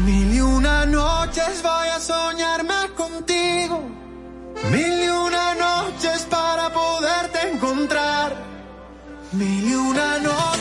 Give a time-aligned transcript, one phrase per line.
[0.00, 3.82] Mil y una noches voy a soñarme contigo.
[4.70, 8.34] Mil y una noches para poderte encontrar.
[9.32, 10.51] Mil y una noches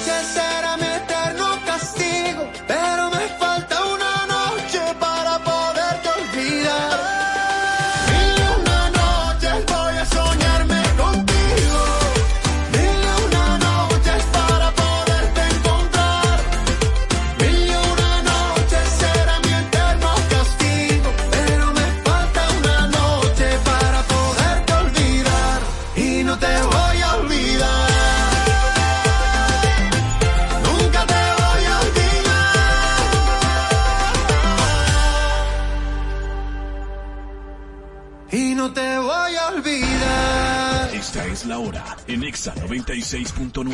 [42.42, 43.70] Exa 96.9.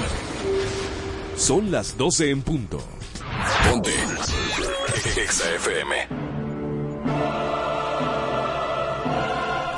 [1.38, 2.80] Son las 12 en punto.
[3.64, 3.94] Ponte.
[5.16, 5.96] Exa FM.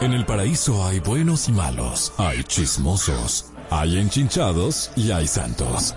[0.02, 5.94] En el paraíso hay buenos y malos, hay chismosos, hay enchinchados y hay santos.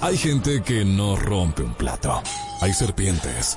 [0.00, 2.20] Hay gente que no rompe un plato,
[2.60, 3.56] hay serpientes,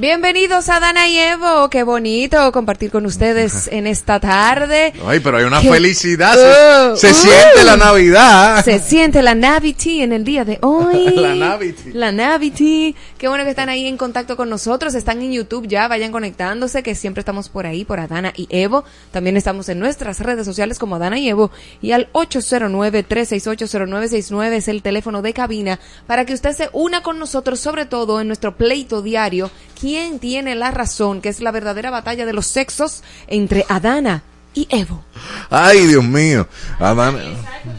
[0.00, 4.94] Bienvenidos a Dana y Evo, qué bonito compartir con ustedes en esta tarde.
[5.06, 6.92] Ay, pero hay una Qué- felicidad.
[6.92, 7.16] Uh, se se uh.
[7.30, 8.64] siente la Navidad.
[8.64, 11.04] Se siente la Navity en el día de hoy.
[11.16, 11.92] La Navity.
[11.92, 12.96] La Navity.
[13.18, 14.94] Qué bueno que están ahí en contacto con nosotros.
[14.94, 18.84] Están en YouTube ya, vayan conectándose, que siempre estamos por ahí, por Adana y Evo.
[19.10, 21.50] También estamos en nuestras redes sociales como Adana y Evo.
[21.82, 27.60] Y al 809-368-0969 es el teléfono de cabina para que usted se una con nosotros,
[27.60, 29.50] sobre todo en nuestro pleito diario.
[29.90, 31.20] ¿Quién tiene la razón?
[31.20, 34.22] Que es la verdadera batalla de los sexos entre Adana
[34.54, 35.02] y Evo.
[35.50, 36.46] Ay, Dios mío.
[36.78, 37.18] Adán-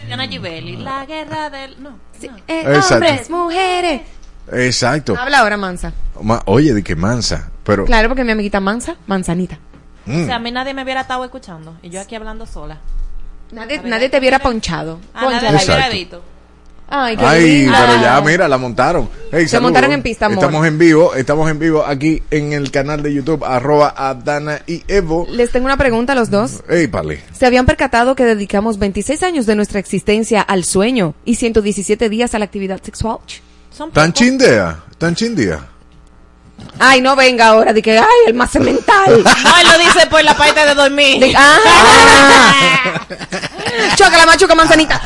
[0.05, 1.81] Diana Givelli, la guerra del...
[1.81, 1.97] No, no.
[2.49, 4.01] Eh, hombres, mujeres.
[4.51, 5.15] Exacto.
[5.17, 5.93] Habla ahora, Mansa.
[6.21, 7.49] Ma- Oye, de que mansa.
[7.63, 7.85] Pero.
[7.85, 9.57] Claro, porque mi amiguita Mansa, Manzanita.
[10.05, 11.77] mm, O sea, a mí nadie me hubiera estado escuchando.
[11.81, 12.77] Y yo aquí hablando sola.
[13.53, 14.99] Nadie, nadie te hubiera ponchado.
[15.13, 16.23] Ah, nadie la hubiera Exacto.
[16.93, 19.09] Ay, qué Ay, pero ya, mira, la montaron.
[19.31, 20.39] Hey, Se montaron en pista, amor.
[20.39, 24.83] Estamos en vivo, estamos en vivo aquí en el canal de YouTube, arroba Adana y
[24.89, 25.25] Evo.
[25.29, 26.61] Les tengo una pregunta a los dos.
[26.67, 27.23] Ey, pale.
[27.31, 32.35] ¿Se habían percatado que dedicamos 26 años de nuestra existencia al sueño y 117 días
[32.35, 33.19] a la actividad sexual?
[33.71, 34.83] Son ¿Tan chindea?
[34.97, 35.65] ¿Tan chindea?
[36.77, 39.23] Ay, no venga ahora de que, ay, el más mental.
[39.23, 41.21] No, él lo dice por la parte de dormir.
[41.21, 41.57] De- ah.
[43.95, 45.01] Chócala, machuca, manzanita.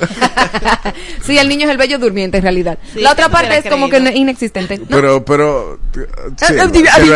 [1.22, 2.78] sí, el niño es el bello durmiente en realidad.
[2.92, 4.16] Sí, la otra parte es como que creído.
[4.16, 4.78] inexistente.
[4.78, 4.86] ¿no?
[4.88, 5.78] Pero, pero.
[5.94, 6.00] sí,
[6.42, 6.66] Ah, ha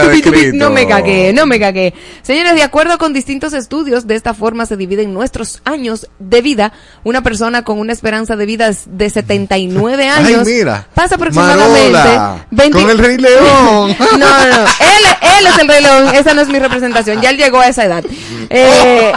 [0.08, 0.56] descrito.
[0.56, 1.94] No me cagué, no me cagué.
[2.22, 6.72] Señores, de acuerdo con distintos estudios, de esta forma se dividen nuestros años de vida.
[7.04, 10.86] Una persona con una esperanza de vida de 79 Ay, años mira.
[10.94, 13.96] pasa aproximadamente Marola, 20 Con el Rey León.
[14.14, 14.62] No, no, no.
[14.62, 15.04] Él,
[15.38, 16.14] él es el Rey León.
[16.14, 17.20] Esa no es mi representación.
[17.20, 18.04] Ya él llegó a esa edad.
[18.50, 19.12] Eh,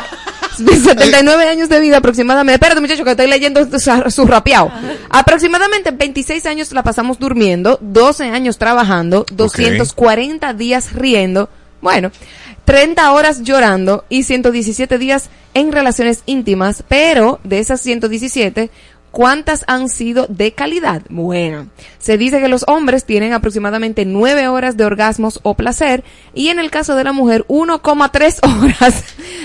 [0.57, 2.55] 79 años de vida aproximadamente.
[2.55, 4.71] Espérate, muchacho, que estoy leyendo su, su rapeado.
[5.09, 11.49] Aproximadamente 26 años la pasamos durmiendo, 12 años trabajando, 240 días riendo.
[11.81, 12.11] Bueno,
[12.65, 18.69] 30 horas llorando y 117 días en relaciones íntimas, pero de esas 117,
[19.11, 21.01] ¿cuántas han sido de calidad?
[21.09, 21.67] Bueno,
[21.99, 26.59] se dice que los hombres tienen aproximadamente 9 horas de orgasmos o placer y en
[26.59, 28.39] el caso de la mujer 1,3
[28.83, 29.03] horas.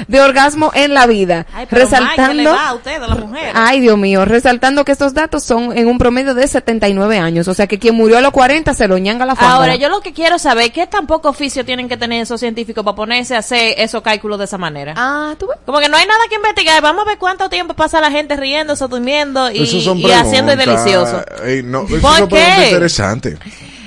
[0.09, 3.07] de orgasmo en la vida, Ay, pero Mike, ¿qué le resaltando va a usted, a
[3.07, 3.53] la mujer?
[3.55, 7.55] Ay, Dios mío, resaltando que estos datos son en un promedio de 79 años, o
[7.55, 9.55] sea que quien murió a los 40 se lo ñanga la fama.
[9.55, 12.85] Ahora, yo lo que quiero saber, ¿qué tan poco oficio tienen que tener esos científicos
[12.85, 14.95] para ponerse a hacer esos cálculos de esa manera?
[14.97, 15.59] Ah, tú ves.
[15.65, 18.37] Como que no hay nada que investigar, vamos a ver cuánto tiempo pasa la gente
[18.37, 20.85] riéndose, durmiendo y, y haciendo preguntas.
[20.85, 21.25] delicioso.
[21.45, 22.37] Ey, no, ¿Por qué?
[22.37, 23.39] preguntas interesantes.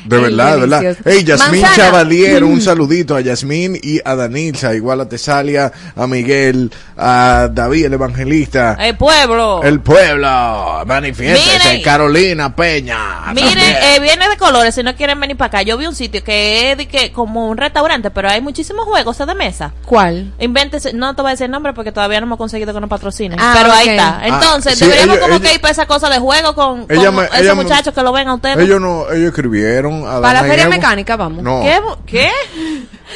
[0.06, 0.82] De verdad, de verdad.
[0.82, 1.10] delicioso.
[1.10, 1.76] Ey, Yasmín Manzana.
[1.90, 7.86] Chavalier, un saludito a Yasmín y a Danilza, igual a Tesalia, a Miguel, a David
[7.86, 9.62] el Evangelista, El pueblo.
[9.64, 11.82] el pueblo, manifiéstese.
[11.82, 13.32] Carolina Peña.
[13.34, 15.62] Miren, eh, viene de colores si no quieren venir para acá.
[15.64, 19.18] Yo vi un sitio que es de que, como un restaurante, pero hay muchísimos juegos
[19.18, 19.74] de mesa.
[19.86, 20.34] ¿Cuál?
[20.40, 22.90] Invéntese, no te voy a decir el nombre porque todavía no hemos conseguido que nos
[22.90, 23.40] patrocinen.
[23.42, 24.22] Ah, pero ahí está.
[24.24, 27.24] Entonces, Ah, sí, deberíamos como que ir para esa cosa de juego con, con me-
[27.26, 28.58] esos me- muchachos que lo ven a ustedes.
[28.60, 31.44] Ellos no, ellos escribieron a Para la feria mecánica, vamos.
[31.44, 31.82] No, ¿Qué?
[32.06, 32.32] ¿Qué?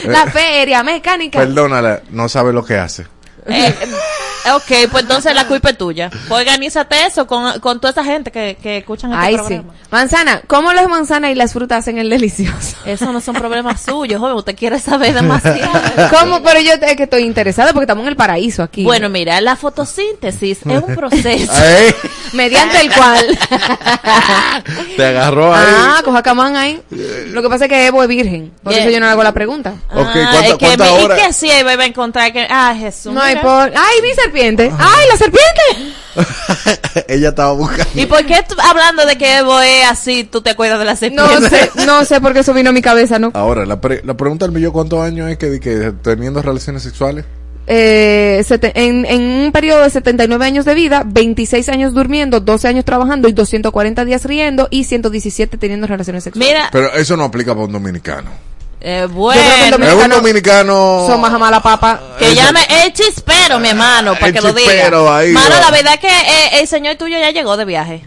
[0.06, 1.40] La feria mecánica.
[1.40, 3.04] perdónala, no sabe lo que hace.
[3.48, 3.76] Eh, eh,
[4.58, 6.10] ok, pues entonces la culpa es tuya.
[6.28, 9.40] Pues organízate eso con, con toda esa gente que, que escuchan este Ay, sí.
[9.40, 9.74] programa.
[9.92, 12.78] Manzana, ¿cómo las manzanas y las frutas hacen el delicioso?
[12.86, 14.36] Eso no son problemas suyos, joven.
[14.36, 15.72] Usted quiere saber demasiado.
[16.20, 16.42] ¿Cómo?
[16.44, 18.84] Pero yo es que estoy interesada porque estamos en el paraíso aquí.
[18.84, 21.52] Bueno, mira, la fotosíntesis es un proceso.
[22.34, 23.26] Mediante el cual.
[24.96, 25.66] te agarró ahí.
[25.68, 26.82] ah, coja camán ahí.
[27.32, 28.52] Lo que pasa es que Evo es virgen.
[28.64, 28.84] Por Yeah.
[28.84, 29.74] eso yo no le hago la pregunta.
[29.92, 32.32] Ok, Ah, ¿cuánta- es que me- qué si Eva iba a encontrar?
[32.32, 33.12] Que, ah, Jesús.
[33.12, 33.72] No hay por.
[33.76, 34.72] ¡Ay, mi serpiente!
[34.78, 35.96] ¡Ay, la serpiente!
[37.08, 37.86] Ella estaba buscando.
[37.96, 40.94] ¿Y por qué tú- hablando de que Evo es así, tú te acuerdas de la
[40.94, 41.50] No serpiente?
[41.50, 43.32] sé, no sé por qué eso vino a mi cabeza, ¿no?
[43.34, 47.26] Ahora, la, pre- la pregunta del millón, ¿cuántos años es que, teniendo relaciones sexuales?
[47.72, 48.44] Eh,
[48.74, 53.28] en, en un periodo de 79 años de vida, 26 años durmiendo, 12 años trabajando
[53.28, 56.50] y 240 días riendo y 117 teniendo relaciones sexuales.
[56.50, 58.32] Mira, Pero eso no aplica para un dominicano.
[58.82, 61.06] Eh, Yo creo que el bueno, Es un Dominicano-.
[61.08, 62.00] Son más a mala papa.
[62.18, 64.72] que llame el chispero, mi hermano, para El que lo diga.
[64.72, 65.62] chispero ahí, Mano, va.
[65.62, 68.06] la verdad es que eh, el señor tuyo ya llegó de viaje.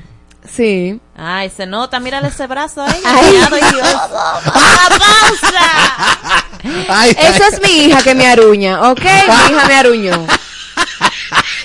[0.55, 1.01] Sí.
[1.17, 3.01] Ay, se nota, mírale ese brazo ahí.
[3.05, 3.41] Ay.
[3.53, 3.89] Ay, Dios.
[4.45, 6.27] ¡Una pausa!
[6.89, 9.01] Ay, Esa es mi hija que me aruña, ¿ok?
[9.03, 10.27] Mi hija me aruñó.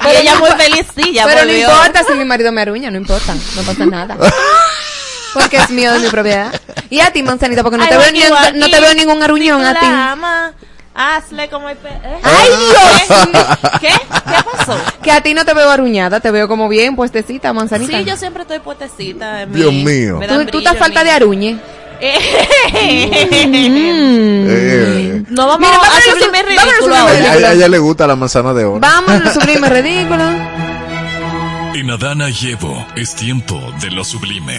[0.06, 1.69] Y ella muy feliz, sí, ya Pero no volvió.
[1.69, 4.15] importa si mi marido me aruña, no importa, no pasa nada.
[5.39, 6.51] Porque es mío de mi propiedad.
[6.89, 8.21] Y a ti, manzanita, porque no, Ay, te, veo ni,
[8.59, 9.85] no te veo ningún aruñón a ti.
[10.95, 11.89] hazle como el pe...
[11.89, 12.19] ¿eh?
[12.23, 13.17] ¡Ay, Dios!
[13.81, 13.89] ¿Qué?
[13.89, 14.77] ¿Qué pasó?
[15.03, 17.97] Que a ti no te veo aruñada, te veo como bien puestecita, manzanita.
[17.99, 19.41] Sí, yo siempre estoy puestecita.
[19.41, 19.83] en Dios mí.
[19.83, 20.21] mío.
[20.27, 21.55] Tú, tú estás falta de aruñe.
[21.55, 21.59] Mm.
[24.49, 28.53] Eh, No vamos Mira, a a- a ridículo a, a ella le gusta la manzana
[28.53, 28.79] de oro.
[28.79, 30.23] Vamos a sublime ridículo.
[31.77, 34.57] En Adana y Evo es tiempo de lo sublime.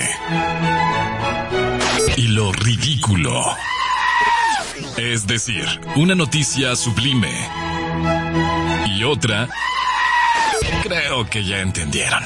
[2.17, 3.45] Y lo ridículo.
[4.97, 5.65] Es decir,
[5.97, 7.33] una noticia sublime.
[8.95, 9.49] Y otra...
[10.85, 12.23] Creo que ya entendieron.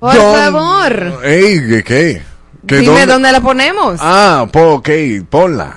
[0.00, 1.20] Por Don- favor.
[1.24, 1.82] Ey, ¿qué?
[1.84, 2.22] ¿Qué?
[2.66, 3.32] ¿Qué Dime dónde?
[3.32, 3.98] la ponemos.
[4.02, 4.88] Ah, po, ok,
[5.30, 5.76] ponla.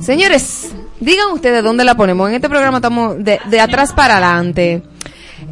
[0.00, 0.70] Señores,
[1.00, 2.30] digan ustedes dónde la ponemos.
[2.30, 4.82] En este programa estamos de, de atrás para adelante.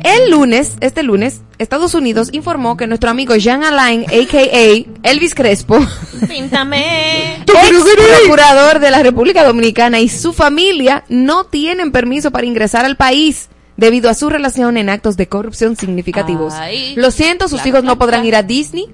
[0.03, 5.09] El lunes, este lunes, Estados Unidos informó que nuestro amigo Jean Alain, a.k.a.
[5.09, 5.79] Elvis Crespo,
[6.29, 7.37] Píntame.
[7.47, 7.85] ex
[8.23, 13.49] procurador de la República Dominicana y su familia no tienen permiso para ingresar al país
[13.77, 16.55] debido a su relación en actos de corrupción significativos.
[16.55, 16.95] Ay.
[16.97, 18.87] Lo siento, sus hijos no podrán ir a Disney,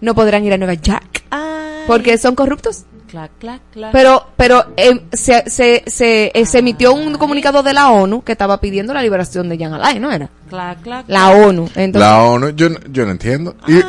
[0.00, 1.84] no podrán ir a Nueva York, Ay.
[1.86, 2.84] porque son corruptos.
[3.16, 3.92] Clac, clac, clac.
[3.92, 8.32] Pero, pero eh, se, se, se, eh, se emitió un comunicado de la ONU que
[8.32, 10.28] estaba pidiendo la liberación de Jean Alain, ¿no era?
[10.50, 11.64] Clac, clac, La ONU.
[11.76, 13.56] Entonces, La ONU, yo, no- yo no entiendo.
[13.66, 13.80] Y-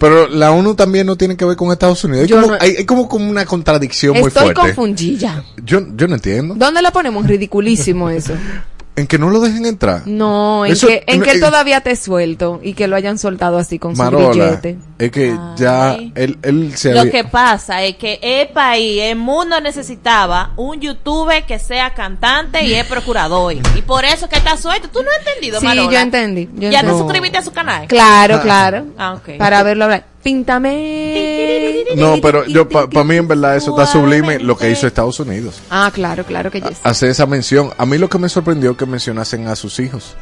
[0.00, 2.24] pero la ONU también no tiene que ver con Estados Unidos.
[2.24, 4.60] Hay, como, no- hay, hay como, como una contradicción muy estoy fuerte.
[4.60, 5.44] confundida.
[5.62, 6.54] Yo, yo no entiendo.
[6.56, 7.24] ¿Dónde la ponemos?
[7.28, 8.32] Ridiculísimo eso.
[8.96, 10.02] En que no lo dejen entrar.
[10.06, 13.18] No, en Eso- que, en que él eh, todavía te suelto y que lo hayan
[13.18, 14.28] soltado así con su Marola,
[14.60, 14.78] grillete.
[15.00, 19.16] es que ya él, él se Lo había- que pasa es que el país, el
[19.16, 23.54] mundo necesitaba un youtuber que sea cantante y es procurador.
[23.54, 24.88] Y por eso que está suelto.
[24.88, 25.90] ¿Tú no has entendido, Sí, Marola?
[25.90, 26.48] yo entendí.
[26.54, 26.98] Yo ¿Ya te entendí.
[26.98, 27.88] suscribiste a su canal?
[27.88, 28.84] Claro, claro.
[28.96, 29.36] Ah, ok.
[29.38, 30.04] Para verlo hablar.
[30.24, 31.84] Píntame.
[31.96, 35.60] No, pero yo para mí en verdad eso está sublime lo que hizo Estados Unidos.
[35.70, 36.78] Ah, claro, claro que yes.
[36.82, 37.70] Hace esa mención.
[37.76, 40.16] A mí lo que me sorprendió es que mencionasen a sus hijos.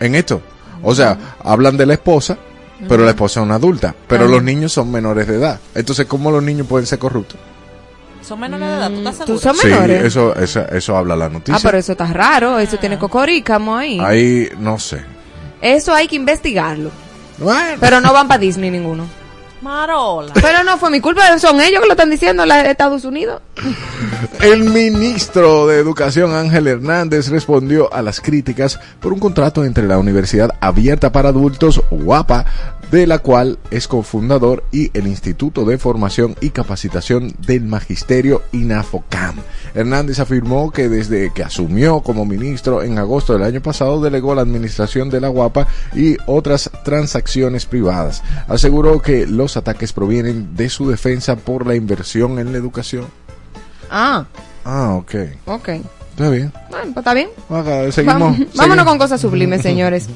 [0.00, 0.40] En esto.
[0.82, 2.38] O sea, hablan de la esposa,
[2.88, 3.94] pero la esposa es una adulta.
[4.08, 5.60] Pero los niños son menores de edad.
[5.74, 7.38] Entonces, ¿cómo los niños pueden ser corruptos?
[8.22, 9.54] Son menores de edad, ¿tú estás ¿Tú seguro?
[9.60, 10.00] son menores?
[10.00, 11.56] Sí, eso, eso, eso habla la noticia.
[11.56, 12.58] Ah, pero eso está raro.
[12.58, 14.00] Eso tiene cocorícamo ahí.
[14.00, 15.02] Ahí, no sé.
[15.60, 16.90] Eso hay que investigarlo.
[17.40, 19.06] Bueno, Pero no van para Disney ninguno.
[19.62, 20.32] Marola.
[20.34, 23.42] Pero no fue mi culpa, son ellos que lo están diciendo, de Estados Unidos.
[24.40, 29.98] El ministro de Educación Ángel Hernández respondió a las críticas por un contrato entre la
[29.98, 32.46] Universidad Abierta para Adultos, UAPA,
[32.90, 39.36] de la cual es cofundador, y el Instituto de Formación y Capacitación del Magisterio INAFOCAM.
[39.74, 44.42] Hernández afirmó que desde que asumió como ministro en agosto del año pasado delegó la
[44.42, 48.22] administración de la UAPA y otras transacciones privadas.
[48.48, 53.06] Aseguró que los ataques provienen de su defensa por la inversión en la educación.
[53.90, 54.26] Ah,
[54.64, 55.14] Ah, ok.
[55.46, 55.68] ok.
[56.10, 56.52] Está bien.
[56.68, 57.28] Bueno, pues está bien.
[57.48, 58.36] Acá, seguimos.
[58.54, 60.06] Vámonos con cosas sublimes, señores.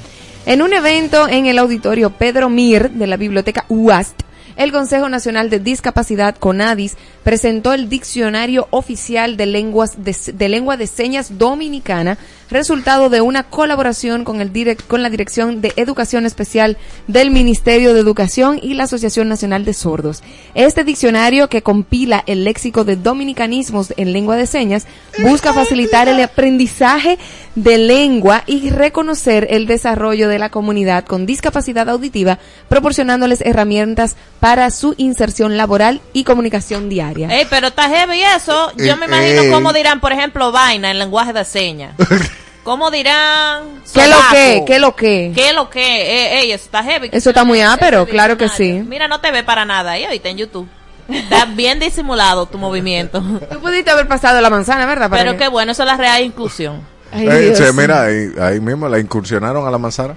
[0.47, 4.21] En un evento en el auditorio Pedro Mir de la Biblioteca UAST,
[4.57, 10.77] el Consejo Nacional de Discapacidad, CONADIS, presentó el Diccionario Oficial de, Lenguas de, de Lengua
[10.77, 12.19] de Señas Dominicana,
[12.51, 17.95] resultado de una colaboración con, el direc- con la Dirección de Educación Especial del Ministerio
[17.95, 20.23] de Educación y la Asociación Nacional de Sordos.
[20.55, 24.87] Este diccionario, que compila el léxico de dominicanismos en lengua de señas,
[25.23, 27.19] busca facilitar el aprendizaje
[27.55, 34.71] de lengua y reconocer el desarrollo de la comunidad con discapacidad auditiva, proporcionándoles herramientas para
[34.71, 37.29] su inserción laboral y comunicación diaria.
[37.29, 38.73] Ey, pero está heavy eso.
[38.77, 39.51] Yo me Eh, imagino ey.
[39.51, 41.95] cómo dirán, por ejemplo, vaina en lenguaje de señas.
[42.65, 43.81] ¿Cómo dirán?
[43.93, 44.65] ¿Qué lo que?
[44.67, 45.33] ¿Qué lo que?
[45.35, 45.81] ¿Qué lo que?
[45.83, 47.11] Eh, ey, eso está heavy.
[47.13, 48.83] Eso está muy ápero, claro que sí.
[48.89, 50.67] Mira, no te ve para nada ahí ahorita en YouTube.
[51.09, 53.23] Está bien disimulado tu movimiento.
[53.51, 55.09] Tú pudiste haber pasado la manzana, ¿verdad?
[55.11, 56.81] Pero que- qué bueno, eso es la real inclusión.
[57.13, 60.17] Ay, Eh, mira, ahí, ahí mismo la incursionaron a la manzana.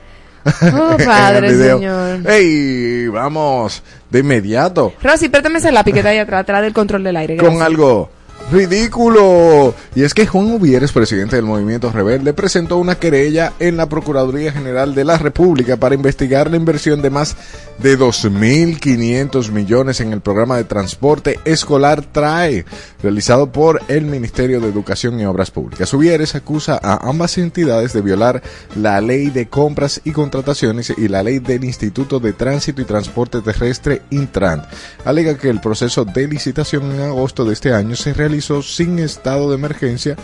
[0.74, 2.26] Oh, padre, señor.
[2.32, 7.04] Ey, vamos de inmediato Rosy, préstame ese lápiz que está ahí atrás, atrás del control
[7.04, 7.36] del aire.
[7.36, 8.10] con algo
[8.52, 9.74] ridículo.
[9.96, 14.52] Y es que Juan Uvieres, presidente del movimiento rebelde, presentó una querella en la Procuraduría
[14.52, 17.36] General de la República para investigar la inversión de más
[17.80, 22.66] de 2.500 millones en el programa de transporte escolar TRAE,
[23.02, 25.94] realizado por el Ministerio de Educación y Obras Públicas.
[25.94, 28.42] Uvieres acusa a ambas entidades de violar
[28.76, 33.42] la ley de compras y contrataciones y la ley del Instituto de Tránsito y Transporte
[33.42, 34.64] Terrestre Intran.
[35.06, 39.50] Alega que el proceso de licitación en agosto de este año se realizó sin estado
[39.50, 40.16] de emergencia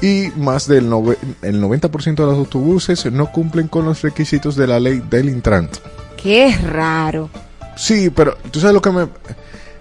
[0.00, 4.66] y más del nove- el 90% de los autobuses no cumplen con los requisitos de
[4.66, 5.68] la ley del Intran.
[6.22, 7.30] Qué raro.
[7.76, 9.08] Sí, pero tú sabes lo que me...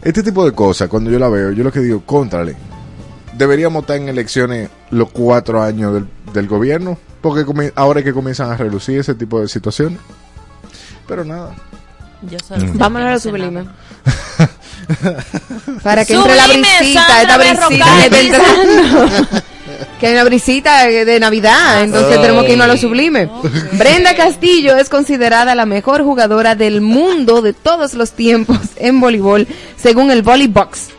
[0.02, 2.56] Este tipo de cosas, cuando yo la veo, yo lo que digo, contrale.
[3.38, 7.44] Deberíamos estar en elecciones los cuatro años del, del gobierno, porque
[7.76, 10.00] ahora es que comienzan a relucir ese tipo de situaciones.
[11.08, 11.56] Pero nada.
[12.30, 13.66] Yo la Vámonos a lo sublime.
[15.84, 18.36] Para que entre la Sublime, brisita, esta brisita que está dice.
[18.36, 19.42] entrando.
[20.00, 23.30] Que hay una brisita de Navidad, entonces tenemos que irnos a lo sublime.
[23.74, 29.48] Brenda Castillo es considerada la mejor jugadora del mundo de todos los tiempos en voleibol,
[29.76, 30.90] según el Volleybox.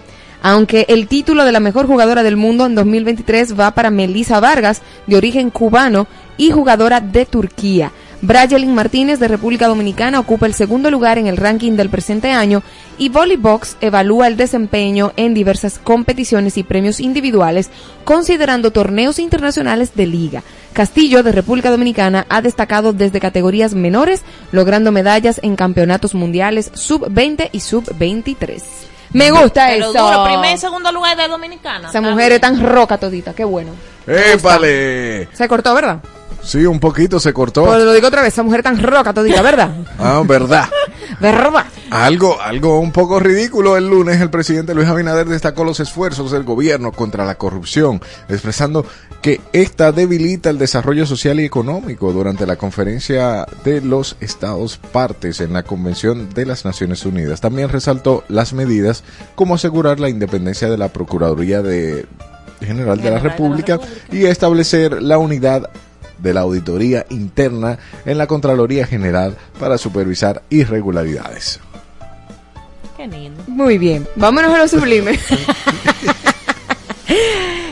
[0.42, 4.82] Aunque el título de la mejor jugadora del mundo en 2023 va para Melissa Vargas,
[5.06, 7.92] de origen cubano y jugadora de Turquía.
[8.22, 12.62] Brayelin Martínez de República Dominicana ocupa el segundo lugar en el ranking del presente año
[12.98, 17.70] y Volleybox evalúa el desempeño en diversas competiciones y premios individuales,
[18.04, 20.42] considerando torneos internacionales de liga.
[20.72, 27.50] Castillo de República Dominicana ha destacado desde categorías menores, logrando medallas en campeonatos mundiales sub-20
[27.52, 28.62] y sub-23.
[29.12, 30.04] Me gusta Pero eso.
[30.04, 31.88] duro, primer y segundo lugar de Dominicana.
[31.90, 33.72] Esa mujer es tan roca todita, qué bueno.
[34.06, 35.28] ¡Épale!
[35.32, 36.00] Se cortó, ¿verdad?
[36.42, 37.66] Sí, un poquito se cortó.
[37.78, 39.70] Lo digo otra vez, esa mujer tan roca todita, ¿verdad?
[39.98, 40.68] Ah, verdad.
[41.20, 41.66] ¿Verdad?
[41.90, 43.76] Algo, algo un poco ridículo.
[43.76, 48.84] El lunes el presidente Luis Abinader destacó los esfuerzos del gobierno contra la corrupción, expresando
[49.22, 55.40] que esta debilita el desarrollo social y económico durante la conferencia de los estados partes
[55.40, 57.40] en la Convención de las Naciones Unidas.
[57.40, 62.06] También resaltó las medidas como asegurar la independencia de la Procuraduría de
[62.60, 63.78] General de la República.
[64.10, 65.70] y establecer la unidad
[66.18, 71.60] de la auditoría interna en la Contraloría General para supervisar irregularidades.
[72.96, 73.42] Qué lindo.
[73.46, 75.18] Muy bien, vámonos a lo sublime.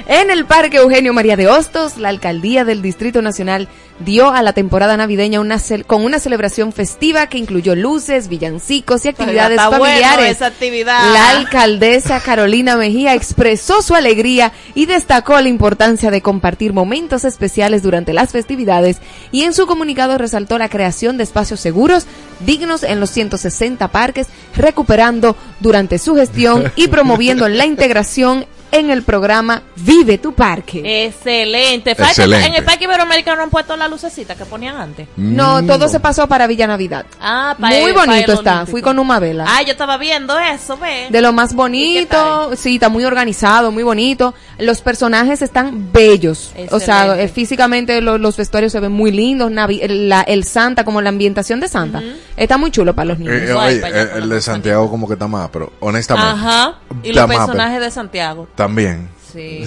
[0.07, 3.69] En el Parque Eugenio María de Hostos, la alcaldía del Distrito Nacional
[4.01, 9.09] dio a la temporada navideña una con una celebración festiva que incluyó luces, villancicos y
[9.09, 10.33] actividades bueno familiares.
[10.33, 11.11] esa actividad.
[11.15, 17.83] La alcaldesa Carolina Mejía expresó su alegría y destacó la importancia de compartir momentos especiales
[17.83, 18.99] durante las festividades
[19.33, 22.07] y en su comunicado resaltó la creación de espacios seguros,
[22.41, 29.03] dignos en los 160 parques, recuperando durante su gestión y promoviendo la integración en el
[29.03, 31.05] programa Vive tu Parque.
[31.07, 31.93] Excelente.
[31.93, 32.47] Excelente.
[32.47, 35.09] En el Parque Iberoamericano no han puesto la lucecita que ponían antes.
[35.17, 37.07] No, todo se pasó para Villa Navidad.
[37.21, 38.53] Ah, pa- Muy el bonito está.
[38.55, 38.71] Olímpico.
[38.71, 39.45] Fui con Uma Vela.
[39.49, 41.07] Ah, yo estaba viendo eso, ve.
[41.11, 44.35] De lo más ¿Y qué bonito, sí, está muy organizado, muy bonito.
[44.59, 46.53] Los personajes están bellos.
[46.71, 49.51] O sea, eh, físicamente lo- los vestuarios se ven muy lindos.
[49.51, 52.03] Navi- el, la- el Santa, como la ambientación de Santa,
[52.37, 53.35] está muy chulo para los niños.
[53.35, 56.31] Eh, eh, Guay, oye, eh, con el de Santiago como que está más, pero honestamente.
[56.31, 56.75] Ajá.
[57.03, 58.49] Y los personajes de Santiago.
[58.65, 59.09] También.
[59.33, 59.67] Sí.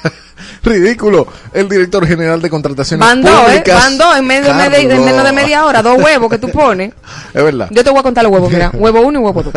[0.62, 1.26] Ridículo.
[1.54, 3.44] El director general de contrataciones Van dos, ¿eh?
[3.46, 3.82] públicas.
[3.82, 6.50] Van dos en, medio de media- en menos de media hora, dos huevos que tú
[6.50, 6.92] pones.
[7.34, 7.68] Es verdad.
[7.70, 8.70] Yo te voy a contar los huevos, mira.
[8.74, 9.54] Huevo uno y huevo dos.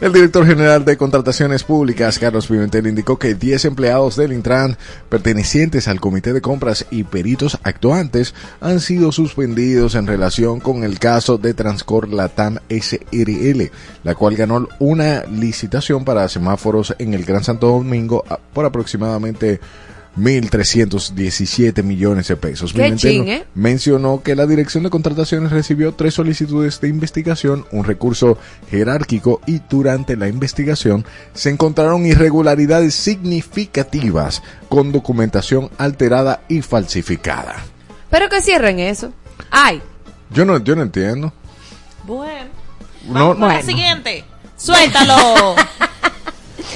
[0.00, 4.76] El director general de Contrataciones Públicas, Carlos Pimentel, indicó que 10 empleados del Intran
[5.08, 11.00] pertenecientes al Comité de Compras y peritos actuantes han sido suspendidos en relación con el
[11.00, 13.72] caso de Transcor Latam SRL,
[14.04, 18.24] la cual ganó una licitación para semáforos en el Gran Santo Domingo
[18.54, 19.58] por aproximadamente
[20.18, 22.72] 1.317 millones de pesos.
[22.72, 23.44] Qué Pimentel chin, ¿eh?
[23.54, 28.38] mencionó que la Dirección de Contrataciones recibió tres solicitudes de investigación, un recurso
[28.70, 37.56] jerárquico y durante la investigación se encontraron irregularidades significativas con documentación alterada y falsificada.
[38.10, 39.12] Pero que cierren eso.
[39.50, 39.80] Ay,
[40.30, 41.32] Yo no, yo no entiendo.
[42.04, 42.46] Bueno.
[43.06, 43.62] No, Vamos a la Bueno.
[43.62, 44.24] siguiente.
[44.56, 45.54] Suéltalo.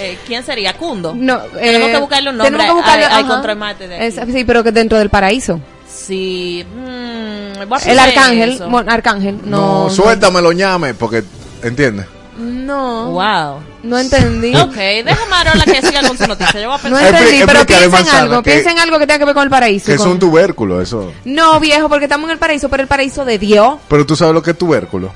[0.02, 0.74] Eh, ¿Quién sería?
[0.74, 1.14] Cundo.
[1.16, 1.38] no.
[1.40, 4.04] Tenemos eh, que buscarle un nombre tenemos que buscarle, al- al contramate de aquí.
[4.06, 5.60] Es- sí, pero que dentro del paraíso.
[5.88, 6.64] Sí.
[6.74, 8.68] mm, El arcángel, eso.
[8.88, 9.90] arcángel, no, no.
[9.90, 11.22] suéltamelo ñame, porque,
[11.62, 12.06] ¿entiendes?
[12.38, 13.60] No, Wow.
[13.82, 14.54] no entendí.
[14.56, 16.60] Ok, deja a Marola que siga con su noticia.
[16.60, 17.14] Yo voy a No pensar.
[17.14, 19.44] entendí, Expli- pero piensa en algo, que- piensa en algo que tenga que ver con
[19.44, 19.86] el paraíso.
[19.86, 21.12] Que es un tubérculo, eso.
[21.24, 23.76] No, viejo, porque estamos en el paraíso, pero el paraíso de Dios.
[23.88, 25.12] Pero tú sabes lo que es tubérculo.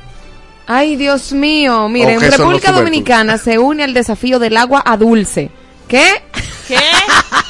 [0.66, 1.88] Ay, Dios mío.
[1.88, 2.72] Miren, ¿O qué son los República?
[2.72, 5.50] Dominicana se une al desafío del agua a dulce.
[5.88, 6.22] ¿Qué?
[6.66, 6.78] ¿Qué?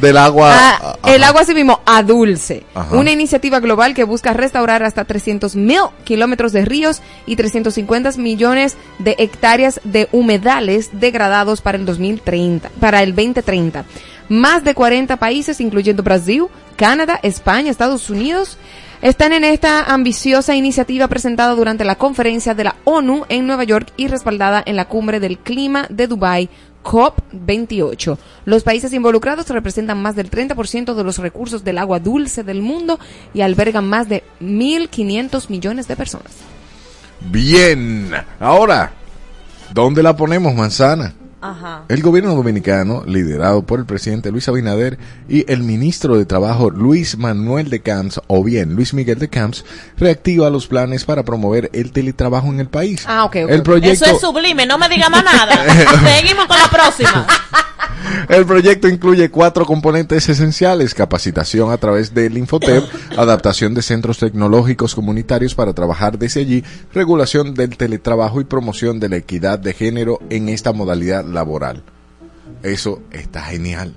[0.00, 0.52] Del agua.
[0.54, 2.64] Ah, el agua así mismo a dulce.
[2.74, 2.94] Ajá.
[2.94, 8.76] Una iniciativa global que busca restaurar hasta 300 mil kilómetros de ríos y 350 millones
[9.00, 13.84] de hectáreas de humedales degradados para el 2030, para el 2030.
[14.28, 18.56] Más de 40 países, incluyendo Brasil, Canadá, España, Estados Unidos,
[19.02, 23.92] están en esta ambiciosa iniciativa presentada durante la conferencia de la ONU en Nueva York
[23.96, 26.48] y respaldada en la cumbre del clima de Dubái
[26.82, 28.18] COP28.
[28.44, 32.98] Los países involucrados representan más del 30% de los recursos del agua dulce del mundo
[33.34, 36.32] y albergan más de 1.500 millones de personas.
[37.20, 38.10] Bien.
[38.40, 38.92] Ahora,
[39.72, 41.14] ¿dónde la ponemos, manzana?
[41.50, 41.84] Ajá.
[41.88, 47.16] El gobierno dominicano, liderado por el presidente Luis Abinader y el ministro de Trabajo Luis
[47.16, 49.64] Manuel de Camps, o bien Luis Miguel de Camps,
[49.96, 53.04] reactiva los planes para promover el teletrabajo en el país.
[53.06, 55.56] Ah, ok, ok, El proyecto, Eso es sublime, no me diga más nada.
[56.18, 57.26] Seguimos con la próxima.
[58.28, 62.84] el proyecto incluye cuatro componentes esenciales: capacitación a través del Infotep,
[63.16, 69.08] adaptación de centros tecnológicos comunitarios para trabajar desde allí, regulación del teletrabajo y promoción de
[69.08, 71.82] la equidad de género en esta modalidad laboral.
[72.62, 73.94] Eso está genial,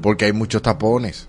[0.00, 1.28] porque hay muchos tapones.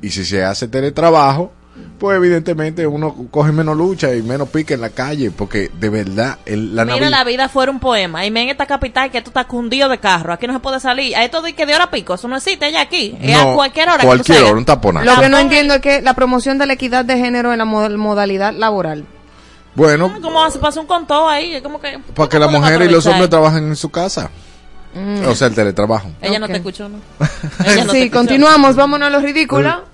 [0.00, 1.52] Y si se hace teletrabajo,
[1.98, 6.38] pues evidentemente uno coge menos lucha y menos pique en la calle, porque de verdad
[6.46, 8.24] el, la Mira, la vida fuera un poema.
[8.24, 10.32] Y me en esta capital que tú estás cundido de carro.
[10.32, 11.16] Aquí no se puede salir.
[11.16, 12.14] A esto de que de hora pico.
[12.14, 13.16] Eso no existe ya aquí.
[13.20, 13.96] Es a cualquier hora.
[13.98, 15.06] que tú cualquier hora, un taponazo.
[15.06, 17.64] Lo que no entiendo es que la promoción de la equidad de género en la
[17.64, 19.04] mod- modalidad laboral.
[19.74, 21.54] Bueno, Como se pasa un contó ahí.
[21.54, 21.98] es Como que.
[22.14, 24.30] para que las ¿cómo mujeres y los hombres trabajen en su casa.
[25.28, 26.10] O sea, el teletrabajo.
[26.20, 26.98] Ella no te escuchó, ¿no?
[27.64, 28.18] Ella no te sí, escuchó.
[28.18, 29.84] continuamos, vámonos a lo ridículo.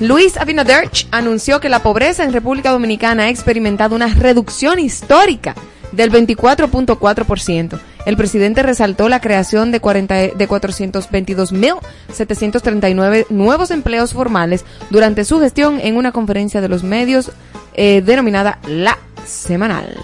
[0.00, 5.54] Luis Abinader anunció que la pobreza en República Dominicana ha experimentado una reducción histórica
[5.92, 7.78] del 24.4%.
[8.06, 15.78] El presidente resaltó la creación de, 40 de 422.739 nuevos empleos formales durante su gestión
[15.80, 17.32] en una conferencia de los medios
[17.74, 19.98] eh, denominada La Semanal.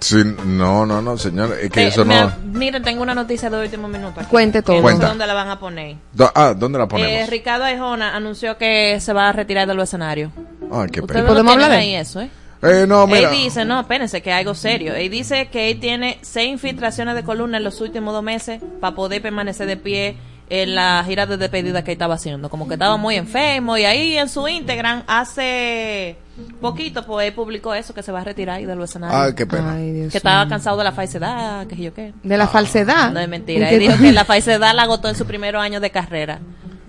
[0.00, 2.32] Sí, no, no, no, señor, es que Te- eso no...
[2.52, 4.20] Miren, tengo una noticia de último minuto.
[4.20, 4.28] aquí.
[4.30, 4.80] Cuente todo.
[4.80, 5.96] No sé dónde la van a poner.
[6.12, 7.30] Do- Ah, ¿dónde la Eh, ponemos?
[7.30, 10.30] Ricardo Arjona anunció que se va a retirar del escenario.
[10.72, 11.22] Ay, qué pena.
[11.22, 12.30] no ¿Podemos hablar de ahí eso, ¿eh?
[12.62, 13.30] Eh, no, mira.
[13.30, 14.94] Él dice, no, espérense, que es algo serio.
[14.94, 18.94] Él dice que él tiene seis infiltraciones de columna en los últimos dos meses para
[18.96, 20.16] poder permanecer de pie
[20.50, 22.50] en la gira de despedida que él estaba haciendo.
[22.50, 26.16] Como que estaba muy enfermo y ahí en su Instagram hace
[26.60, 29.16] poquito pues él publicó eso, que se va a retirar del escenario.
[29.16, 29.72] Ay, qué pena.
[29.74, 32.12] Ay, Dios que estaba cansado de la falsedad, que yo qué.
[32.22, 33.12] De la falsedad.
[33.12, 33.70] No es mentira.
[33.70, 36.40] ¿Y Él dijo que la falsedad la agotó en su primer año de carrera.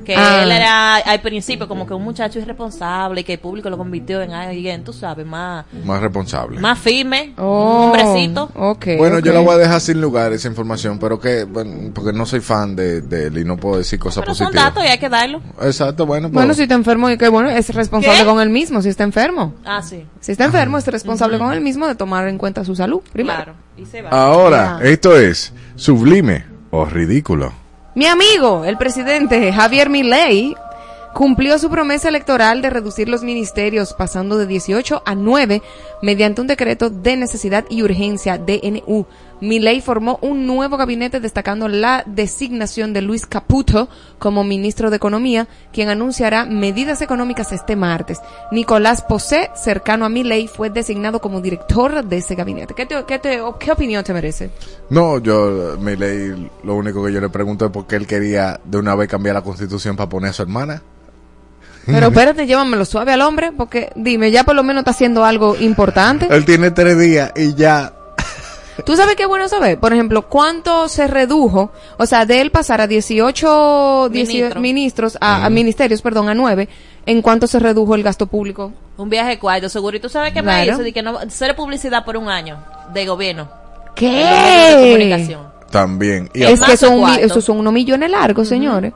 [0.06, 0.44] Que Ah.
[0.44, 4.22] él era al principio como que un muchacho irresponsable y que el público lo convirtió
[4.22, 6.60] en alguien, tú sabes, más, Más responsable.
[6.60, 8.50] más firme, Oh, un hombrecito.
[8.56, 12.14] ok, Bueno, yo la voy a dejar sin lugar esa información, pero que, bueno, porque
[12.14, 14.74] no soy fan de, de él y no puedo decir cosas Pero son positivas.
[14.74, 15.42] datos y hay que darlo.
[15.62, 18.26] Exacto, bueno, Bueno, si está enfermo, y que bueno, es responsable ¿Qué?
[18.26, 19.54] con él mismo, si está enfermo.
[19.66, 20.06] Ah, sí.
[20.20, 23.38] Si está enfermo, es responsable con él mismo de tomar en cuenta su salud, primero.
[23.44, 23.54] Claro.
[23.78, 24.10] Y se va.
[24.10, 27.54] Ahora, esto es sublime o ridículo.
[28.00, 30.56] Mi amigo, el presidente Javier Milei,
[31.14, 35.62] cumplió su promesa electoral de reducir los ministerios pasando de 18 a 9
[36.02, 39.06] mediante un decreto de necesidad y urgencia DNU.
[39.42, 45.48] Milei formó un nuevo gabinete destacando la designación de Luis Caputo como ministro de Economía,
[45.72, 48.20] quien anunciará medidas económicas este martes.
[48.52, 52.74] Nicolás Posé, cercano a Milei, fue designado como director de ese gabinete.
[52.74, 54.50] ¿Qué, te- qué te- qué opinión te merece?
[54.90, 58.60] No, yo, me leí, lo único que yo le pregunto es por qué él quería
[58.64, 60.82] de una vez cambiar la constitución para poner a su hermana.
[61.86, 65.56] Pero espérate, llévamelo suave al hombre, porque dime, ya por lo menos está haciendo algo
[65.56, 66.28] importante.
[66.30, 67.94] Él tiene tres días y ya.
[68.86, 69.80] ¿Tú sabes qué bueno saber?
[69.80, 71.72] Por ejemplo, ¿cuánto se redujo?
[71.98, 74.62] O sea, de él pasar a 18 18 Ministro.
[74.62, 76.68] ministros, a, a ministerios, perdón, a 9,
[77.06, 78.72] ¿en cuánto se redujo el gasto público?
[78.98, 79.98] Un viaje cuarto, seguro.
[79.98, 80.66] ¿Y tú sabes qué Claro.
[80.66, 80.84] me hizo?
[80.84, 82.64] De que no, ser publicidad por un año
[82.94, 83.50] de gobierno.
[83.96, 85.42] Los medios de comunicación.
[85.72, 86.30] También.
[86.34, 87.26] Y, Es que son, un mi- cuarto.
[87.26, 88.94] esos son unos millones largos, señores.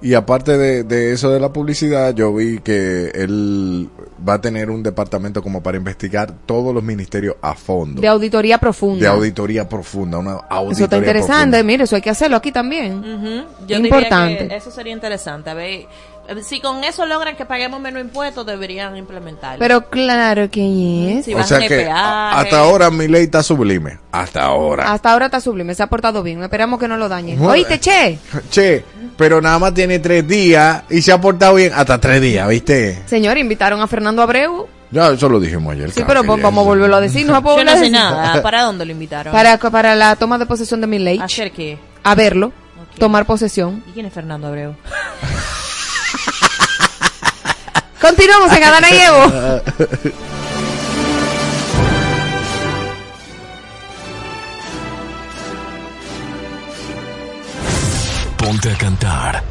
[0.00, 3.88] Y aparte de, de eso de la publicidad, yo vi que él
[4.26, 8.00] va a tener un departamento como para investigar todos los ministerios a fondo.
[8.00, 9.00] De auditoría profunda.
[9.00, 11.62] De auditoría profunda, una auditoría Eso está interesante, profunda.
[11.64, 12.98] mire, eso hay que hacerlo aquí también.
[12.98, 13.66] Ujú.
[13.66, 14.32] Yo Importante.
[14.34, 15.50] diría que eso sería interesante.
[15.50, 15.86] A ver,
[16.42, 19.58] si con eso logran que paguemos menos impuestos, deberían implementarlo.
[19.58, 21.24] Pero claro que es.
[21.24, 21.90] Si O sea que peaje.
[21.90, 23.98] a- hasta ahora mi ley está sublime.
[24.12, 24.92] Hasta ahora.
[24.92, 26.42] Hasta ahora está sublime, se ha portado bien.
[26.42, 27.38] Esperamos que no lo dañen.
[27.38, 27.52] Bueno.
[27.52, 28.18] Oíste, che.
[28.50, 28.84] Che,
[29.16, 33.02] pero nada más tiene tres días y se ha portado bien hasta tres días, ¿viste?
[33.06, 34.66] Señor, invitaron a Fernando Abreu.
[34.90, 35.90] Ya, eso lo dijimos ayer.
[35.90, 37.26] Sí, pero vamos ya a volverlo a decir.
[37.26, 37.92] No Yo no sé decir.
[37.92, 38.42] nada.
[38.42, 39.32] ¿Para dónde lo invitaron?
[39.32, 41.78] Para, para la toma de posesión de mi ley, ¿Hacer qué?
[42.04, 42.52] a verlo,
[42.98, 43.82] tomar posesión.
[43.88, 44.74] ¿Y quién es Fernando Abreu?
[48.00, 49.62] Continuamos en Adana y Evo.
[58.36, 59.42] Ponte a cantar.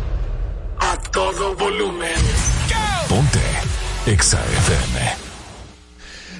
[0.79, 2.15] A todo volumen.
[3.09, 3.39] Ponte
[4.05, 5.26] Exa FM.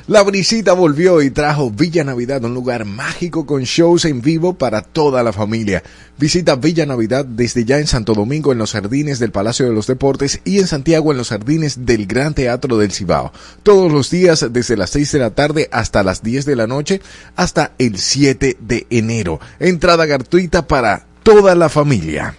[0.08, 4.82] La brisita volvió y trajo Villa Navidad, un lugar mágico con shows en vivo para
[4.82, 5.84] toda la familia.
[6.17, 9.86] Visita Villa Navidad desde ya en Santo Domingo en los jardines del Palacio de los
[9.86, 13.34] Deportes y en Santiago en los jardines del Gran Teatro del Cibao.
[13.63, 17.02] Todos los días desde las 6 de la tarde hasta las 10 de la noche
[17.36, 19.41] hasta el 7 de enero.
[19.60, 22.34] Entrada gratuita para toda la familia.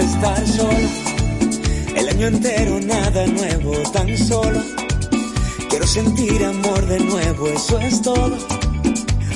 [0.00, 0.88] Estar solo,
[1.94, 4.60] el año entero nada nuevo, tan solo.
[5.68, 8.36] Quiero sentir amor de nuevo, eso es todo.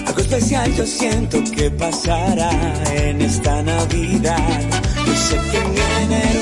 [0.07, 2.51] Algo especial yo siento que pasará
[2.95, 4.61] en esta Navidad.
[5.07, 6.41] Yo sé que en enero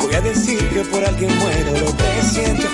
[0.00, 2.66] voy a decir que por alguien muero, lo que siento.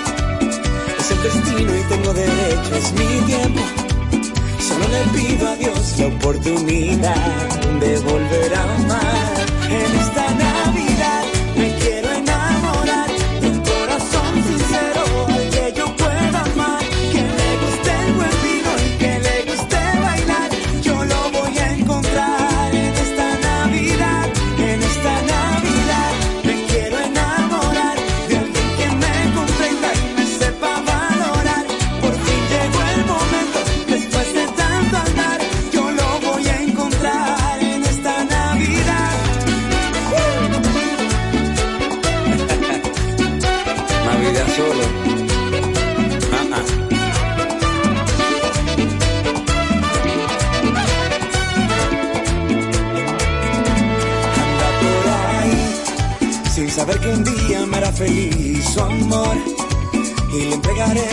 [0.99, 3.63] Es el destino y tengo derecho, es mi tiempo.
[4.59, 7.49] Solo le pido a Dios la oportunidad
[7.81, 9.40] de volver a amar.
[9.71, 10.70] En esta Navidad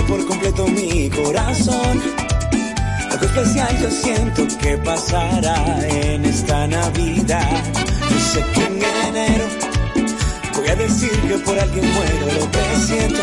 [0.07, 2.01] por completo mi corazón.
[3.11, 7.63] Algo especial yo siento que pasará en esta Navidad.
[8.09, 9.45] Yo sé que en enero
[10.55, 13.21] voy a decir que por alguien muero lo que siento.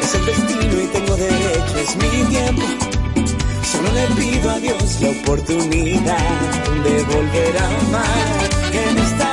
[0.00, 2.62] Es el destino y tengo derecho, es mi tiempo.
[3.64, 6.40] Solo le pido a Dios la oportunidad
[6.84, 8.50] de volver a amar.
[8.72, 9.31] En esta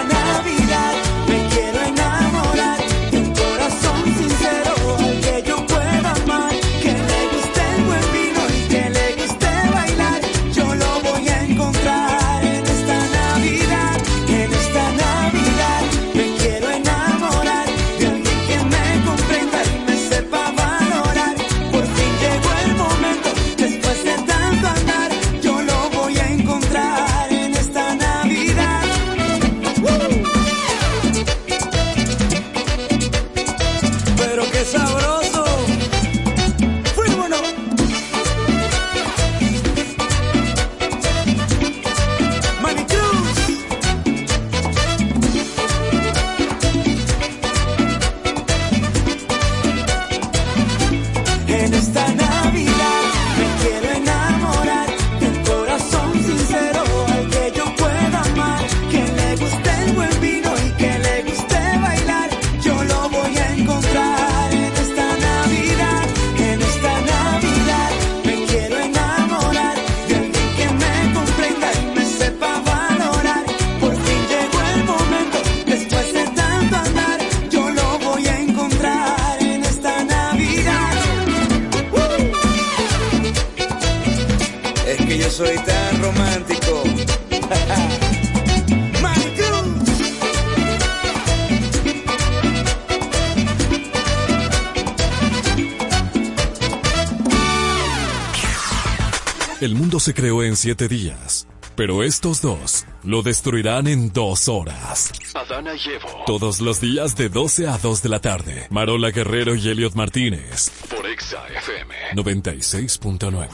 [100.19, 105.13] creó en siete días, pero estos dos lo destruirán en dos horas.
[105.33, 106.25] Adana y Evo.
[106.25, 108.67] Todos los días de 12 a 2 de la tarde.
[108.69, 110.71] Marola Guerrero y Elliot Martínez.
[110.93, 111.95] Por Exa FM.
[112.15, 113.47] 96.9.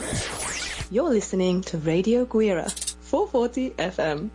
[0.90, 2.66] You're listening to Radio Guira,
[3.12, 4.30] 440 FM.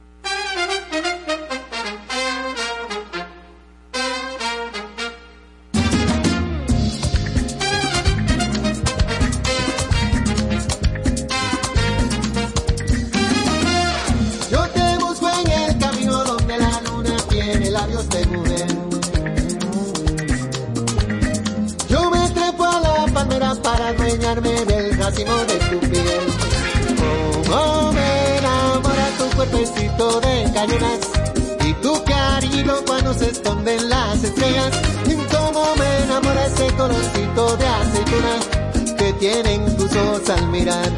[40.52, 40.92] Mirar.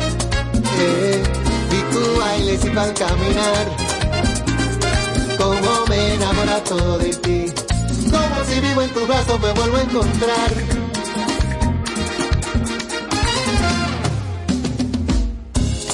[0.79, 1.23] Eh,
[1.71, 3.65] y tu bailes y al caminar.
[5.37, 7.45] Como me enamora todo de ti.
[8.11, 10.51] Como si vivo en tus brazos me vuelvo a encontrar.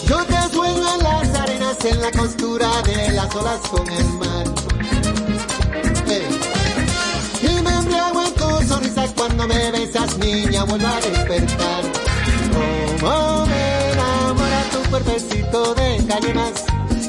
[0.08, 4.46] Yo te sueño en las arenas, en la costura de las olas con el mar.
[6.08, 6.28] Eh.
[7.42, 11.84] Y me embriago en tu sonrisa cuando me besas, niña, vuelvo a despertar.
[12.52, 13.06] Tu
[15.52, 16.64] de cañonas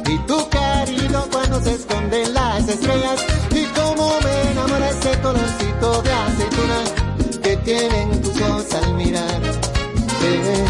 [0.09, 3.23] y tu cariño cuando se esconden las estrellas.
[3.51, 6.81] Y como me enamora ese colorcito de aceituna
[7.43, 9.43] que tienen tus ojos al mirar.
[10.23, 10.65] Eh,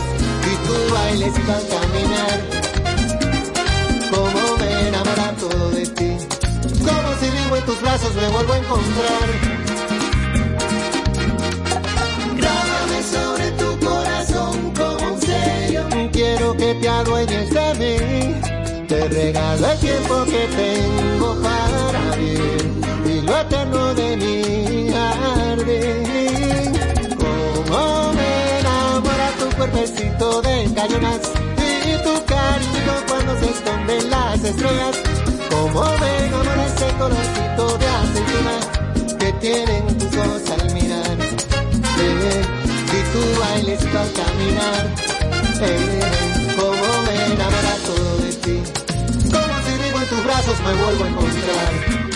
[0.51, 2.41] y tu tu al caminar.
[4.11, 6.17] Como me enamora todo de ti.
[6.79, 9.61] Como si vivo en tus brazos me vuelvo a encontrar.
[13.01, 15.85] Sobre tu corazón como un sello.
[16.13, 17.60] Quiero que te adueñes.
[19.01, 22.71] Te regalo el tiempo que tengo para vivir
[23.07, 26.73] y lo eterno de mi jardín.
[27.17, 34.97] Como me enamora tu cuerpecito de cañonas y tu cariño cuando se esconden las estrellas.
[35.51, 38.57] Como me enamora ese colorcito de aceituna
[39.19, 41.17] que tienen tus ojos al mirar.
[42.03, 42.43] Eh,
[42.85, 44.85] y tu tu al caminar.
[45.63, 46.01] Eh,
[46.55, 48.10] como me enamora todo
[50.21, 52.10] tus brazos me vuelvo a encontrar.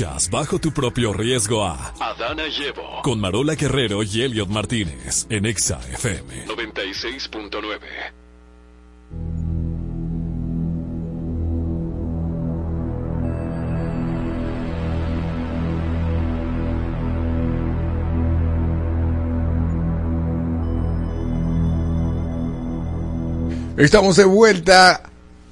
[0.00, 3.02] Escuchas bajo tu propio riesgo a Adana y Evo.
[3.02, 6.46] con Marola Guerrero y Elliot Martínez en Exa FM.
[6.46, 7.78] 96.9.
[23.76, 25.02] Estamos de vuelta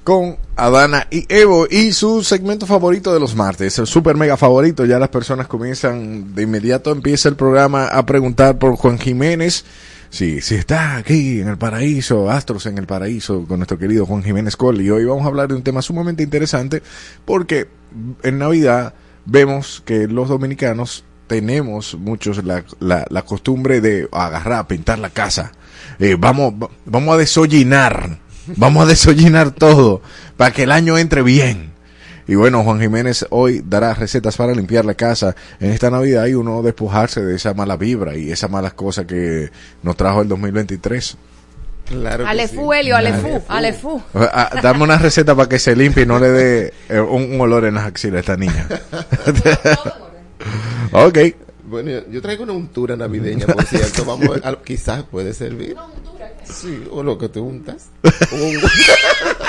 [0.03, 4.85] con Adana y Evo y su segmento favorito de los martes, el super mega favorito.
[4.85, 9.65] Ya las personas comienzan, de inmediato empieza el programa a preguntar por Juan Jiménez.
[10.11, 14.23] Sí, si está aquí en el paraíso, Astros en el paraíso, con nuestro querido Juan
[14.23, 14.83] Jiménez Cole.
[14.83, 16.81] Y hoy vamos a hablar de un tema sumamente interesante
[17.25, 17.67] porque
[18.23, 18.93] en Navidad
[19.25, 25.51] vemos que los dominicanos tenemos muchos la, la, la costumbre de agarrar, pintar la casa.
[25.99, 28.17] Eh, vamos, va- vamos a desollinar,
[28.55, 30.01] vamos a desollinar todo
[30.39, 31.73] para que el año entre bien.
[32.25, 36.33] Y bueno, Juan Jiménez hoy dará recetas para limpiar la casa en esta Navidad y
[36.33, 39.49] uno despojarse de esa mala vibra y esas malas cosas que
[39.83, 41.17] nos trajo el 2023.
[41.87, 42.79] Claro Alefu, sí.
[42.79, 44.01] Helio, Alefu, Alefu.
[44.13, 47.41] Ah, Dame una receta para que se limpie y no le dé eh, un, un
[47.41, 48.65] olor en las axilas a esta niña.
[50.93, 51.17] ok.
[51.65, 54.05] Bueno, yo, traigo una untura navideña, por cierto.
[54.05, 55.75] Vamos a ver, quizás puede servir.
[56.45, 57.89] Sí, o lo que te untas.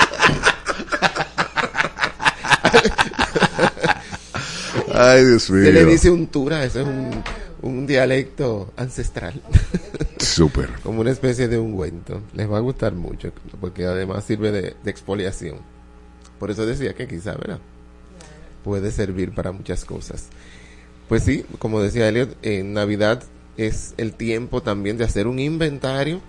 [4.93, 5.65] Ay, Dios mío.
[5.65, 7.23] Se le dice untura, eso es un,
[7.61, 9.41] un dialecto ancestral.
[10.17, 10.71] Súper.
[10.83, 12.21] Como una especie de ungüento.
[12.33, 15.57] Les va a gustar mucho, porque además sirve de, de exfoliación.
[16.39, 17.59] Por eso decía que quizá, ¿verdad?
[18.63, 20.27] Puede servir para muchas cosas.
[21.07, 23.23] Pues sí, como decía Elliot, en Navidad
[23.57, 26.21] es el tiempo también de hacer un inventario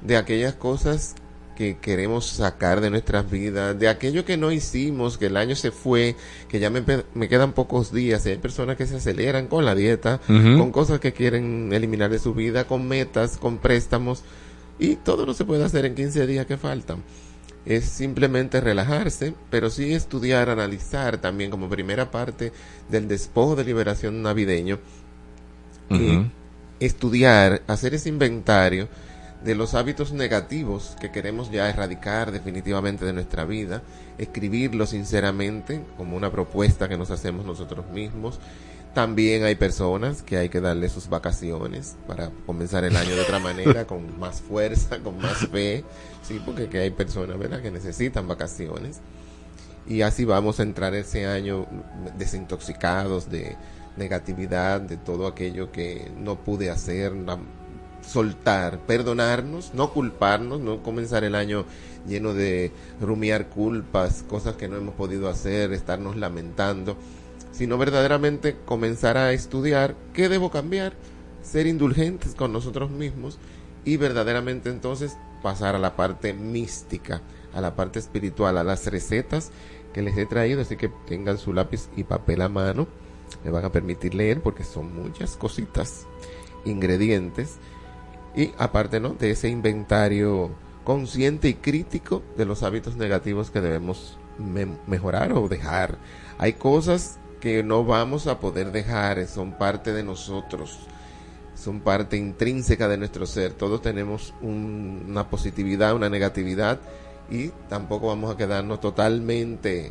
[0.00, 1.14] de aquellas cosas
[1.58, 5.72] que queremos sacar de nuestras vidas, de aquello que no hicimos, que el año se
[5.72, 6.14] fue,
[6.48, 9.74] que ya me, me quedan pocos días, y hay personas que se aceleran con la
[9.74, 14.22] dieta, con cosas que quieren eliminar de su vida, con metas, con préstamos,
[14.78, 17.02] y todo no se puede hacer en 15 días que faltan.
[17.66, 22.52] Es simplemente relajarse, pero sí estudiar, analizar también como primera parte
[22.88, 24.78] del despojo de liberación navideño,
[25.90, 26.26] Ujú.
[26.78, 28.86] estudiar, hacer ese inventario
[29.44, 33.82] de los hábitos negativos que queremos ya erradicar definitivamente de nuestra vida,
[34.18, 38.40] escribirlo sinceramente como una propuesta que nos hacemos nosotros mismos.
[38.94, 43.38] También hay personas que hay que darle sus vacaciones para comenzar el año de otra
[43.38, 45.84] manera, con más fuerza, con más fe,
[46.22, 49.00] sí, porque que hay personas, ¿verdad?, que necesitan vacaciones
[49.88, 51.66] y así vamos a entrar ese año
[52.18, 53.56] desintoxicados de
[53.96, 57.12] negatividad, de todo aquello que no pude hacer,
[58.08, 61.64] soltar, perdonarnos, no culparnos, no comenzar el año
[62.06, 66.96] lleno de rumiar culpas, cosas que no hemos podido hacer, estarnos lamentando,
[67.52, 70.94] sino verdaderamente comenzar a estudiar qué debo cambiar,
[71.42, 73.38] ser indulgentes con nosotros mismos
[73.84, 77.20] y verdaderamente entonces pasar a la parte mística,
[77.52, 79.50] a la parte espiritual, a las recetas
[79.92, 82.88] que les he traído, así que tengan su lápiz y papel a mano,
[83.44, 86.06] me van a permitir leer porque son muchas cositas,
[86.64, 87.58] ingredientes,
[88.38, 89.10] y aparte ¿no?
[89.10, 90.50] de ese inventario
[90.84, 95.98] consciente y crítico de los hábitos negativos que debemos me- mejorar o dejar.
[96.38, 100.78] Hay cosas que no vamos a poder dejar, son parte de nosotros,
[101.56, 103.52] son parte intrínseca de nuestro ser.
[103.54, 106.78] Todos tenemos un- una positividad, una negatividad
[107.30, 109.90] y tampoco vamos a quedarnos totalmente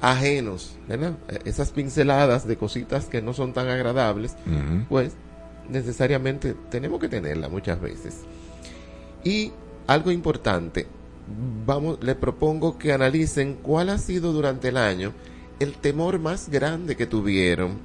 [0.00, 1.14] ajenos, ¿verdad?
[1.28, 4.36] Eh, Esas pinceladas de cositas que no son tan agradables,
[4.88, 5.12] pues
[5.68, 8.22] necesariamente tenemos que tenerla muchas veces.
[9.24, 9.52] Y
[9.86, 10.86] algo importante,
[11.66, 15.12] vamos, les propongo que analicen cuál ha sido durante el año
[15.60, 17.78] el temor más grande que tuvieron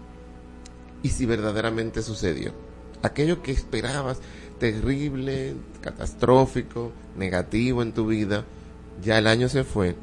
[1.02, 2.54] y si verdaderamente sucedió.
[3.02, 4.20] Aquello que esperabas
[4.60, 8.46] terrible, catastrófico, negativo en tu vida,
[9.04, 9.96] ya el año se fue.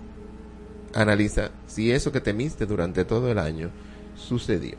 [0.95, 3.71] Analiza si eso que temiste durante todo el año
[4.17, 4.77] sucedió.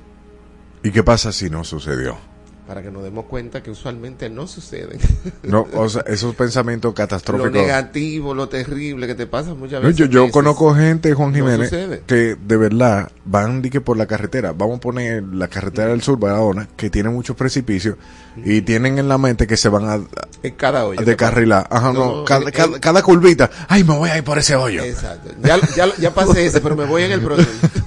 [0.83, 2.30] ¿Y qué pasa si no sucedió?
[2.71, 4.97] Para que nos demos cuenta que usualmente no sucede.
[5.43, 7.51] No, o sea, esos pensamientos lo catastróficos.
[7.51, 10.07] negativo, lo terrible que te pasa muchas No, veces.
[10.09, 11.69] yo, conozco gente, Juan Jiménez,
[12.05, 14.53] que de verdad van que por la carretera.
[14.53, 17.97] Vamos a poner la carretera del sur, Barahona, que tiene muchos precipicios
[18.45, 19.99] y tienen en la mente que se van a,
[20.41, 21.01] En cada hoyo.
[21.01, 21.67] a descarrilar.
[21.69, 23.49] Ajá, no, No, cada, cada- cada curvita.
[23.67, 24.81] Ay, me voy a ir por ese hoyo.
[24.83, 25.31] Exacto.
[25.43, 27.49] Ya, ya, ya pasé ese, pero me voy en el próximo.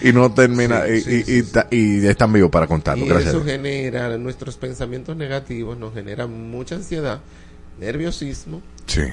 [0.00, 1.52] Y no termina, Sí, y, sí, y, sí, y sí.
[1.52, 3.04] ta- y están vivos para contarlo.
[3.04, 3.34] Y Gracias.
[3.34, 7.20] eso genera, nuestros pensamientos negativos nos generan mucha ansiedad,
[7.80, 8.62] nerviosismo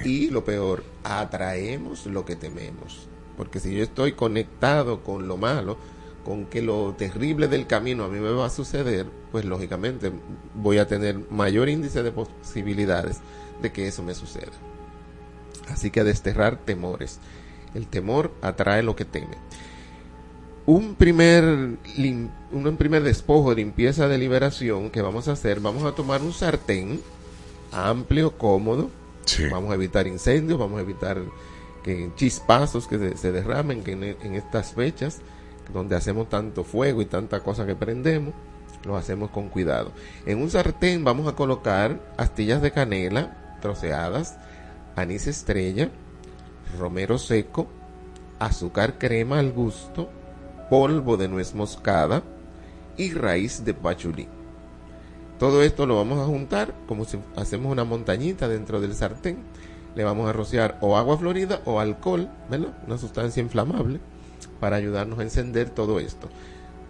[0.06, 3.08] y lo peor, atraemos lo que tememos.
[3.38, 5.78] Porque si yo estoy conectado con lo malo,
[6.26, 10.12] con que lo terrible del camino a mí me va a suceder, pues lógicamente
[10.54, 13.18] voy a tener mayor índice de posibilidades
[13.62, 14.52] de que eso me suceda.
[15.70, 17.20] Así que a desterrar temores.
[17.74, 19.38] El temor atrae lo que teme.
[20.70, 21.44] Un primer,
[22.52, 27.02] un primer despojo, limpieza de liberación que vamos a hacer, vamos a tomar un sartén
[27.72, 28.92] amplio, cómodo,
[29.26, 29.48] Sí.
[29.50, 31.18] vamos a evitar incendios, vamos a evitar
[31.84, 35.22] que chispazos que se, se derramen que en, en estas fechas
[35.74, 38.36] donde hacemos tanto fuego y tanta cosa que prendemos,
[38.86, 39.92] lo hacemos con cuidado.
[40.28, 44.38] En un sartén vamos a colocar astillas de canela troceadas,
[44.96, 45.90] anís estrella,
[46.78, 47.66] romero seco,
[48.38, 50.12] azúcar crema al gusto,
[50.70, 52.24] polvo de nuez moscada
[52.98, 54.28] y raíz de pachulí.
[55.40, 59.38] Todo esto lo vamos a juntar como si hacemos una montañita dentro del sartén.
[59.96, 62.78] Le vamos a rociar o agua florida o alcohol, ¿verdad?
[62.86, 64.00] Una sustancia inflamable
[64.60, 66.30] para ayudarnos a encender todo esto.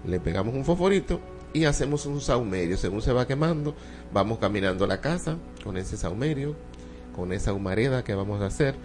[0.06, 1.20] Le pegamos un fosforito
[1.54, 2.76] y hacemos un saumerio.
[2.76, 3.76] Según se va quemando,
[4.12, 6.56] vamos caminando a la casa con ese saumerio,
[7.16, 8.76] con esa humareda que vamos a hacer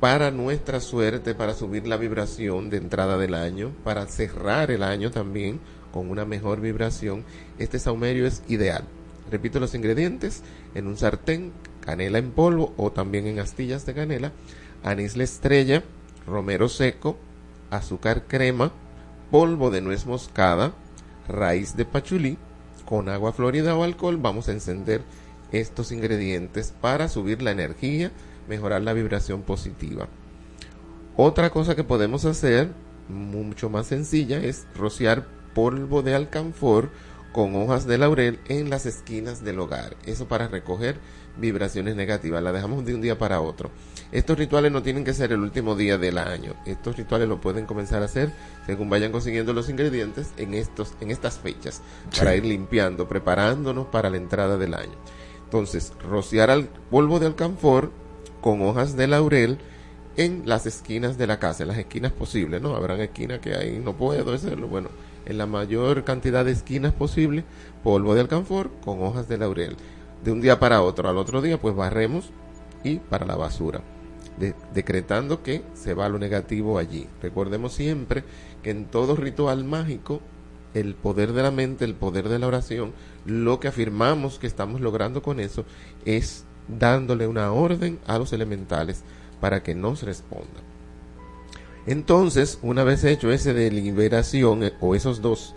[0.00, 5.10] para nuestra suerte, para subir la vibración de entrada del año, para cerrar el año
[5.10, 5.60] también
[5.92, 7.24] con una mejor vibración.
[7.58, 8.84] Este saumerio es ideal.
[9.30, 10.42] Repito los ingredientes,
[10.74, 14.32] en un sartén canela en polvo o también en astillas de canela,
[14.82, 15.82] anís la estrella,
[16.26, 17.16] romero seco,
[17.70, 18.72] azúcar crema,
[19.30, 20.72] polvo de nuez moscada,
[21.28, 22.38] raíz de pachulí,
[22.84, 25.02] con agua florida o alcohol vamos a encender
[25.52, 28.12] estos ingredientes para subir la energía,
[28.48, 30.08] mejorar la vibración positiva.
[31.16, 32.72] Otra cosa que podemos hacer,
[33.08, 36.90] mucho más sencilla, es rociar polvo de alcanfor
[37.32, 39.96] con hojas de laurel en las esquinas del hogar.
[40.06, 40.98] Eso para recoger
[41.36, 42.42] vibraciones negativas.
[42.42, 43.70] La dejamos de un día para otro.
[44.12, 46.54] Estos rituales no tienen que ser el último día del año.
[46.64, 48.32] Estos rituales lo pueden comenzar a hacer
[48.64, 51.82] según vayan consiguiendo los ingredientes en estos en estas fechas
[52.16, 54.96] para ir limpiando, preparándonos para la entrada del año.
[55.44, 57.90] Entonces, rociar al polvo de alcanfor
[58.46, 59.58] con hojas de laurel
[60.16, 62.76] en las esquinas de la casa, en las esquinas posibles, ¿no?
[62.76, 64.68] Habrán esquinas que ahí no puedo hacerlo.
[64.68, 64.88] Bueno,
[65.24, 67.42] en la mayor cantidad de esquinas posible,
[67.82, 69.76] polvo de alcanfor con hojas de laurel.
[70.22, 72.30] De un día para otro, al otro día, pues barremos
[72.84, 73.80] y para la basura.
[74.38, 77.08] De- decretando que se va lo negativo allí.
[77.20, 78.22] Recordemos siempre
[78.62, 80.20] que en todo ritual mágico,
[80.72, 82.92] el poder de la mente, el poder de la oración,
[83.24, 85.64] lo que afirmamos que estamos logrando con eso
[86.04, 89.02] es dándole una orden a los elementales
[89.40, 90.64] para que nos respondan.
[91.86, 95.54] Entonces, una vez hecho ese de liberación, eh, o esos dos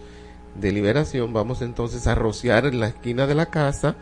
[0.55, 3.95] de liberación, vamos entonces a rociar en la esquina de la casa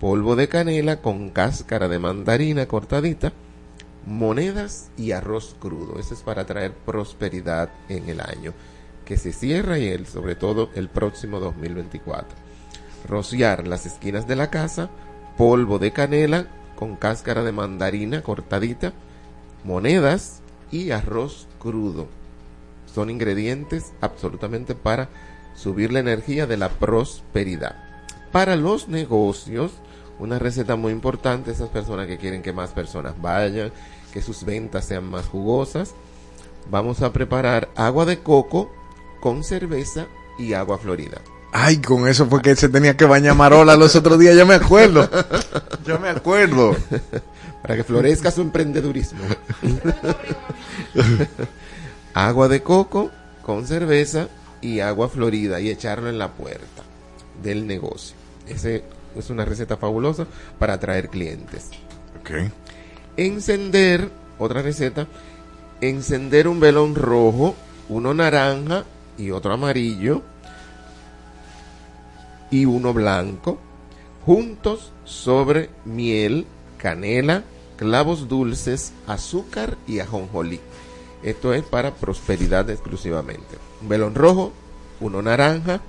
[0.00, 3.32] polvo de canela con cáscara de mandarina cortadita,
[4.06, 5.98] monedas y arroz crudo.
[5.98, 8.52] Eso es para traer prosperidad en el año
[9.04, 12.36] que se cierra y el, sobre todo el próximo 2024.
[13.08, 14.90] Rociar las esquinas de la casa,
[15.36, 18.92] polvo de canela con cáscara de mandarina cortadita,
[19.64, 22.06] monedas y arroz crudo.
[22.92, 25.08] Son ingredientes absolutamente para
[25.54, 27.76] subir la energía de la prosperidad.
[28.32, 29.72] Para los negocios,
[30.18, 33.72] una receta muy importante, esas personas que quieren que más personas vayan,
[34.12, 35.94] que sus ventas sean más jugosas,
[36.70, 38.70] vamos a preparar agua de coco
[39.20, 40.06] con cerveza
[40.38, 41.20] y agua florida.
[41.56, 44.54] Ay, con eso fue que se tenía que bañar Marola los otros días, ya me
[44.54, 45.08] acuerdo.
[45.86, 46.74] Ya me acuerdo.
[47.62, 49.20] Para que florezca su emprendedurismo.
[52.14, 53.10] agua de coco
[53.42, 54.28] con cerveza
[54.62, 56.82] y agua florida y echarlo en la puerta
[57.40, 58.16] del negocio.
[58.48, 58.82] Ese
[59.14, 60.26] es una receta fabulosa
[60.58, 61.68] para atraer clientes.
[62.18, 62.50] Ok.
[63.16, 65.06] Encender, otra receta,
[65.80, 67.54] encender un velón rojo,
[67.90, 68.84] uno naranja
[69.18, 70.22] y otro amarillo
[72.50, 73.58] y uno blanco,
[74.24, 76.46] juntos sobre miel,
[76.78, 77.42] canela,
[77.76, 80.60] clavos dulces, azúcar y ajonjolí.
[81.22, 83.56] Esto es para prosperidad exclusivamente.
[83.82, 84.52] Un velón rojo,
[85.00, 85.80] uno naranja,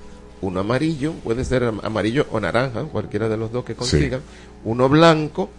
[0.41, 4.21] uno amarillo, puede ser am- amarillo o naranja, cualquiera de los dos que consigan,
[4.63, 5.49] uno blanco,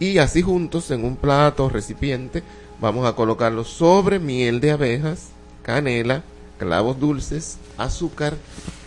[0.00, 2.42] y así juntos en un plato o recipiente
[2.80, 5.28] vamos a colocarlo sobre miel de abejas,
[5.62, 6.22] canela,
[6.62, 8.34] clavos dulces, azúcar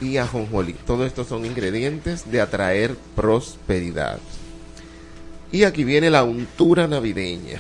[0.01, 0.73] y ajonjolí.
[0.87, 4.19] Todo esto son ingredientes de atraer prosperidad.
[5.51, 7.59] Y aquí viene la untura navideña.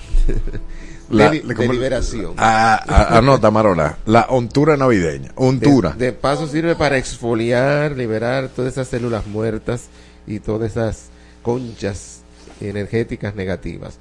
[1.09, 2.33] La- de, de liberación.
[2.37, 3.99] Ah, ah, anota, Marola.
[4.05, 5.31] La ontura navideña.
[5.35, 5.91] Untura.
[5.91, 9.83] De, de paso sirve para exfoliar, liberar todas esas células muertas
[10.25, 11.09] y todas esas
[11.43, 12.21] conchas
[12.59, 13.97] energéticas negativas.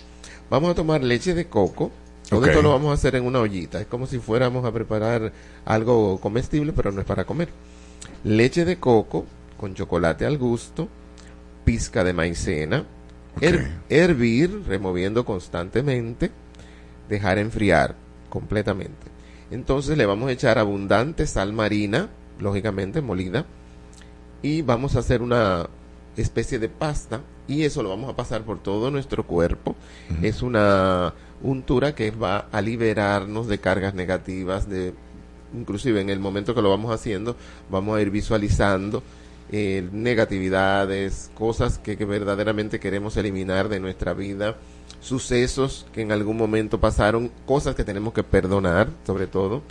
[0.48, 1.90] Vamos a tomar leche de coco.
[2.34, 3.80] Todo esto lo vamos a hacer en una ollita.
[3.80, 5.32] Es como si fuéramos a preparar
[5.64, 7.48] algo comestible, pero no es para comer.
[8.24, 9.26] Leche de coco
[9.56, 10.88] con chocolate al gusto,
[11.64, 12.84] pizca de maicena,
[13.40, 16.30] her- hervir removiendo constantemente,
[17.08, 17.96] dejar enfriar
[18.28, 19.06] completamente.
[19.50, 22.08] Entonces le vamos a echar abundante sal marina,
[22.40, 23.44] lógicamente molida,
[24.42, 25.68] y vamos a hacer una
[26.16, 29.74] especie de pasta y eso lo vamos a pasar por todo nuestro cuerpo.
[30.22, 31.14] Es una
[31.44, 34.94] untura que va a liberarnos de cargas negativas, de
[35.54, 37.36] inclusive en el momento que lo vamos haciendo,
[37.70, 39.02] vamos a ir visualizando
[39.52, 44.56] eh, negatividades, cosas que, verdaderamente queremos eliminar de nuestra vida,
[45.00, 49.62] sucesos que en algún momento pasaron, cosas que tenemos que perdonar, sobre todo.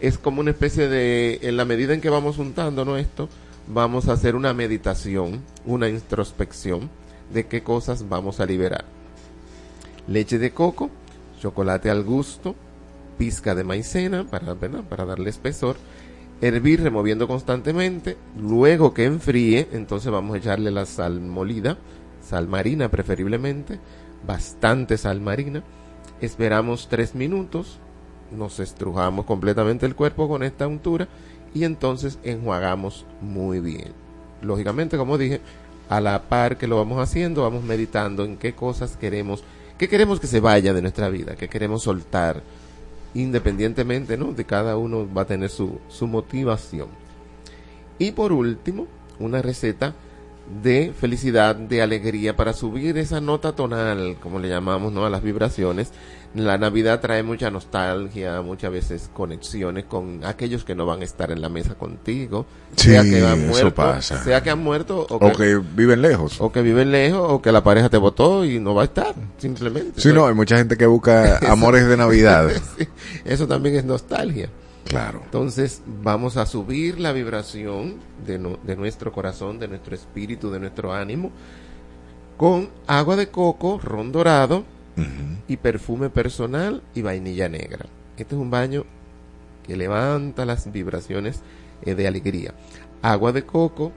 [0.00, 2.96] Es como una especie de, en la medida en que vamos juntando ¿no?
[2.96, 3.28] esto,
[3.68, 6.90] vamos a hacer una meditación, una introspección
[7.32, 8.84] de qué cosas vamos a liberar.
[10.08, 10.90] Leche de coco,
[11.42, 12.54] chocolate al gusto,
[13.18, 15.74] pizca de maicena para, para darle espesor,
[16.40, 21.78] hervir removiendo constantemente, luego que enfríe, entonces vamos a echarle la sal molida,
[22.22, 23.80] sal marina preferiblemente,
[24.24, 25.64] bastante sal marina,
[26.20, 27.80] esperamos tres minutos,
[28.30, 31.08] nos estrujamos completamente el cuerpo con esta untura
[31.54, 33.92] y entonces enjuagamos muy bien.
[34.42, 35.40] Lógicamente, como dije,
[35.88, 39.42] a la par que lo vamos haciendo, vamos meditando en qué cosas queremos,
[39.82, 42.40] qué queremos que se vaya de nuestra vida, qué queremos soltar,
[43.14, 44.32] independientemente, ¿no?
[44.32, 46.86] De cada uno va a tener su, su motivación.
[47.98, 48.86] Y por último,
[49.18, 49.96] una receta
[50.60, 55.06] de felicidad, de alegría, para subir esa nota tonal, como le llamamos, ¿no?
[55.06, 55.92] A las vibraciones.
[56.34, 61.30] La Navidad trae mucha nostalgia, muchas veces conexiones con aquellos que no van a estar
[61.30, 62.46] en la mesa contigo.
[62.76, 64.24] Sí, sea que han eso muerto, pasa.
[64.24, 66.40] Sea que han muerto o, O que viven lejos.
[66.40, 69.14] o que viven lejos o que la pareja te votó y no va a estar,
[69.36, 70.00] simplemente.
[70.00, 72.50] Sí, no, hay mucha gente que busca amores de Navidad.
[72.78, 72.88] Sí,
[73.26, 74.48] Eso también es nostalgia.
[74.86, 75.22] Claro.
[75.24, 80.60] Entonces vamos a subir la vibración de, nu- de nuestro corazón, de nuestro espíritu, de
[80.60, 81.30] nuestro ánimo,
[82.36, 84.64] con agua de coco, ron dorado
[85.48, 87.86] y perfume personal y vainilla negra.
[88.18, 88.84] Este es un baño
[89.66, 91.40] que levanta las vibraciones
[91.82, 92.52] eh, de alegría.
[93.00, 93.92] Agua de coco,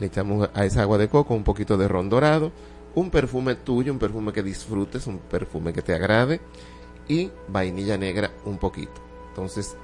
[0.00, 2.50] le echamos a esa agua de coco un poquito de ron dorado,
[2.94, 6.40] un perfume tuyo, un perfume que disfrutes, un perfume que te agrade
[7.08, 9.00] y vainilla negra un poquito.
[9.28, 9.76] Entonces,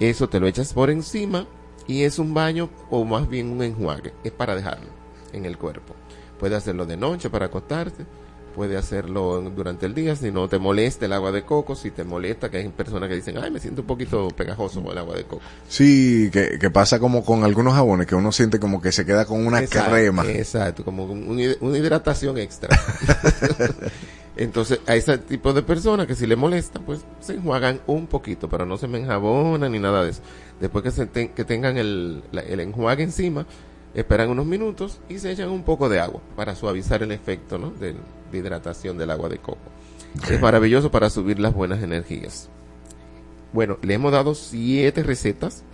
[0.00, 1.46] eso te lo echas por encima
[1.86, 4.12] y es un baño o más bien un enjuague.
[4.24, 4.88] Es para dejarlo
[5.32, 5.94] en el cuerpo.
[6.38, 8.06] Puede hacerlo de noche para acostarte,
[8.54, 12.02] puede hacerlo durante el día si no te molesta el agua de coco, si te
[12.02, 15.14] molesta que hay personas que dicen, ay, me siento un poquito pegajoso con el agua
[15.16, 15.42] de coco.
[15.68, 19.24] Sí, que, que pasa como con algunos jabones, que uno siente como que se queda
[19.26, 20.26] con una Exacto, crema.
[20.30, 22.76] Exacto, como un- una hidratación extra.
[24.36, 28.48] Entonces, a ese tipo de personas que si le molesta, pues se enjuagan un poquito,
[28.48, 30.22] pero no se me enjabonan ni nada de eso.
[30.60, 33.44] Después que, se ten- que tengan el, la- el enjuague encima,
[33.94, 37.70] esperan unos minutos y se echan un poco de agua para suavizar el efecto ¿no?
[37.70, 37.94] de,
[38.30, 39.58] de hidratación del agua de coco.
[40.30, 42.48] Es maravilloso para subir las buenas energías.
[43.52, 45.64] Bueno, le hemos dado siete recetas.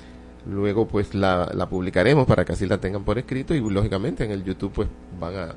[0.48, 4.30] Luego pues la, la publicaremos para que así la tengan por escrito y lógicamente en
[4.30, 4.88] el YouTube pues
[5.20, 5.54] van a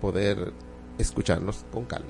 [0.00, 0.52] poder
[0.98, 2.08] escucharnos con calma.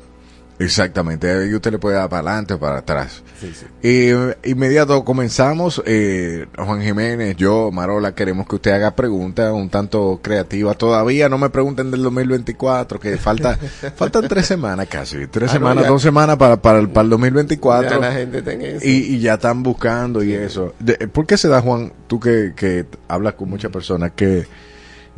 [0.61, 3.23] Exactamente, ahí usted le puede dar para adelante o para atrás.
[3.41, 3.65] Sí, sí.
[3.83, 5.83] Eh, inmediato comenzamos.
[5.87, 10.77] eh, Juan Jiménez, yo, Marola, queremos que usted haga preguntas un tanto creativas.
[10.77, 13.59] Todavía no me pregunten del 2024, que falta
[13.97, 15.27] faltan tres semanas casi.
[15.29, 15.91] Tres Ah, no, semanas, ya.
[15.91, 17.91] dos semanas para, para, el, para el 2024.
[17.91, 18.87] Ya la gente tenga eso.
[18.87, 20.75] y, y ya están buscando y eso.
[20.79, 24.47] De- ¿Por qué se da, Juan, tú que, que hablas con muchas personas, que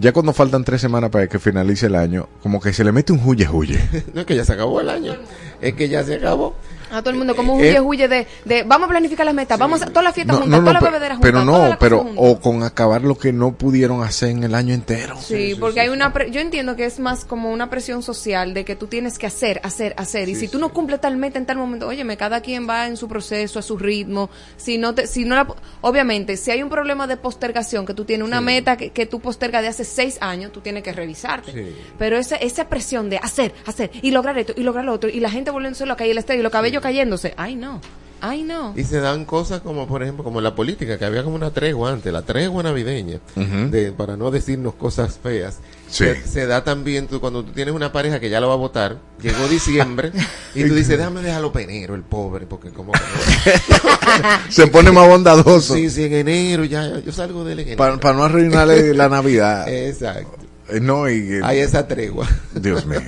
[0.02, 3.12] ya cuando faltan tres semanas para que finalice el año, como que se le mete
[3.12, 3.78] un huye huye?
[4.14, 5.14] No es que ya se acabó el año,
[5.60, 6.56] es que ya se acabó.
[6.92, 9.34] A todo el mundo, como un Eh, huye huye de, de vamos a planificar las
[9.34, 11.44] metas, vamos a todas las fiestas No, juntas, no, no, todas las bebederas juntas, pero
[11.44, 12.16] no, pero juntas.
[12.18, 15.16] o con acabar lo que no pudieron hacer en el año entero.
[15.20, 18.64] Sí, porque hay una pre- yo entiendo que es más como una presión social de
[18.64, 21.46] que tú tienes que hacer, hacer, hacer y si tú no cumples tal meta en
[21.46, 25.06] tal momento, óyeme, cada quien va en su proceso, a su ritmo, si no te
[25.06, 25.46] si no la
[25.80, 29.20] obviamente, si hay un problema de postergación que tú tienes una meta que, que tú
[29.20, 31.52] postergas de hace seis años, tú tienes que revisarte.
[31.52, 31.74] Sí.
[31.98, 35.20] Pero esa esa presión de hacer, hacer y lograr esto y lograr lo otro y
[35.20, 37.80] la gente volviéndose loca y el estrés y los cabellos cayéndose, ay no.
[38.24, 38.72] Ay no.
[38.76, 41.50] Y se dan cosas como, por ejemplo, como en la política, que había como una
[41.50, 45.58] tregua antes, la tregua navideña, de, para no decirnos cosas feas.
[45.88, 46.04] Sí.
[46.04, 48.58] Se, se da también tú, cuando tú tienes una pareja que ya lo va a
[48.58, 50.12] votar, llegó diciembre,
[50.54, 52.92] y tú dices, déjame dejarlo penero, el pobre, porque como
[54.48, 57.98] Se pone más bondadoso Sí, sí, en enero, ya, yo salgo de él en enero.
[58.00, 59.68] para no arruinarle la Navidad.
[59.68, 60.38] Exacto.
[60.68, 62.28] Eh, no, y, Hay esa tregua.
[62.54, 63.00] Dios mío.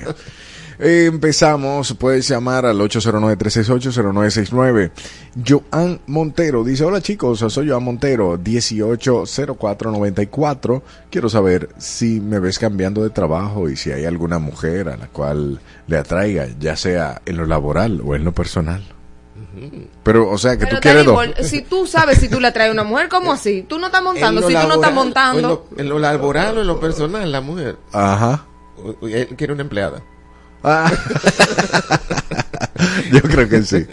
[0.79, 4.89] Eh, empezamos, puedes llamar al 809-368-0969.
[5.45, 10.83] Joan Montero dice, hola chicos, soy Joan Montero, 180494.
[11.09, 15.07] Quiero saber si me ves cambiando de trabajo y si hay alguna mujer a la
[15.07, 18.83] cual le atraiga, ya sea en lo laboral o en lo personal.
[20.03, 21.27] Pero, o sea, que Pero tú quieres dos.
[21.41, 23.63] Si tú sabes si tú le traes una mujer, ¿cómo así?
[23.63, 25.39] Tú no estás montando, si tú no estás laboral, montando.
[25.39, 27.77] En lo, en lo laboral o en lo personal, la mujer.
[27.93, 28.45] Ajá.
[29.01, 30.03] Él quiere una empleada.
[30.67, 30.89] Ah.
[33.11, 33.85] Yo creo que sí.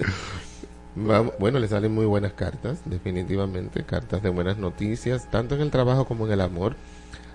[1.39, 6.05] Bueno, le salen muy buenas cartas, definitivamente, cartas de buenas noticias, tanto en el trabajo
[6.05, 6.77] como en el amor.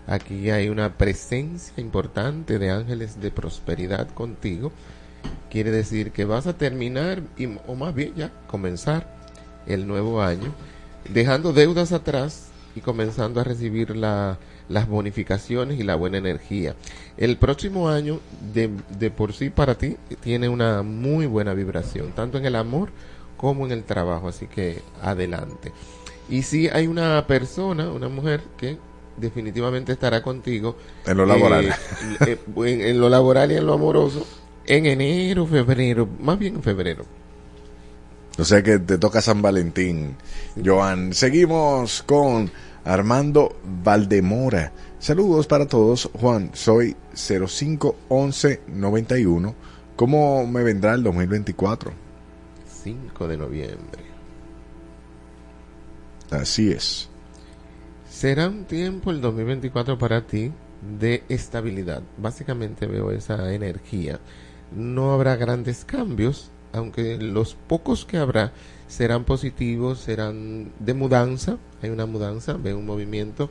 [0.08, 4.72] Aquí hay una presencia importante de ángeles de prosperidad contigo.
[5.50, 9.08] Quiere decir que vas a terminar, y, o más bien ya, comenzar
[9.68, 10.54] el nuevo año,
[11.10, 14.38] dejando deudas atrás y comenzando a recibir la-
[14.70, 16.76] las bonificaciones y la buena energía.
[17.18, 18.20] El próximo año,
[18.54, 22.90] de, de por sí para ti, tiene una muy buena vibración, tanto en el amor
[23.38, 25.72] como en el trabajo, así que adelante.
[26.30, 28.78] Y si hay una persona, una mujer que
[29.16, 31.66] definitivamente estará contigo En lo laboral.
[31.66, 31.76] eh,
[32.26, 34.26] eh, en, en lo laboral y en lo amoroso
[34.68, 37.06] en enero, febrero, más bien en febrero.
[38.38, 40.16] O sea que te toca San Valentín,
[40.64, 41.14] Joan.
[41.14, 42.52] Seguimos con
[42.88, 44.72] Armando Valdemora.
[44.98, 49.54] Saludos para todos, Juan, soy 051191.
[49.98, 51.92] ¿Cómo me vendrá el 2024?
[52.84, 54.04] 5 de noviembre.
[56.32, 57.10] Así es.
[58.10, 60.54] Será un tiempo el 2024 para ti
[61.00, 62.04] de estabilidad.
[62.18, 64.22] Básicamente veo esa energía.
[64.74, 68.54] No habrá grandes cambios, aunque los pocos que habrá
[68.88, 71.58] serán positivos, serán de mudanza.
[71.82, 73.50] Hay una mudanza, veo un movimiento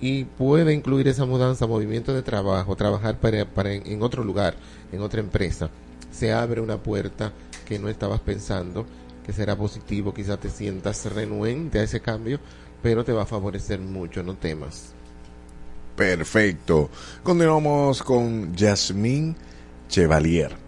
[0.00, 4.54] y puede incluir esa mudanza, movimiento de trabajo, trabajar para, en otro lugar,
[4.92, 5.70] en otra empresa.
[6.10, 7.32] Se abre una puerta
[7.64, 8.86] que no estabas pensando,
[9.24, 12.38] que será positivo, quizás te sientas renuente a ese cambio,
[12.82, 14.92] pero te va a favorecer mucho, no temas.
[15.96, 16.90] Perfecto.
[17.22, 19.36] Continuamos con Yasmín
[19.88, 20.63] Chevalier.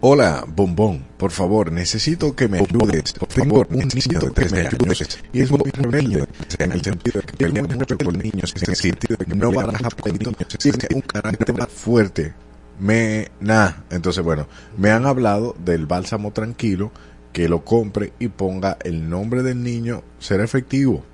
[0.00, 3.14] Hola, bombón, por favor, necesito que me ayudes.
[3.34, 6.24] Tengo un niño de 13 años y es muy rebelde
[6.56, 10.12] en el sentido de que con niños, en el sentido de que no baraja con
[10.12, 12.32] niños, tiene un carácter fuerte.
[12.78, 14.46] Me, nah, entonces bueno,
[14.76, 16.92] me han hablado del bálsamo tranquilo,
[17.32, 21.04] que lo compre y ponga el nombre del niño, será efectivo.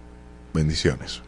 [0.53, 1.22] Bendiciones.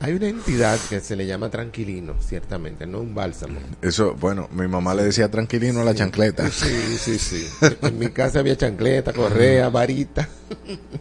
[0.00, 3.58] Hay una entidad que se le llama tranquilino, ciertamente, no un bálsamo.
[3.82, 6.48] Eso, bueno, mi mamá le decía tranquilino a la chancleta.
[6.50, 7.46] Sí, sí, sí.
[7.82, 10.28] En mi casa había chancleta, correa, varita.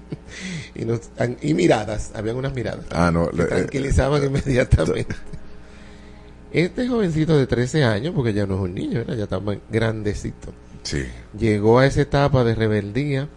[0.75, 2.85] y, nos- y miradas, habían unas miradas.
[2.89, 5.15] Ah, no, que le- tranquilizaban inmediatamente.
[6.51, 9.15] Este jovencito de 13 años, porque ya no es un niño, ¿verdad?
[9.15, 9.39] ya está
[9.69, 11.03] grandecito, Sí.
[11.37, 13.27] llegó a esa etapa de rebeldía,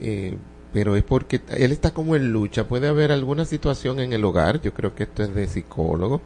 [0.00, 0.36] eh,
[0.72, 2.68] pero es porque él está como en lucha.
[2.68, 6.20] Puede haber alguna situación en el hogar, yo creo que esto es de psicólogo.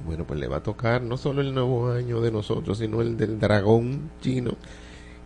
[0.05, 3.17] Bueno, pues le va a tocar no solo el nuevo año de nosotros, sino el
[3.17, 4.55] del dragón chino,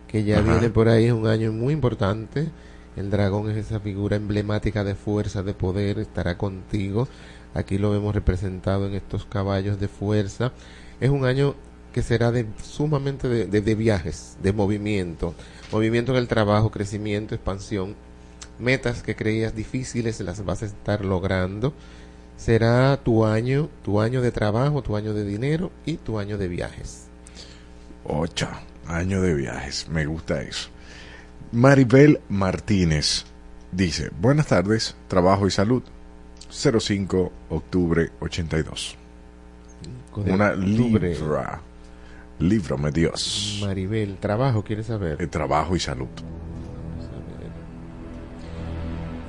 [0.08, 0.52] que ya Ajá.
[0.52, 2.50] viene por ahí, es un año muy importante.
[2.96, 7.08] El dragón es esa figura emblemática de fuerza, de poder, estará contigo.
[7.54, 10.52] Aquí lo vemos representado en estos caballos de fuerza.
[11.00, 11.54] Es un año
[11.92, 15.34] que será de sumamente de, de- viajes, de movimiento,
[15.72, 17.94] movimiento en el trabajo, crecimiento, expansión,
[18.58, 21.72] metas que creías difíciles las vas a estar logrando.
[22.36, 26.48] Será tu año, tu año de trabajo, tu año de dinero y tu año de
[26.48, 27.04] viajes.
[28.04, 28.48] 8
[28.86, 30.68] año de viajes, me gusta eso.
[31.52, 33.24] Maribel Martínez
[33.72, 35.82] dice, buenas tardes, trabajo y salud.
[36.50, 38.96] 05 octubre 82.
[40.22, 41.14] De Una octubre.
[41.14, 41.60] libra.
[42.38, 43.58] Líbrame Dios.
[43.62, 45.16] Maribel, trabajo, ¿quieres saber?
[45.16, 46.08] De trabajo y salud.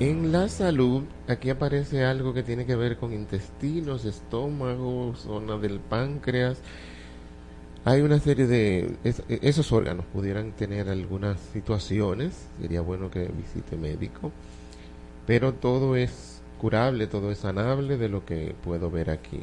[0.00, 5.80] En la salud, aquí aparece algo que tiene que ver con intestinos, estómago, zona del
[5.80, 6.58] páncreas.
[7.84, 8.94] Hay una serie de...
[9.02, 12.46] es- esos órganos pudieran tener algunas situaciones.
[12.60, 14.30] Sería bueno que visite médico.
[15.26, 19.40] Pero todo es curable, todo es sanable de lo que puedo ver aquí.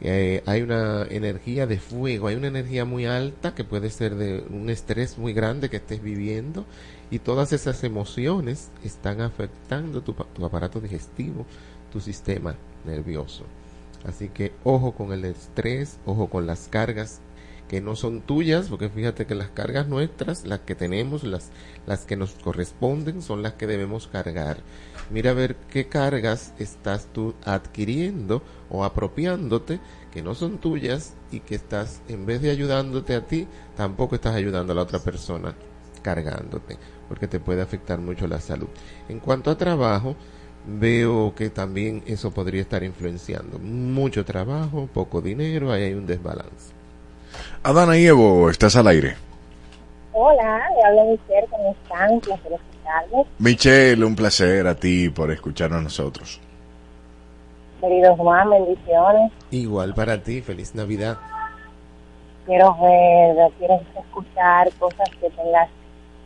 [0.00, 4.44] Eh, hay una energía de fuego, hay una energía muy alta que puede ser de
[4.48, 6.66] un estrés muy grande que estés viviendo
[7.10, 11.46] y todas esas emociones están afectando tu, tu aparato digestivo,
[11.90, 13.44] tu sistema nervioso.
[14.04, 17.20] Así que ojo con el estrés, ojo con las cargas
[17.68, 21.50] que no son tuyas, porque fíjate que las cargas nuestras, las que tenemos, las,
[21.86, 24.58] las que nos corresponden, son las que debemos cargar.
[25.10, 29.80] Mira a ver qué cargas estás tú adquiriendo o apropiándote
[30.12, 33.46] que no son tuyas y que estás, en vez de ayudándote a ti,
[33.76, 35.54] tampoco estás ayudando a la otra persona
[36.02, 36.76] cargándote,
[37.08, 38.68] porque te puede afectar mucho la salud.
[39.08, 40.16] En cuanto a trabajo,
[40.66, 43.58] veo que también eso podría estar influenciando.
[43.58, 46.72] Mucho trabajo, poco dinero, ahí hay un desbalance.
[47.62, 49.27] Adana y Evo, estás al aire.
[50.20, 52.14] Hola, le hablo Michelle, ¿cómo están?
[52.14, 53.26] Un placer escucharles.
[53.38, 56.40] Michelle, un placer a ti por escucharnos a nosotros.
[57.80, 59.30] Querido Juan, bendiciones.
[59.52, 61.18] Igual para ti, feliz Navidad.
[62.46, 65.68] Quiero ver, quiero escuchar cosas que tengas,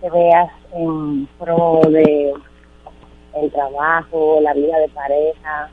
[0.00, 2.32] que veas en pro de
[3.34, 5.70] el trabajo, la vida de pareja,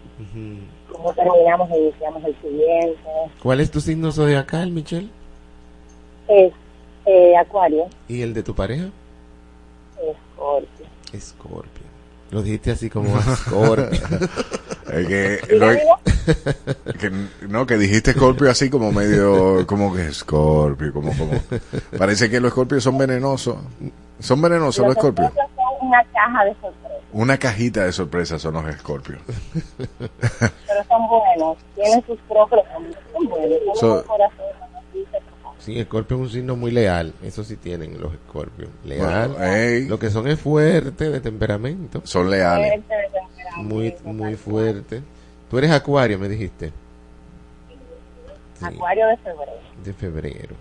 [0.91, 3.09] cómo terminamos e iniciamos el siguiente.
[3.41, 5.07] ¿Cuál es tu signo zodiacal, Michelle?
[6.28, 6.51] Es
[7.10, 8.89] eh, Acuario, ¿Y el de tu pareja?
[9.97, 10.86] Escorpio.
[11.14, 11.84] Escorpio.
[12.32, 13.99] Lo dijiste así como Escorpio.
[14.89, 15.07] Es
[16.97, 17.12] que,
[17.47, 21.32] no, que dijiste Scorpio así como medio, como que Scorpio, como, como.
[21.95, 23.57] Parece que los Scorpios son venenosos.
[24.20, 25.28] Son venenosos los Scorpios.
[25.30, 29.20] Escorpios son una caja de sorpresas, Una cajita de sorpresas son los Scorpios.
[29.99, 31.57] pero son buenos.
[31.76, 32.62] Tienen sus propios,
[33.14, 33.60] son buenos.
[33.66, 34.45] Son So- un corazón,
[35.60, 37.14] Sí, Escorpio es un signo muy leal.
[37.22, 38.70] Eso sí tienen los Escorpios.
[38.86, 39.32] Leal.
[39.34, 39.89] Bueno.
[39.89, 42.01] Lo que son es fuerte de temperamento.
[42.05, 42.84] Son leales.
[42.86, 45.01] fuerte de temperamento, Muy, muy fuerte.
[45.49, 46.72] Tú eres Acuario, me dijiste.
[48.60, 49.51] Sí, Acuario de febrero.
[49.84, 50.55] de febrero.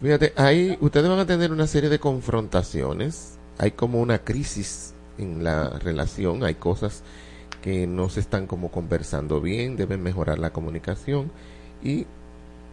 [0.00, 3.38] Fíjate, ahí ustedes van a tener una serie de confrontaciones.
[3.58, 6.44] Hay como una crisis en la relación.
[6.44, 7.02] Hay cosas
[7.62, 9.76] que no se están como conversando bien.
[9.76, 11.30] Deben mejorar la comunicación.
[11.82, 12.06] Y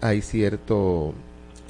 [0.02, 1.14] hay cierto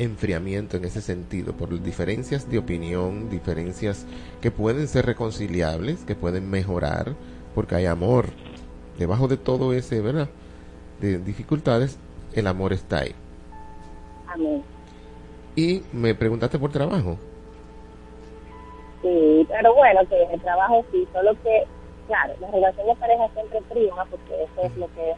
[0.04, 4.06] enfriamiento en ese sentido por diferencias de opinión, diferencias
[4.42, 7.16] que pueden ser reconciliables, que pueden mejorar,
[7.56, 8.28] porque hay amor.
[8.98, 10.30] Debajo de todo ese, ¿verdad?
[11.00, 11.98] De dificultades,
[12.34, 13.16] el amor está ahí.
[14.28, 14.64] Amén.
[15.56, 17.18] Y me preguntaste por trabajo.
[19.02, 21.66] Sí, pero bueno, que en el trabajo sí, solo que,
[22.08, 25.14] claro, la relación de pareja siempre prima porque eso es lo que...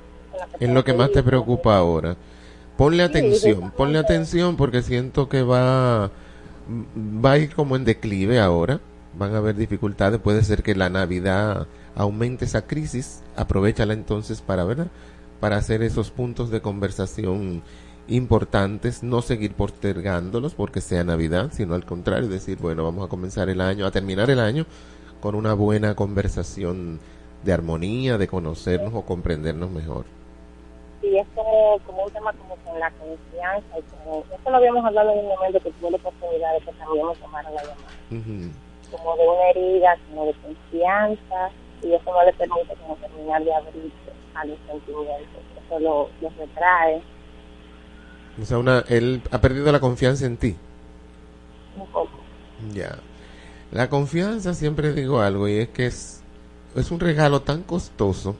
[0.59, 2.17] Es lo que más te preocupa ahora.
[2.77, 6.11] Ponle atención, ponle atención porque siento que va,
[7.25, 8.81] va a ir como en declive ahora.
[9.17, 10.19] Van a haber dificultades.
[10.19, 13.23] Puede ser que la Navidad aumente esa crisis.
[13.37, 14.87] Aprovechala entonces para, ¿verdad?
[15.39, 17.63] Para hacer esos puntos de conversación
[18.09, 19.03] importantes.
[19.03, 23.61] No seguir postergándolos porque sea Navidad, sino al contrario, decir, bueno, vamos a comenzar el
[23.61, 24.65] año, a terminar el año
[25.21, 26.99] con una buena conversación
[27.45, 30.05] de armonía, de conocernos o comprendernos mejor.
[31.05, 34.83] Sí, es como, como un tema como con la confianza y como, eso lo habíamos
[34.85, 37.91] hablado en un momento que tuve la oportunidad de que también me tomaron la llamada,
[38.09, 38.51] Ujú.
[38.91, 41.49] como de una herida, como de confianza
[41.83, 46.35] y eso no le permite como terminar de abrirse a los sentimientos, eso lo, los
[46.37, 47.01] retrae
[48.41, 50.55] O sea, una, él ha perdido la confianza en ti.
[51.77, 52.09] un poco.
[52.73, 52.95] Ya.
[53.71, 56.23] La confianza, siempre digo algo, y es que es,
[56.75, 58.35] es un regalo tan costoso,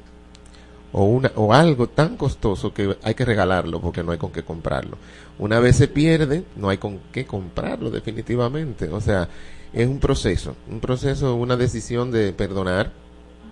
[0.98, 4.44] o, una, o algo tan costoso que hay que regalarlo porque no hay con qué
[4.44, 4.98] comprarlo.
[5.38, 8.88] Una vez se pierde, no hay con qué comprarlo, definitivamente.
[8.88, 9.28] O sea,
[9.74, 12.94] es un proceso, un proceso, una decisión de perdonar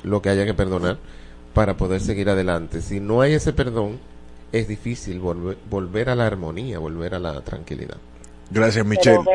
[0.04, 1.00] lo que haya que perdonar
[1.54, 2.82] para poder seguir adelante.
[2.82, 4.00] Si no hay ese perdón,
[4.54, 7.98] es difícil volver, volver a la armonía, volver a la tranquilidad.
[8.52, 9.20] Gracias, Michelle.
[9.26, 9.32] Pero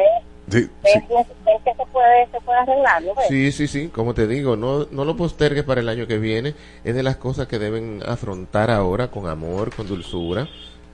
[0.51, 1.01] Sí, ves, sí.
[1.11, 1.27] ves
[1.65, 3.13] que se puede, se puede arreglar, ¿no?
[3.29, 6.55] Sí, sí, sí, como te digo, no, no lo postergues para el año que viene.
[6.85, 10.49] Es de las cosas que deben afrontar ahora con amor, con dulzura.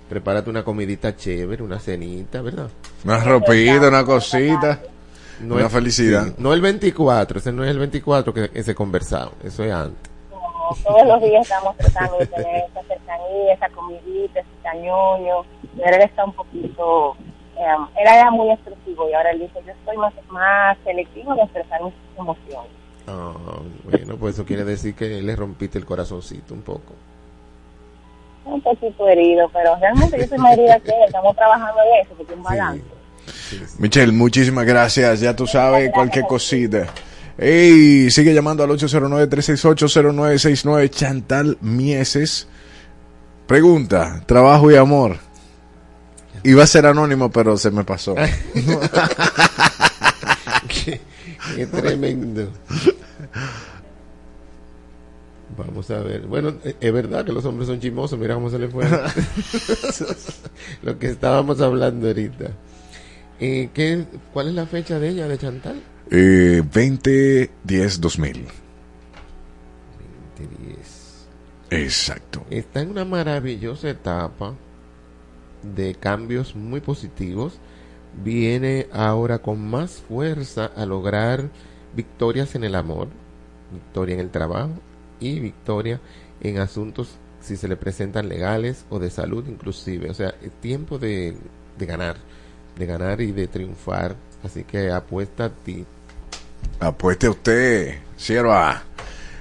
[0.09, 2.69] Prepárate una comidita chévere, una cenita, ¿verdad?
[3.05, 4.81] Una ropita, una cosita.
[5.41, 6.27] No Una es- felicidad.
[6.27, 9.73] sí, no el 24, ese no es el 24 que, que se conversado, eso es
[9.73, 10.11] antes.
[10.31, 15.43] Como todos los días estamos tratando de tener esa cercanía, esa comidita, ese cañoño.
[15.77, 17.17] Pero él está un poquito,
[17.65, 21.43] eh, él era muy expresivo y ahora él dice, yo estoy más, más selectivo de
[21.43, 22.71] expresar mis emociones.
[23.07, 23.33] Ah,
[23.85, 26.95] bueno, pues eso quiere decir que le rompiste el corazoncito un poco.
[28.45, 31.05] Un poquito herido, pero realmente yo soy más herida que él.
[31.07, 32.85] Estamos trabajando en eso, porque es un balance.
[33.79, 35.21] Michelle, muchísimas gracias.
[35.21, 36.87] Ya tú sabes, cualquier cosita.
[37.37, 40.91] Ey, sigue llamando al 809-368-0969.
[40.91, 42.47] Chantal Mieses.
[43.47, 45.17] Pregunta, trabajo y amor.
[46.45, 48.15] Iba a ser anónimo, pero se me pasó.
[50.69, 51.01] qué,
[51.57, 52.51] qué tremendo.
[55.57, 56.27] Vamos a ver.
[56.27, 58.19] Bueno, es verdad que los hombres son chismosos.
[58.19, 58.85] Mira cómo se le fue.
[60.83, 62.51] Lo que estábamos hablando ahorita.
[63.41, 65.83] Eh, ¿qué, ¿Cuál es la fecha de ella, de Chantal?
[66.11, 67.49] Eh, 2010-2000.
[70.39, 71.27] 2010.
[71.71, 72.45] Exacto.
[72.51, 74.55] Está en una maravillosa etapa
[75.75, 77.59] de cambios muy positivos.
[78.23, 81.49] Viene ahora con más fuerza a lograr
[81.95, 83.09] victorias en el amor,
[83.73, 84.73] victoria en el trabajo
[85.21, 86.01] y victoria
[86.41, 90.11] en asuntos si se le presentan legales o de salud inclusive.
[90.11, 91.37] O sea, es tiempo de,
[91.79, 92.17] de ganar,
[92.79, 94.17] de ganar y de triunfar.
[94.43, 95.85] Así que apuesta a ti.
[96.81, 98.83] Apueste usted, sierva.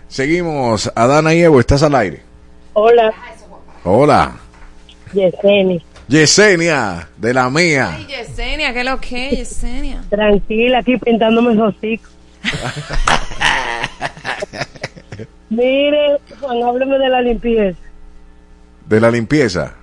[0.08, 0.92] Seguimos.
[0.96, 2.22] Adana y Evo, estás al aire.
[2.74, 3.14] Hola,
[3.86, 4.36] Hola.
[5.14, 5.84] Yeseni.
[6.08, 7.96] Yesenia, de la mía.
[7.98, 10.04] Ay, Yesenia, ¿qué lo que es, Yesenia?
[10.10, 12.12] Tranquila, aquí pintándome los hocicos.
[15.50, 17.78] Mire, Juan, hábleme de la limpieza.
[18.88, 19.74] De la limpieza.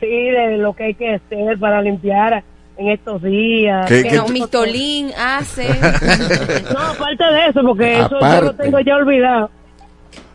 [0.00, 2.42] Sí, de lo que hay que hacer para limpiar
[2.78, 3.86] en estos días.
[3.86, 5.68] ¿Qué- Que no, Mistolín hace.
[6.72, 9.50] No, aparte de eso, porque eso yo lo tengo ya olvidado.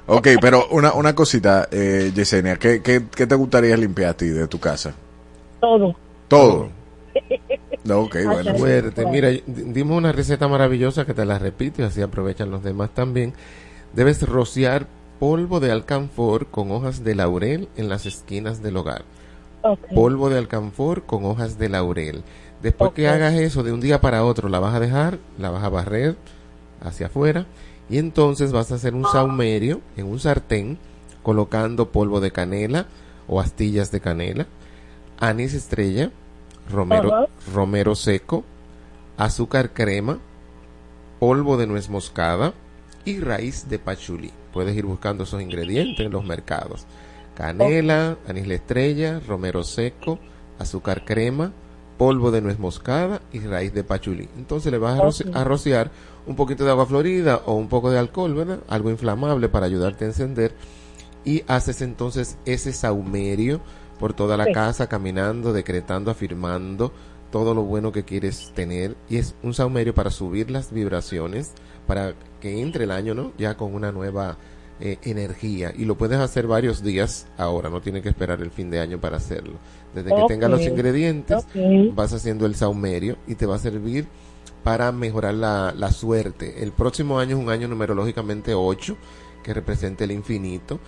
[0.07, 4.27] Ok, pero una, una cosita, eh, Yesenia, ¿qué, qué, qué te gustaría limpiar a ti
[4.27, 4.93] de tu casa?
[5.65, 5.95] Todo.
[6.27, 6.69] Todo.
[7.83, 8.55] No, ok, bueno.
[8.55, 9.05] Fuerte.
[9.05, 13.33] Mira, dimos una receta maravillosa que te la repito y así aprovechan los demás también.
[13.93, 14.87] Debes rociar
[15.19, 19.05] polvo de alcanfor con hojas de laurel en las esquinas del hogar.
[19.61, 19.79] Ok.
[19.93, 22.23] Polvo de alcanfor con hojas de laurel.
[22.63, 25.63] Después que hagas eso de un día para otro, la vas a dejar, la vas
[25.63, 26.15] a barrer
[26.81, 27.45] hacia afuera
[27.87, 30.79] y entonces vas a hacer un saumerio en un sartén
[31.21, 32.87] colocando polvo de canela
[33.27, 34.47] o astillas de canela,
[35.19, 36.11] anís estrella,
[36.69, 37.27] romero, Ajá.
[37.53, 38.43] romero seco,
[39.17, 40.19] azúcar crema,
[41.19, 42.53] polvo de nuez moscada
[43.05, 44.31] y raíz de pachulí.
[44.53, 46.85] Puedes ir buscando esos ingredientes en los mercados.
[47.35, 50.19] Canela, anís la estrella, romero seco,
[50.59, 51.51] azúcar crema,
[51.97, 54.29] polvo de nuez moscada y raíz de pachulí.
[54.37, 55.91] Entonces le vas a, roce- a rociar
[56.25, 58.59] un poquito de agua florida o un poco de alcohol, ¿verdad?
[58.67, 60.53] Algo inflamable para ayudarte a encender
[61.23, 63.59] y haces entonces ese saumerio
[63.99, 64.53] por toda la Sí.
[64.53, 66.91] casa caminando, decretando, afirmando
[67.31, 71.51] todo lo bueno que quieres tener y es un saumerio para subir las vibraciones
[71.87, 73.31] para que entre el año, ¿no?
[73.37, 74.37] Ya con una nueva
[74.81, 78.69] eh, energía y lo puedes hacer varios días ahora, no tienes que esperar el fin
[78.69, 79.53] de año para hacerlo.
[79.93, 81.45] Desde que tengas los ingredientes,
[81.93, 84.05] vas haciendo el saumerio y te va a servir
[84.63, 86.61] para mejorar la, la suerte.
[86.63, 88.97] El próximo año es un año numerológicamente 8,
[89.43, 90.79] que representa el infinito.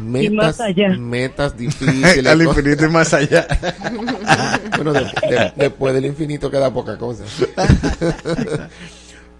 [0.00, 0.88] Metas, más allá.
[0.98, 2.26] metas difíciles.
[2.26, 3.46] Al infinito y más allá.
[4.76, 7.24] bueno, de- de- después del infinito queda poca cosa.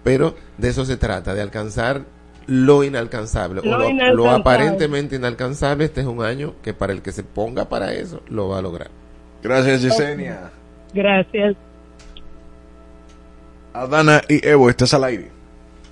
[0.03, 2.01] Pero de eso se trata, de alcanzar
[2.47, 3.59] lo inalcanzable.
[3.61, 5.85] o Lo lo, lo aparentemente inalcanzable.
[5.85, 8.61] Este es un año que para el que se ponga para eso, lo va a
[8.61, 8.89] lograr.
[9.43, 10.51] Gracias, Yesenia.
[10.93, 11.55] Gracias.
[13.73, 15.29] Adana y Evo, estás al aire.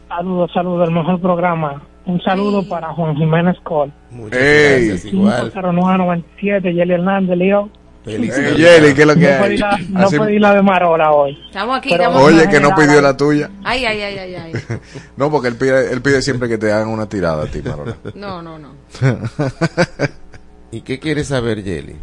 [0.07, 1.84] Saludos, saludos, el mejor programa.
[2.06, 3.91] Un saludo para Juan Jiménez Col.
[4.12, 4.88] Muchas Ey.
[4.89, 5.51] gracias, igual.
[5.51, 7.70] 50997, Yeli Hernández, Leo.
[8.03, 8.70] Feliz Hey, Navidad.
[8.78, 9.58] Yeli, ¿qué es lo que No pedí hay?
[9.58, 11.38] la, no Así- pedí la de Marola hoy.
[11.47, 13.49] Estamos aquí, estamos Oye, que no pidió la tuya.
[13.64, 14.53] Ay, ay, ay, ay, ay.
[15.18, 17.95] No, porque él pide, él pide siempre que te hagan una tirada a ti, Marola.
[18.14, 18.70] No, no, no.
[20.72, 21.95] ¿Y qué quieres saber, Yeli?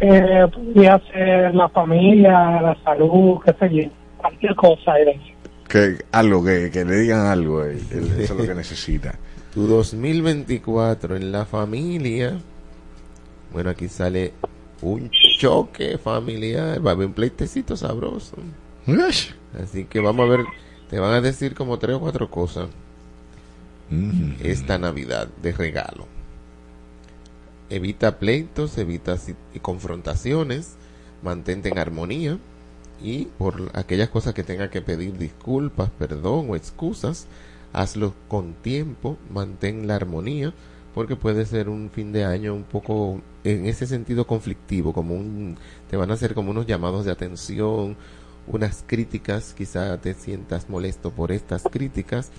[0.00, 3.90] Eh, podría ser la familia, la salud, qué sé yo.
[4.18, 4.98] Cualquier cosa.
[4.98, 5.18] eh.
[5.70, 7.64] Que algo, que, que le digan algo.
[7.64, 9.14] eh, él- eso es lo que necesita.
[9.54, 12.38] Tu 2024 en la familia.
[13.52, 14.32] Bueno, aquí sale
[14.82, 16.84] un choque familiar.
[16.84, 18.36] Va a haber un pleitecito sabroso.
[19.62, 20.44] Así que vamos a ver.
[20.88, 22.68] Te van a decir como tres o cuatro cosas
[23.90, 24.34] Mm.
[24.44, 26.06] esta Navidad de regalo.
[27.68, 29.16] Evita pleitos, evita
[29.62, 30.74] confrontaciones,
[31.22, 32.38] mantente en armonía
[33.02, 37.26] y por aquellas cosas que tenga que pedir disculpas, perdón o excusas,
[37.72, 40.52] hazlo con tiempo, mantén la armonía,
[40.94, 45.56] porque puede ser un fin de año un poco en ese sentido conflictivo, como un
[45.88, 47.96] te van a hacer como unos llamados de atención,
[48.46, 52.30] unas críticas, quizá te sientas molesto por estas críticas,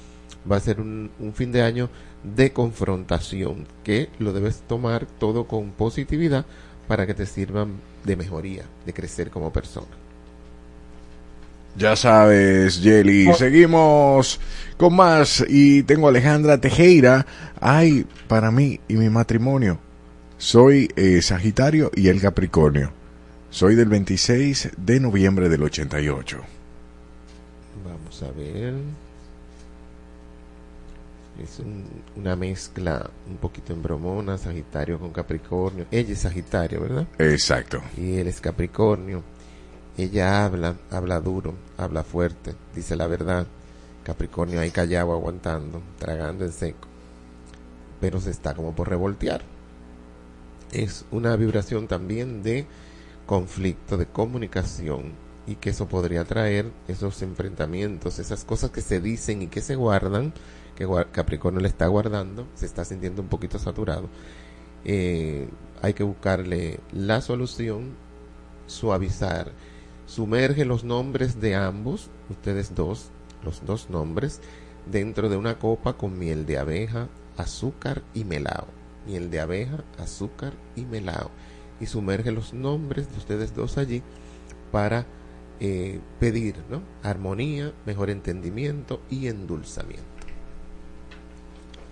[0.50, 1.90] va a ser un, un fin de año
[2.24, 6.46] de confrontación que lo debes tomar todo con positividad
[6.88, 10.01] para que te sirvan de mejoría, de crecer como persona.
[11.78, 13.34] Ya sabes, Yeli.
[13.34, 14.40] Seguimos
[14.78, 15.44] con más.
[15.48, 17.26] Y tengo a Alejandra Tejera.
[17.60, 19.80] Ay, para mí y mi matrimonio.
[20.38, 22.92] Soy eh, Sagitario y el Capricornio.
[23.50, 26.38] Soy del 26 de noviembre del 88.
[27.86, 28.74] Vamos a ver.
[31.42, 31.86] Es un-
[32.18, 35.86] una mezcla un poquito en bromona, Sagitario con Capricornio.
[35.92, 37.08] Ella es Sagitario, ¿verdad?
[37.18, 37.82] Exacto.
[37.98, 39.24] Y él es Capricornio.
[39.98, 43.48] Ella habla, habla duro, habla fuerte, dice la verdad.
[44.04, 46.88] Capricornio ahí callado, aguantando, tragando en seco.
[48.00, 49.42] Pero se está como por revoltear.
[50.72, 52.66] Es una vibración también de
[53.26, 55.14] conflicto, de comunicación.
[55.46, 59.76] Y que eso podría traer esos enfrentamientos, esas cosas que se dicen y que se
[59.76, 60.34] guardan,
[60.76, 64.08] que Capricornio le está guardando, se está sintiendo un poquito saturado.
[64.86, 65.50] Eh,
[65.82, 67.96] hay que buscarle la solución
[68.68, 69.52] suavizar.
[70.12, 73.12] Sumerge los nombres de ambos, ustedes dos,
[73.46, 74.42] los dos nombres,
[74.86, 77.08] dentro de una copa con miel de abeja,
[77.38, 78.68] azúcar y melao.
[79.08, 81.32] Miel de abeja, azúcar y melao.
[81.80, 84.04] Y sumerge los nombres de ustedes dos allí
[84.70, 85.06] para
[85.62, 86.82] eh, pedir ¿no?
[87.04, 90.04] armonía, mejor entendimiento y endulzamiento.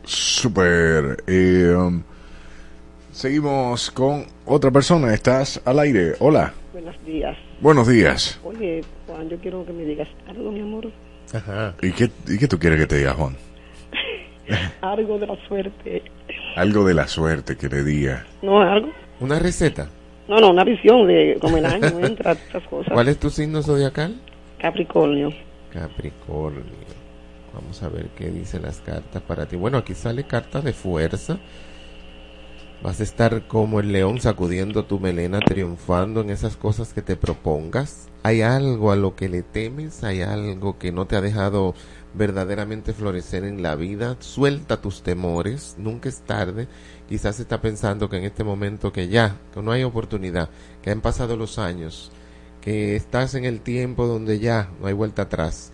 [0.04, 1.24] Super.
[1.26, 2.04] eh, um,
[3.14, 5.14] seguimos con otra persona.
[5.14, 6.16] Estás al aire.
[6.20, 6.54] Hola.
[6.74, 7.38] Buenos días.
[7.62, 8.40] Buenos días.
[8.44, 10.90] Oye, Juan, yo quiero que me digas algo, mi amor.
[11.34, 11.76] Ajá.
[11.82, 13.36] ¿Y qué, ¿Y qué tú quieres que te diga, Juan?
[14.82, 16.04] Algo de la suerte.
[16.56, 18.26] Algo de la suerte que le diga.
[18.42, 18.90] No, algo.
[19.20, 19.90] ¿Una receta?
[20.28, 22.94] No, no, una visión de cómo el año entra, estas cosas.
[22.94, 24.16] ¿Cuál es tu signo zodiacal?
[24.60, 25.30] Capricornio.
[25.72, 26.64] Capricornio.
[27.54, 29.58] Vamos a ver qué dicen las cartas para ti.
[29.58, 31.38] Bueno, aquí sale carta de fuerza.
[32.82, 37.18] Vas a estar como el león sacudiendo tu melena, triunfando en esas cosas que te
[37.18, 38.08] propongas.
[38.24, 41.74] Hay algo a lo que le temes, hay algo que no te ha dejado
[42.14, 44.16] verdaderamente florecer en la vida.
[44.22, 46.70] Suelta tus temores, nunca es tarde.
[47.10, 50.50] Quizás está pensando que en este momento que ya, que no hay oportunidad,
[50.82, 52.14] que han pasado los años,
[52.62, 55.74] que estás en el tiempo donde ya no hay vuelta atrás.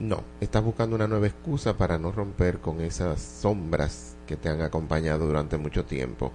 [0.00, 4.62] No, estás buscando una nueva excusa para no romper con esas sombras que te han
[4.62, 6.32] acompañado durante mucho tiempo.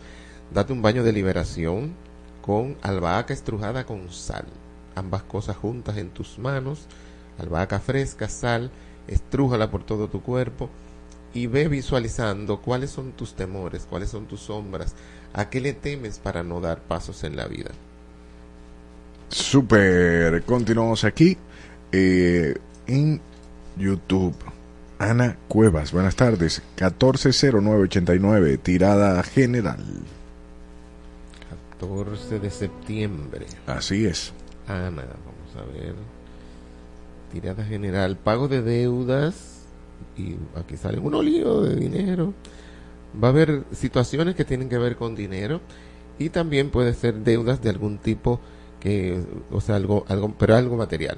[0.54, 1.94] Date un baño de liberación
[2.42, 4.46] con albahaca estrujada con sal.
[4.96, 6.88] Ambas cosas juntas en tus manos.
[7.38, 8.72] Albahaca fresca, sal,
[9.08, 10.70] estrújala por todo tu cuerpo
[11.34, 14.96] y ve visualizando cuáles son tus temores, cuáles son tus sombras,
[15.34, 17.72] a qué le temes para no dar pasos en la vida.
[19.30, 20.44] Super.
[20.44, 21.38] Continuamos aquí
[21.92, 22.56] eh,
[22.88, 23.22] en
[23.78, 24.36] YouTube.
[25.00, 26.62] Ana Cuevas, buenas tardes.
[26.76, 29.80] 140989, tirada general.
[31.80, 33.46] 14 de septiembre.
[33.66, 34.34] Así es.
[34.68, 35.96] Ana, vamos a ver.
[37.32, 39.64] Tirada general, pago de deudas
[40.18, 42.34] y aquí sale un lío de dinero.
[43.24, 45.62] Va a haber situaciones que tienen que ver con dinero
[46.18, 48.42] y también puede ser deudas de algún tipo
[48.82, 51.18] que, o sea, algo, algo, pero algo material,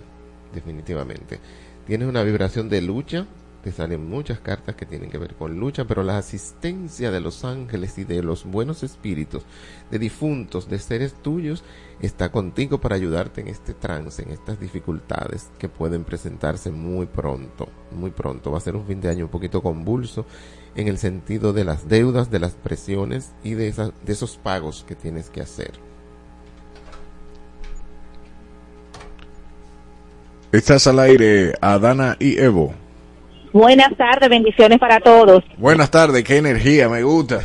[0.54, 1.40] definitivamente.
[1.88, 3.26] Tienes una vibración de lucha,
[3.64, 7.46] te salen muchas cartas que tienen que ver con lucha, pero la asistencia de los
[7.46, 9.44] ángeles y de los buenos espíritus,
[9.90, 11.64] de difuntos, de seres tuyos,
[12.02, 17.70] está contigo para ayudarte en este trance, en estas dificultades que pueden presentarse muy pronto,
[17.92, 18.52] muy pronto.
[18.52, 20.26] Va a ser un fin de año un poquito convulso
[20.76, 24.84] en el sentido de las deudas, de las presiones y de, esas, de esos pagos
[24.88, 25.72] que tienes que hacer.
[30.52, 32.74] Estás al aire, Adana y Evo.
[33.54, 35.44] Buenas tardes, bendiciones para todos.
[35.58, 37.42] Buenas tardes, qué energía, me gusta.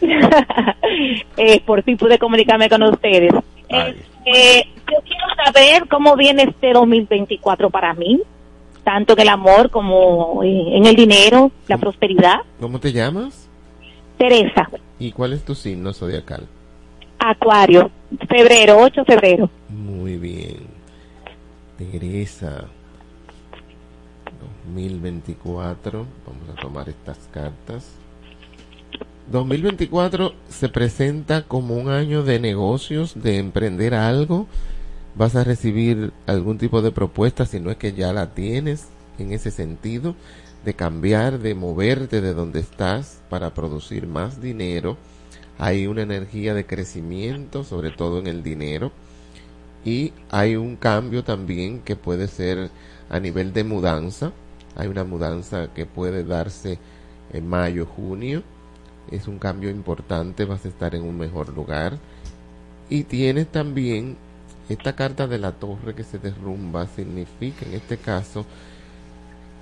[1.36, 3.32] eh, por fin pude comunicarme con ustedes.
[3.68, 8.20] Eh, eh, yo quiero saber cómo viene este 2024 para mí,
[8.82, 12.40] tanto en el amor como en el dinero, la prosperidad.
[12.60, 13.48] ¿Cómo te llamas?
[14.18, 14.68] Teresa,
[14.98, 16.46] ¿Y cuál es tu signo zodiacal?
[17.18, 17.90] Acuario,
[18.28, 19.50] febrero, 8 de febrero.
[19.68, 20.66] Muy bien.
[21.78, 22.66] Teresa.
[24.66, 26.06] 2024.
[26.26, 27.84] Vamos a tomar estas cartas.
[29.30, 34.46] 2024 se presenta como un año de negocios, de emprender algo.
[35.14, 38.88] Vas a recibir algún tipo de propuesta, si no es que ya la tienes
[39.18, 40.14] en ese sentido,
[40.64, 44.96] de cambiar, de moverte de donde estás para producir más dinero.
[45.58, 48.92] Hay una energía de crecimiento, sobre todo en el dinero.
[49.84, 52.70] Y hay un cambio también que puede ser
[53.08, 54.32] a nivel de mudanza.
[54.76, 56.78] Hay una mudanza que puede darse
[57.32, 58.42] en mayo, junio.
[59.10, 61.98] Es un cambio importante, vas a estar en un mejor lugar.
[62.88, 64.16] Y tienes también
[64.68, 68.46] esta carta de la torre que se derrumba, significa en este caso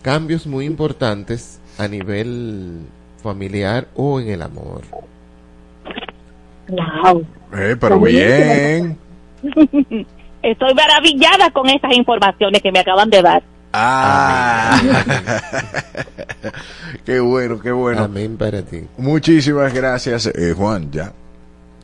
[0.03, 2.81] cambios muy importantes a nivel
[3.23, 4.83] familiar o en el amor.
[6.69, 7.27] Wow.
[7.55, 8.99] Eh, pero bien.
[10.43, 13.43] Estoy maravillada con estas informaciones que me acaban de dar.
[13.73, 14.81] Ah.
[17.05, 18.05] qué bueno, qué bueno.
[18.05, 18.87] Amén para ti.
[18.99, 20.91] Muchísimas gracias, eh, Juan.
[20.91, 21.12] Ya.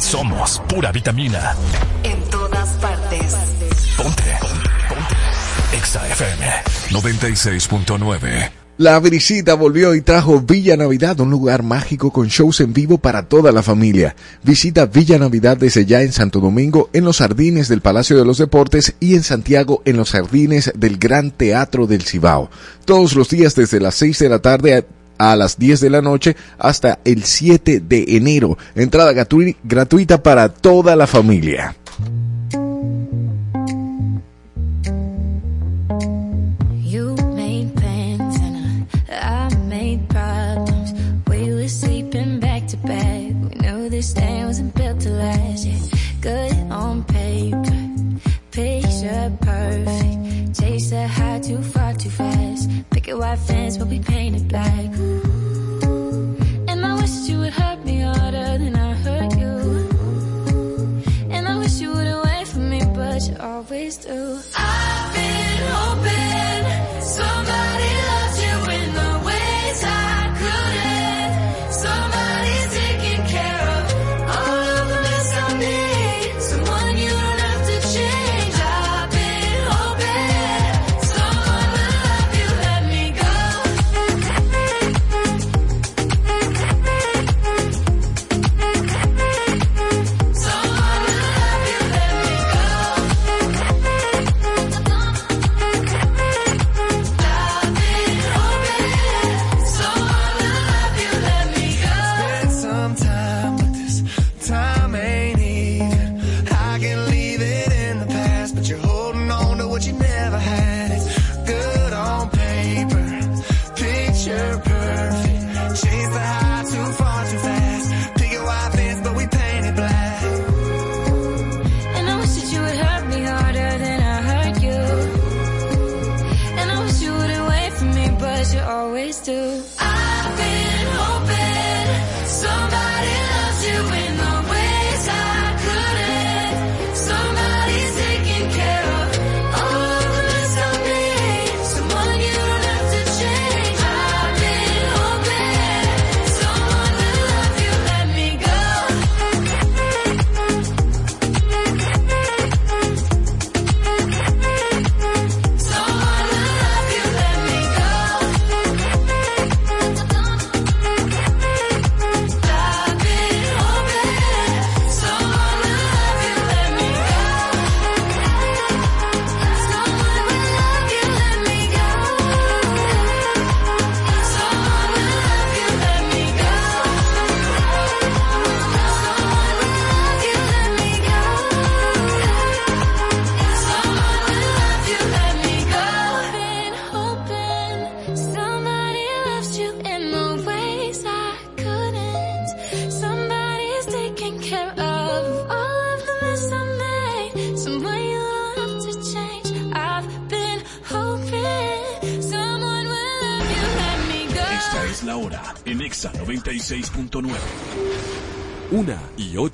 [0.00, 1.54] Somos pura vitamina.
[2.02, 3.34] En todas partes.
[3.96, 4.38] Ponte.
[4.40, 4.70] Ponte.
[4.88, 5.76] Ponte.
[5.76, 6.46] Exa FM
[6.90, 8.65] 96.9.
[8.78, 13.22] La brisita volvió y trajo Villa Navidad, un lugar mágico con shows en vivo para
[13.22, 14.14] toda la familia.
[14.42, 18.36] Visita Villa Navidad desde ya en Santo Domingo, en los jardines del Palacio de los
[18.36, 22.50] Deportes y en Santiago, en los jardines del Gran Teatro del Cibao.
[22.84, 24.84] Todos los días desde las 6 de la tarde
[25.16, 28.58] a, las 10 de la noche hasta el 7 de enero.
[28.74, 29.14] Entrada
[29.64, 31.74] gratuita para toda la familia.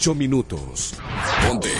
[0.02, 0.94] 8 minutos.
[1.46, 1.70] Ponte.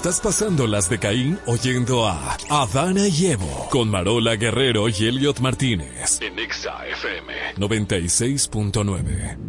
[0.00, 5.40] Estás pasando las de Caín oyendo a Adana y Evo con Marola Guerrero y Elliot
[5.40, 6.22] Martínez.
[6.22, 7.34] En Exa FM.
[7.56, 9.39] 96.9.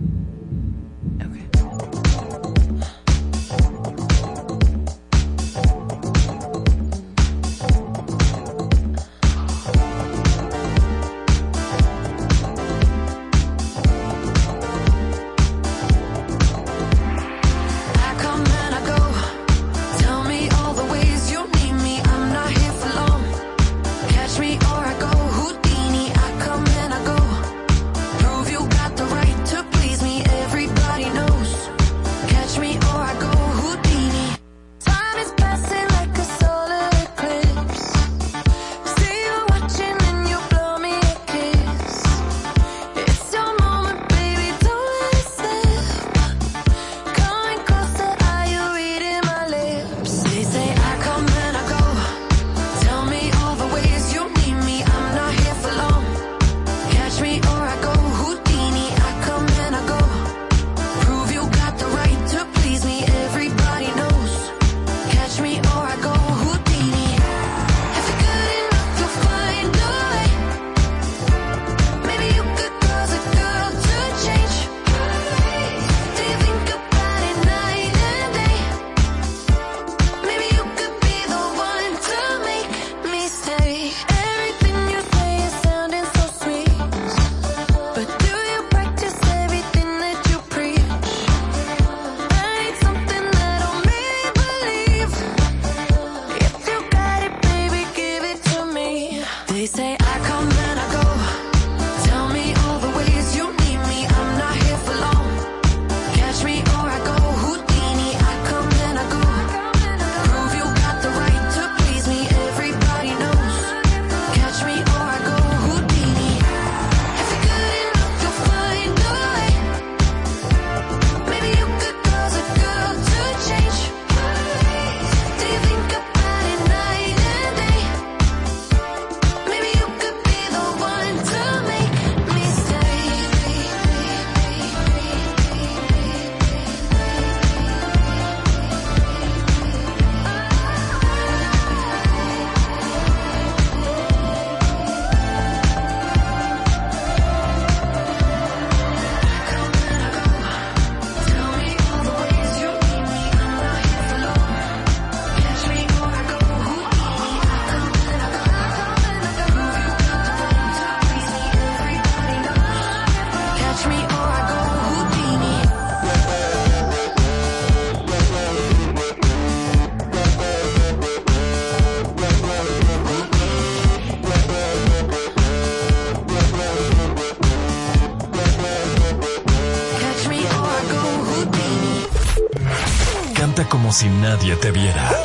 [184.31, 185.20] nadie te viera.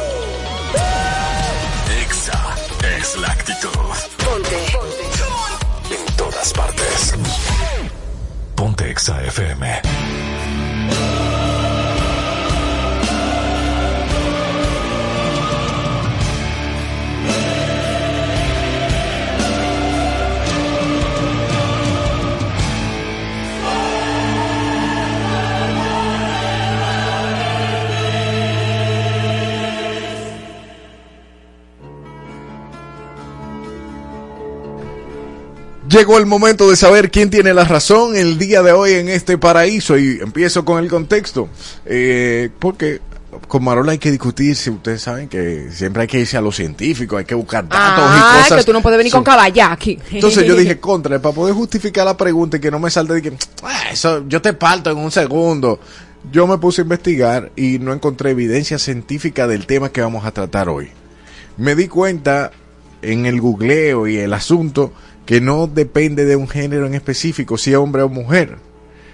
[35.96, 39.38] Llegó el momento de saber quién tiene la razón el día de hoy en este
[39.38, 41.48] paraíso y empiezo con el contexto.
[41.86, 43.00] Eh, porque
[43.48, 46.52] con Marola hay que discutir, si ustedes saben que siempre hay que irse a lo
[46.52, 48.58] científico, hay que buscar datos Ah, y cosas.
[48.58, 49.98] que tú no puedes venir con caballa aquí.
[50.10, 53.22] Entonces yo dije contra, para poder justificar la pregunta y que no me salte de
[53.22, 53.32] que
[53.62, 55.80] "Ah, eso yo te parto en un segundo.
[56.30, 60.32] Yo me puse a investigar y no encontré evidencia científica del tema que vamos a
[60.32, 60.90] tratar hoy.
[61.56, 62.50] Me di cuenta
[63.00, 64.92] en el googleo y el asunto
[65.26, 68.56] que no depende de un género en específico, si es hombre o mujer.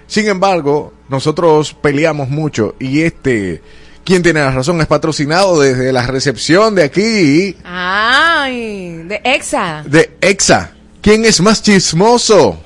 [0.07, 3.61] Sin embargo, nosotros peleamos mucho y este,
[4.05, 9.83] quien tiene la razón, es patrocinado desde la recepción de aquí Ay, de Exa.
[9.85, 10.71] de EXA.
[11.01, 12.59] ¿Quién es más chismoso?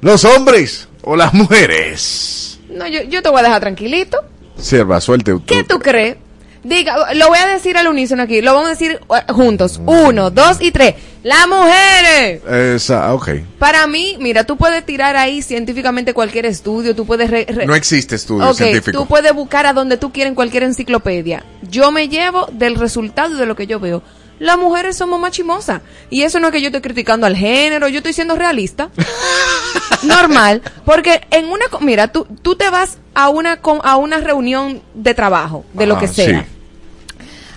[0.00, 2.58] ¿Los hombres o las mujeres?
[2.68, 4.18] No, yo, yo te voy a dejar tranquilito.
[4.58, 5.56] Sierva, suelte usted.
[5.56, 6.16] ¿Qué tú crees?
[6.64, 9.80] Diga, lo voy a decir al unísono aquí, lo vamos a decir eh, juntos.
[9.84, 10.94] Uno, dos y tres.
[11.22, 12.42] ¡Las mujeres!
[12.76, 13.28] Esa, ok.
[13.58, 17.30] Para mí, mira, tú puedes tirar ahí científicamente cualquier estudio, tú puedes...
[17.30, 18.98] re- re- No existe estudio Ok, científico.
[18.98, 21.44] tú puedes buscar a donde tú quieras en cualquier enciclopedia.
[21.70, 24.02] Yo me llevo del resultado y de lo que yo veo.
[24.38, 25.80] Las mujeres somos más chimosas.
[26.10, 28.90] Y eso no es que yo estoy criticando al género, yo estoy siendo realista.
[30.06, 30.62] Normal.
[30.84, 31.64] Porque en una...
[31.80, 36.00] Mira, tú, tú te vas a una, a una reunión de trabajo, de lo Ah,
[36.00, 36.40] que sea.
[36.42, 36.46] sí.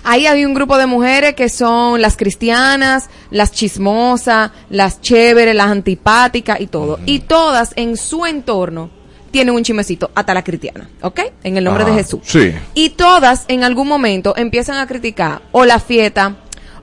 [0.04, 5.66] Ahí hay un grupo de mujeres que son las cristianas, las chismosas, las chéveres, las
[5.66, 6.98] antipáticas y todo.
[7.04, 8.88] Y todas en su entorno
[9.30, 11.20] tienen un chimecito, hasta la cristiana, ¿ok?
[11.44, 12.20] En el nombre de Ajá, Jesús.
[12.24, 12.54] Sí.
[12.72, 16.36] Y todas en algún momento empiezan a criticar o la fiesta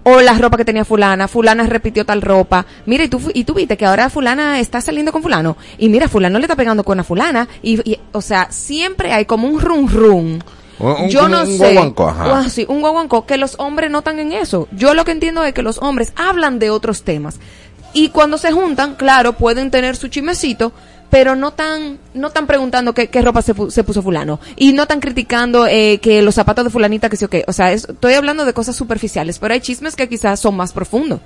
[0.07, 2.65] o la ropa que tenía fulana, fulana repitió tal ropa.
[2.85, 5.57] Mira, y tú, y tú viste que ahora fulana está saliendo con fulano.
[5.79, 7.47] Y mira, fulano le está pegando con a fulana.
[7.63, 10.39] Y, y, o sea, siempre hay como un rum rum.
[10.77, 11.57] Un- un- Yo no un sé.
[11.73, 12.39] guaguancó, ajá.
[12.39, 14.67] Ah, sí, un guaguancó que los hombres notan en eso.
[14.71, 17.39] Yo lo que entiendo es que los hombres hablan de otros temas.
[17.93, 20.73] Y cuando se juntan, claro, pueden tener su chismecito,
[21.09, 24.39] pero no tan, no tan preguntando qué, qué ropa se, se puso fulano.
[24.55, 27.43] Y no tan criticando eh, que los zapatos de fulanita, que sí o qué.
[27.47, 30.73] O sea, es- estoy hablando de cosas superficiales, pero hay chismes que quizás son más
[30.73, 31.19] profundos.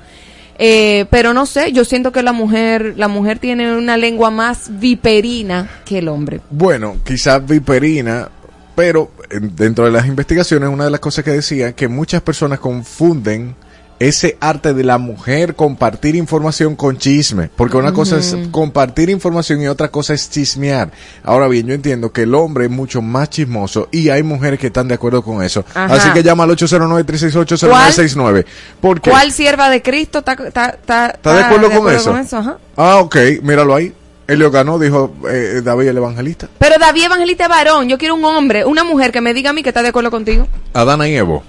[0.61, 4.67] Eh, pero no sé, yo siento que la mujer, la mujer tiene una lengua más
[4.79, 6.41] viperina que el hombre.
[6.49, 8.27] Bueno, quizás viperina,
[8.75, 12.59] pero eh, dentro de las investigaciones, una de las cosas que decía que muchas personas
[12.59, 13.55] confunden
[13.99, 19.61] ese arte de la mujer compartir información con chisme, porque una cosa es compartir información
[19.61, 20.91] y otra cosa es chismear.
[21.23, 24.67] Ahora bien, yo entiendo que el hombre es mucho más chismoso y hay mujeres que
[24.67, 25.65] están de acuerdo con eso.
[25.73, 25.93] Ajá.
[25.93, 28.45] Así que llama al 809-368-0969.
[28.79, 32.13] Porque ¿Cuál sierva de Cristo está, está, está, ¿Está de acuerdo con eso?
[32.13, 32.57] Ajá.
[32.77, 33.93] Ah, ok, míralo ahí.
[34.27, 36.47] Elio ganó, dijo eh, David el evangelista.
[36.59, 37.89] Pero David Evangelista es varón.
[37.89, 40.11] Yo quiero un hombre, una mujer que me diga a mí que está de acuerdo
[40.11, 40.47] contigo.
[40.71, 41.43] Adana y Evo.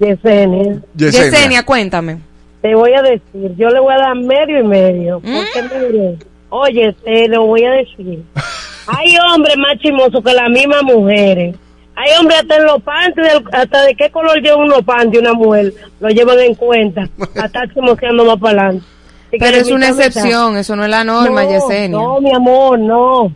[0.00, 1.30] Yesenia, Yesenia.
[1.30, 2.18] Yesenia, cuéntame.
[2.62, 5.20] te voy a decir, yo le voy a dar medio y medio.
[5.20, 6.18] Porque mire,
[6.50, 8.22] oye, te lo voy a decir.
[8.86, 11.54] Hay hombres más chimosos que las mismas mujeres.
[11.94, 15.74] Hay hombres hasta en los panties, hasta de qué color lleva unos panties una mujer,
[15.98, 17.08] lo llevan en cuenta.
[17.36, 18.86] A estar chimoseando más para adelante.
[19.30, 21.98] Pero es una excepción, eso no es la norma, no, Yesenia.
[21.98, 23.32] No, mi amor, no.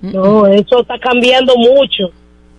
[0.00, 2.10] No, eso está cambiando mucho.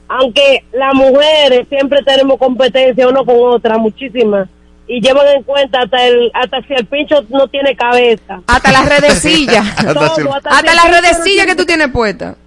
[0.10, 4.48] Aunque las mujeres siempre tenemos competencia uno con otra, muchísimas.
[4.88, 8.42] Y llevan en cuenta hasta el hasta si el pincho no tiene cabeza.
[8.48, 9.76] Hasta las redecillas.
[9.94, 12.38] Todo, hasta si las no redecillas que tú tienes puestas.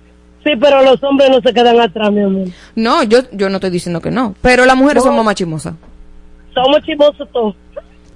[0.42, 2.48] Sí, pero los hombres no se quedan atrás, mi amor.
[2.74, 4.34] No, yo, yo no estoy diciendo que no.
[4.40, 5.10] Pero las mujeres No.
[5.10, 5.74] somos más chismosas.
[6.54, 7.54] Somos chimosos todos.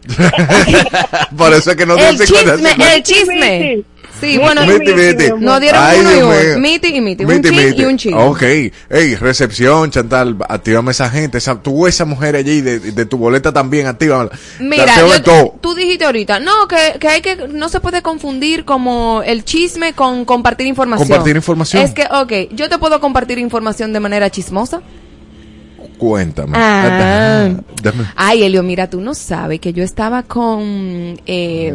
[1.36, 2.94] Por eso es que no El 50, chisme, 50.
[2.94, 3.84] el chisme.
[4.20, 5.24] Sí, bueno, Miti, miti.
[5.40, 6.22] nos dieron Ay, uno y
[6.52, 6.58] uno.
[6.60, 7.24] Miti y miti.
[7.24, 7.82] Un Miti, chin miti.
[7.82, 8.14] y un chin.
[8.14, 8.42] Ok.
[8.42, 11.36] Ey, recepción, Chantal, activame esa gente.
[11.38, 14.30] Esa, tú, esa mujer allí de, de tu boleta también, actívala.
[14.60, 15.54] Mira, yo- todo.
[15.60, 19.94] tú dijiste ahorita, no, que, que hay que, no se puede confundir como el chisme
[19.94, 21.08] con compartir información.
[21.08, 21.82] Compartir información.
[21.82, 24.80] Es que, ok, yo te puedo compartir información de manera chismosa.
[25.98, 26.52] Cuéntame.
[26.56, 27.50] Ah.
[27.82, 28.04] Dame.
[28.16, 31.74] Ay, Elio, mira, tú no sabes que yo estaba con, eh,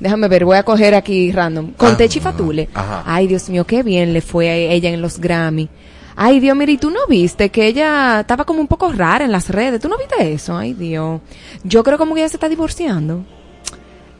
[0.00, 2.68] déjame ver, voy a coger aquí random, con Ah, Techi Fatule.
[2.74, 3.02] ajá.
[3.06, 5.68] Ay, Dios mío, qué bien le fue a ella en los Grammy.
[6.14, 9.32] Ay, Dios, mira, ¿y tú no viste que ella estaba como un poco rara en
[9.32, 9.80] las redes?
[9.80, 10.56] ¿Tú no viste eso?
[10.56, 11.20] Ay, Dios.
[11.64, 13.24] Yo creo como que ella se está divorciando.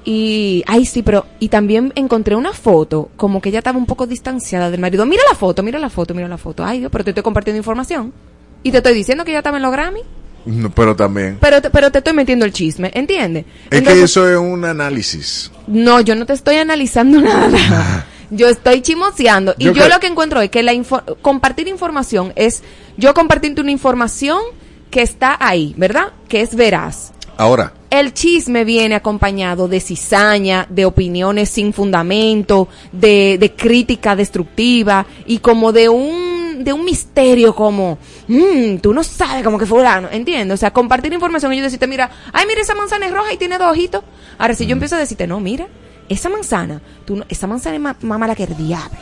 [0.04, 4.06] Y, ay, sí, pero, y también encontré una foto, como que ella estaba un poco
[4.06, 5.04] distanciada del marido.
[5.06, 6.64] Mira la foto, mira la foto, mira la foto.
[6.64, 8.12] Ay, Dios, pero te estoy compartiendo información.
[8.62, 10.00] Y te estoy diciendo que ella estaba en los Grammy.
[10.44, 11.38] No, pero también.
[11.40, 13.44] Pero te, pero te estoy metiendo el chisme, ¿entiendes?
[13.64, 15.50] Es que Entonces, eso es un análisis.
[15.66, 18.06] No, yo no te estoy analizando nada.
[18.30, 19.54] Yo estoy chimoseando.
[19.58, 20.72] Y Yo yo, lo que encuentro es que la
[21.20, 22.62] compartir información es
[22.96, 24.40] yo compartirte una información
[24.90, 26.12] que está ahí, ¿verdad?
[26.28, 27.12] Que es veraz.
[27.36, 35.06] Ahora, El chisme viene acompañado de cizaña, de opiniones sin fundamento, de, de crítica destructiva
[35.26, 36.31] y como de un,
[36.64, 37.98] de un misterio como,
[38.28, 40.54] "Mm, tú no sabes como que fulano, ¿entiendes?
[40.54, 43.36] O sea, compartir información y yo decirte, mira, ay, mira, esa manzana es roja y
[43.36, 44.02] tiene dos ojitos.
[44.38, 45.66] Ahora, si yo empiezo a decirte, no, mira,
[46.08, 48.98] esa manzana, tú no- esa manzana es más, más mala que el diablo.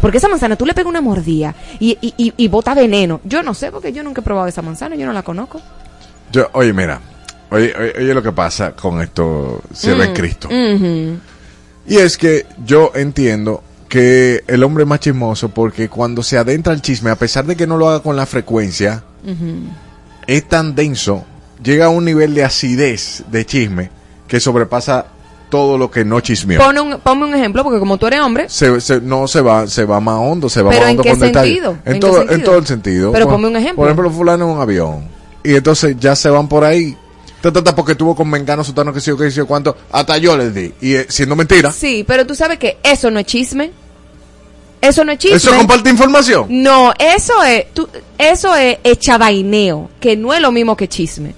[0.00, 3.20] Porque esa manzana tú le pegas una mordida y, y, y, y bota veneno.
[3.24, 5.60] Yo no sé porque yo nunca he probado esa manzana, yo no la conozco.
[6.32, 7.00] yo, oye, mira.
[7.50, 10.48] Oye, oye, oye lo que pasa con esto, sierva en Mm, Cristo.
[11.86, 13.62] Y es que yo entiendo
[13.94, 17.54] que el hombre es más chismoso porque cuando se adentra el chisme, a pesar de
[17.54, 19.04] que no lo haga con la frecuencia,
[20.26, 21.24] es tan denso,
[21.62, 23.90] llega a un nivel de acidez de chisme
[24.26, 25.06] que sobrepasa
[25.48, 26.58] todo lo que no chismeó.
[26.60, 29.68] Pone un, ponme un ejemplo, porque como tú eres hombre, Se, se- no se va,
[29.68, 31.58] se va más hondo, se va ¿Pero más en hondo con detalle.
[31.84, 32.44] En, ¿En todo, en sentido?
[32.50, 33.12] todo el sentido.
[33.12, 33.76] Pero ponme un ejemplo.
[33.76, 35.04] Por ejemplo, fulano en un avión.
[35.44, 36.96] y entonces ya se van por ahí.
[37.76, 39.76] Porque tuvo con Mengano, Sutano, que sé yo, que sé yo cuánto.
[39.92, 40.72] Hasta yo les di.
[40.80, 41.70] Y eh, siendo mentira.
[41.70, 43.70] Sí, pero tú sabes que eso no es chisme.
[44.88, 45.36] Eso no es chisme.
[45.36, 46.46] ¿Eso comparte información?
[46.48, 47.88] No, eso es, tú-
[48.18, 51.34] eso es echavaineo, que no es lo mismo que chisme.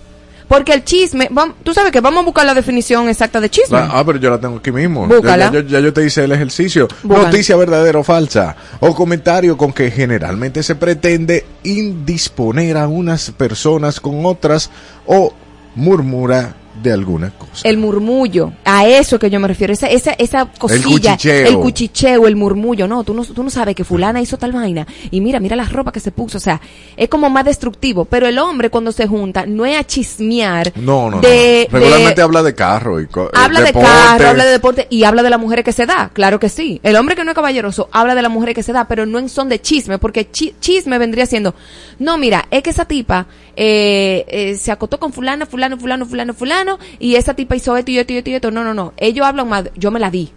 [0.49, 1.29] Porque el chisme,
[1.65, 3.79] tú sabes que vamos a buscar la definición exacta de chisme.
[3.81, 5.05] Ah, pero yo la tengo aquí mismo.
[5.09, 5.51] Búscala.
[5.53, 6.87] Ya, ya- ya yo te hice el ejercicio.
[7.03, 7.31] Búscala.
[7.31, 8.55] Noticia verdadera o falsa.
[8.79, 14.71] O comentario con que generalmente se pretende indisponer a unas personas con otras
[15.05, 15.33] o
[15.75, 17.69] murmura de alguna cosa.
[17.69, 21.47] El murmullo, a eso que yo me refiero, esa, esa, esa cosilla, cuchicheo.
[21.49, 24.87] el cuchicheo, el murmullo, no, tú no, tú no sabes que fulana hizo tal vaina,
[25.11, 26.61] y mira, mira la ropa que se puso, o sea,
[26.97, 31.11] es como más destructivo, pero el hombre cuando se junta no es a chismear, No,
[31.11, 31.79] no, de- no.
[31.79, 35.05] Regularmente de- habla de carro y co- eh, habla de carro, habla de deporte y
[35.05, 36.81] habla de las mujeres que se da, claro que sí.
[36.83, 39.19] El hombre que no es caballeroso habla de las mujeres que se da, pero no
[39.19, 41.55] en son de chisme, porque chi- chisme vendría siendo,
[41.99, 43.27] no, mira, es que esa tipa
[43.59, 46.35] eh, eh, se acotó con fulano, fulano, fulano, fulano,
[46.67, 48.51] fulano, y esa tipa hizo esto y esto y esto y esto.
[48.51, 48.93] No, no, no.
[48.97, 50.31] Ellos hablan más, yo me la di.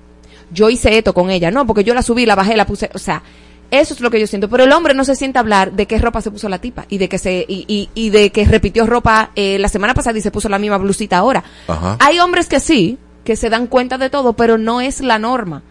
[0.52, 2.98] Yo hice esto con ella, no, porque yo la subí, la bajé, la puse, o
[2.98, 3.22] sea,
[3.70, 4.50] eso es lo que yo siento.
[4.50, 6.98] Pero el hombre no se siente hablar de qué ropa se puso la tipa y
[6.98, 10.22] de que se y, y, y de que repitió ropa eh, la semana pasada y
[10.22, 11.44] se puso la misma blusita ahora.
[11.68, 11.98] Ajá.
[12.00, 15.62] Hay hombres que sí, que se dan cuenta de todo, pero no es la norma.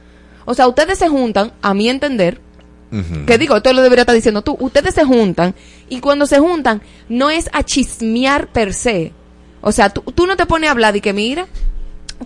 [0.44, 2.40] O sea, ustedes se juntan, a mi entender,
[2.92, 3.26] Ujú.
[3.26, 5.54] que digo, esto lo debería estar diciendo tú, ustedes se juntan
[5.90, 9.12] y cuando se juntan no es a chismear per se.
[9.60, 11.46] O sea, tú, tú no te pones a hablar y que mira,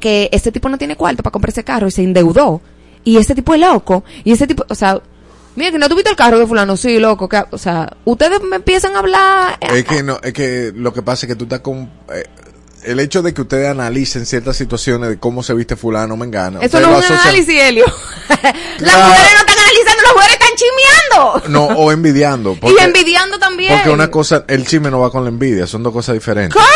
[0.00, 2.60] que este tipo no tiene cuarto para comprar ese carro y se endeudó.
[3.04, 4.04] Y ese tipo es loco.
[4.24, 5.00] Y ese tipo, o sea,
[5.56, 7.28] mira que no tuviste el carro de fulano, sí, loco.
[7.28, 9.58] Que, o sea, ustedes me empiezan a hablar.
[9.60, 12.24] eh, Es que no, es que lo que pasa es que tú estás con eh,
[12.84, 16.60] el hecho de que ustedes analicen ciertas situaciones de cómo se viste fulano mengano.
[16.60, 17.84] Eso no es un análisis, Helio.
[18.28, 21.48] Las mujeres no están analizando, las mujeres están chismeando.
[21.48, 22.56] No, o envidiando.
[22.62, 23.74] y envidiando también.
[23.74, 26.54] porque una cosa, el chisme no va con la envidia, son dos cosas diferentes.
[26.54, 26.66] ¿Cómo?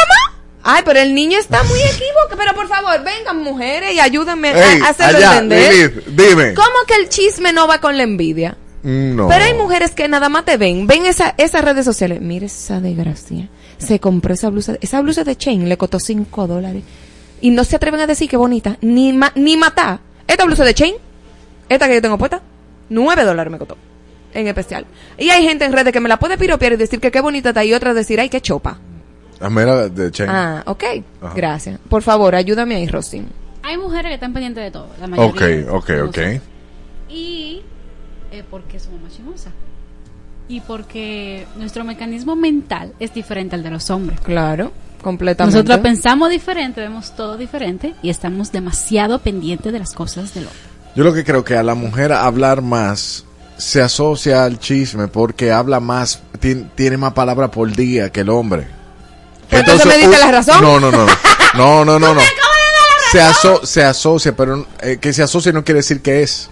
[0.68, 2.36] Ay, pero el niño está muy equivocado.
[2.36, 5.72] Pero por favor, vengan mujeres y ayúdenme Ey, a hacerlo allá, entender.
[5.72, 6.54] Lilith, dime.
[6.54, 8.56] ¿Cómo que el chisme no va con la envidia?
[8.82, 9.28] No.
[9.28, 12.20] Pero hay mujeres que nada más te ven, ven esa, esas redes sociales.
[12.20, 13.48] Mire esa desgracia.
[13.78, 14.76] Se compró esa blusa.
[14.80, 16.82] Esa blusa de Chain le costó 5 dólares.
[17.40, 18.76] Y no se atreven a decir que bonita.
[18.80, 20.00] Ni, ma- ni matar.
[20.26, 20.94] Esta blusa de Chain,
[21.68, 22.42] esta que yo tengo puesta,
[22.88, 23.76] 9 dólares me costó.
[24.34, 24.84] En especial.
[25.18, 27.50] Y hay gente en redes que me la puede piropear y decir que qué bonita
[27.50, 28.78] está y otras decir, ay, qué chopa.
[29.40, 30.28] Ah, mira, de Chen.
[30.30, 30.84] Ah, ok.
[31.22, 31.34] Ajá.
[31.34, 31.78] Gracias.
[31.88, 33.22] Por favor, ayúdame ahí, Rosy.
[33.62, 35.66] Hay mujeres que están pendientes de todo, la mayoría.
[35.72, 36.18] ok, ok, ok.
[37.08, 37.62] Y
[38.32, 39.52] eh, porque somos más chismosas.
[40.48, 44.20] Y porque nuestro mecanismo mental es diferente al de los hombres.
[44.20, 44.70] Claro,
[45.02, 45.56] completamente.
[45.56, 50.60] Nosotros pensamos diferente, vemos todo diferente y estamos demasiado pendientes de las cosas del hombre.
[50.94, 53.24] Yo lo que creo que a la mujer hablar más
[53.56, 58.28] se asocia al chisme porque habla más, tien- tiene más palabras por día que el
[58.28, 58.68] hombre.
[59.50, 60.62] Pues entonces me diste un- la razón.
[60.62, 61.06] No, no, no.
[61.54, 62.20] No, no, no, no.
[63.12, 66.50] Se, aso- se asocia, pero eh, que se asocie no quiere decir que es.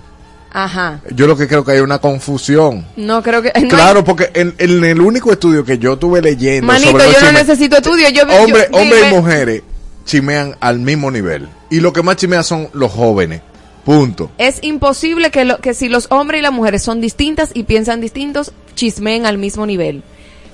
[0.52, 1.00] Ajá.
[1.10, 2.86] Yo lo que creo que hay una confusión.
[2.94, 3.50] No creo que.
[3.60, 7.20] no Claro, porque en, en el único estudio que yo tuve leyendo Manito, sobre yo
[7.22, 8.08] no necesito estudio.
[8.10, 9.62] Yo hombre, y mujeres
[10.06, 11.48] chimean al mismo nivel.
[11.70, 13.42] Y lo que más chimean son los jóvenes.
[13.84, 14.30] Punto.
[14.38, 18.00] Es imposible que, lo, que si los hombres y las mujeres son distintas y piensan
[18.00, 20.04] distintos, chismeen al mismo nivel.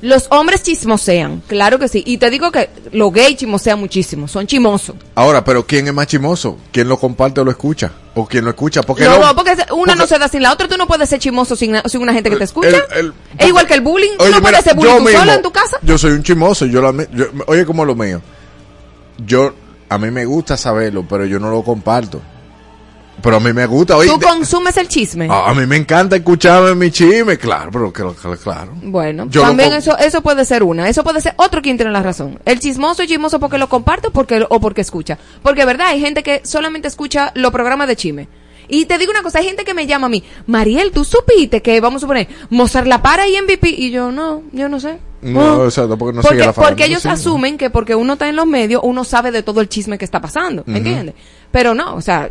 [0.02, 2.02] Los hombres chismosean, claro que sí.
[2.06, 4.96] Y te digo que los gays chismosean muchísimo, son chimosos.
[5.14, 6.56] Ahora, pero ¿quién es más chimoso?
[6.72, 7.92] ¿Quién lo comparte o lo escucha?
[8.14, 8.82] ¿O quién lo escucha?
[8.82, 10.66] Porque No, no, no, porque una no se da sin la otra.
[10.68, 12.68] Tú no puedes ser chimoso sin, na- sin una gente que te escucha.
[12.68, 14.16] el- el- es igual que el bullying.
[14.16, 15.78] Tú Oye, no mira, puedes ser bullying tú mismo, solo en tu casa.
[15.82, 16.64] Yo soy un chimoso.
[16.66, 18.22] Yo, lo admi- yo- oye, como lo mío.
[19.26, 19.52] Yo,
[19.88, 22.22] a mí me gusta saberlo, pero yo no lo comparto.
[23.22, 23.96] Pero a mí me gusta.
[23.96, 25.28] Oye, Tú consumes el chisme.
[25.30, 27.36] a, a mí me encanta escucharme mi chisme.
[27.38, 28.72] Claro, pero que- claro.
[28.82, 30.88] Bueno, Yo también eso eso puede ser una.
[30.88, 32.38] Eso puede ser otro quien tiene la razón.
[32.44, 35.18] El chismoso es chismoso porque lo comparte o porque, o porque escucha.
[35.42, 38.28] Porque, verdad, hay gente que solamente escucha los programas de chisme.
[38.72, 41.60] Y te digo una cosa, hay gente que me llama a mí, Mariel, ¿tú supiste
[41.60, 43.68] que, vamos a suponer, Mozart La Para y MVP?
[43.68, 44.98] Y yo, no, yo no sé.
[45.22, 45.56] No, Ah.
[45.58, 48.28] o sea, tampoco no porque, sigue la porque farándula, ellos asumen que porque uno está
[48.28, 50.70] en los medios, uno sabe de todo el chisme que está pasando, Ujú.
[50.76, 51.16] ¿entiendes?
[51.50, 52.30] Pero no, o sea,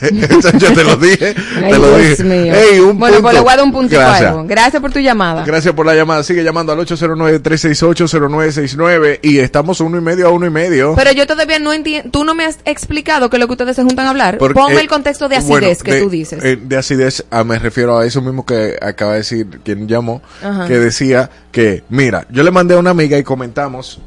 [0.60, 1.34] Yo te lo dije.
[1.56, 2.22] Ay, te lo Dios dije.
[2.22, 2.54] mío.
[2.54, 3.22] Ey, un bueno, punto.
[3.22, 4.30] pues le voy a dar un puntito Gracias.
[4.30, 4.44] a Evo.
[4.46, 5.42] Gracias por tu llamada.
[5.44, 6.22] Gracias por la llamada.
[6.22, 10.94] Sigue llamando al 809-368-0969 y estamos uno y medio a uno y medio.
[10.94, 12.10] Pero yo todavía no entiendo.
[12.10, 14.38] Tú no me has explicado que lo que ustedes se juntan a hablar.
[14.38, 16.44] Porque, Ponme eh, el contexto de bueno, acidez que de- tú dices.
[16.44, 20.22] eh, de acidez, ah, me refiero a eso mismo que acaba de decir quien llamó,
[20.44, 20.66] Ajá.
[20.68, 24.00] que decía que, mira, yo le mandé a una amiga y comentamos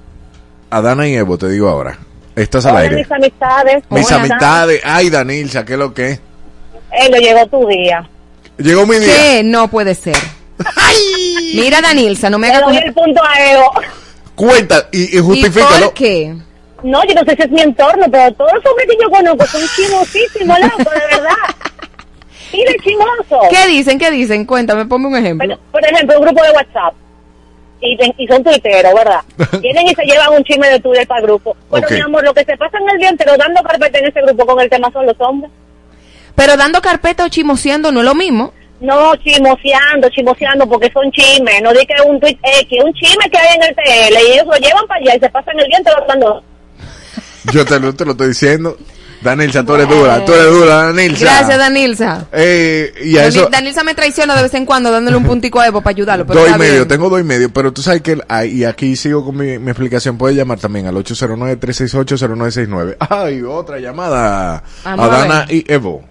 [0.70, 1.98] a Dana y Evo, te digo ahora.
[2.42, 2.96] Estás al Hola, aire.
[2.98, 3.84] mis amistades.
[3.90, 4.16] Mis Hola.
[4.18, 4.82] amistades.
[4.84, 6.10] Ay, Danilza, ¿qué es lo que?
[6.12, 8.08] Eh, lo llegó tu día.
[8.58, 9.14] Llegó mi día.
[9.16, 9.44] ¿Qué?
[9.44, 10.16] No puede ser.
[11.54, 13.72] Mira, Danilza, no me hagas coger- el punto a Evo.
[14.36, 15.86] Cuenta y, y ¿Y justifícalo.
[15.86, 16.36] por qué?
[16.84, 19.46] No, yo no sé si es mi entorno, pero todos los hombres que yo conozco
[19.46, 21.36] son chimosísimos, loco, de verdad.
[22.54, 23.40] Mire, chimoso.
[23.52, 24.00] ¿Qué dicen?
[24.00, 24.46] ¿Qué dicen?
[24.46, 25.58] Cuéntame, ponme un ejemplo.
[25.72, 26.94] Por ejemplo, un grupo de WhatsApp.
[27.82, 29.22] Y, son tuiteros, ¿verdad?
[29.62, 31.56] Vienen y se llevan un chisme de Twitter para el grupo.
[31.70, 34.22] Bueno, mi amor, lo que se pasa en el día entero dando carpeta en ese
[34.22, 35.52] grupo con el tema son los hombres.
[36.36, 38.54] Pero dando carpeta o chimoseando no es lo mismo.
[38.80, 41.62] No, chimoseando, chimoseando, porque son chismes.
[41.62, 44.34] No di que es un tweet X, un chisme que hay en el TL y
[44.34, 46.44] ellos lo llevan para allá y se pasan el día entero hablando.
[47.52, 48.78] Yo te lo, te lo estoy diciendo.
[49.24, 51.26] Danilza, tú eres dura, tú eres dura, Danilza.
[51.26, 52.26] Gracias, Danilza.
[52.34, 55.60] Eh, y a Dani- eso, Danilza me traiciona de vez en cuando dándole un puntico
[55.60, 56.26] a Evo para ayudarlo.
[56.26, 56.88] Pero dos y medio, bien.
[56.88, 59.60] tengo dos y medio, pero tú sabes que, el- ah, y aquí sigo con mi,
[59.60, 62.98] mi explicación, puedes llamar también al 809-368-0969.
[63.10, 64.64] Ay, otra llamada.
[64.84, 66.04] Vamos a Dana y Evo.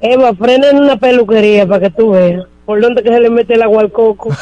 [0.00, 3.52] Eva, frena en una peluquería para que tú veas por dónde que se le mete
[3.54, 4.30] el agua al coco.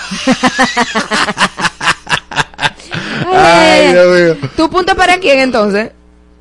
[3.37, 4.07] Ay, Dios
[4.39, 4.51] mío.
[4.57, 5.91] ¿Tu punto para quién entonces?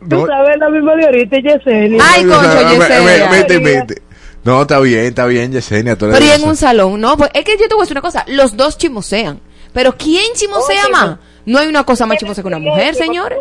[0.09, 2.03] Tú sabes la misma de ahorita, Yesenia.
[2.03, 3.29] Ay, concho, Yesenia.
[3.29, 4.01] Vete, vete.
[4.43, 5.95] No, está bien, está bien, Yesenia.
[5.95, 8.01] Pero y en un salón, no, pues es que yo te voy a decir una
[8.01, 9.39] cosa, los dos chimosean.
[9.73, 11.17] Pero ¿quién chimosea Oye, más?
[11.45, 13.39] No hay una cosa más chimosa que una mujer, señores.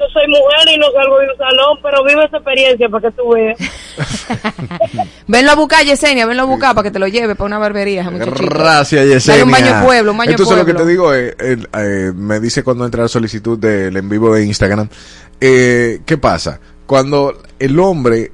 [0.00, 3.16] Yo soy mujer y no salgo de un salón, pero vivo esa experiencia para que
[3.16, 3.58] tú veas.
[5.26, 8.08] Venlo a buscar, Yesenia, venlo a buscar para que te lo lleve para una barbería.
[8.08, 9.44] Gracias, Yesenia.
[9.44, 10.86] Dale un baño pueblo, un baño Entonces lo que pueblo.
[10.86, 14.88] te digo eh, me dice cuando entra la solicitud del en vivo de Instagram,
[15.38, 16.60] eh, ¿qué pasa?
[16.86, 18.32] Cuando el hombre,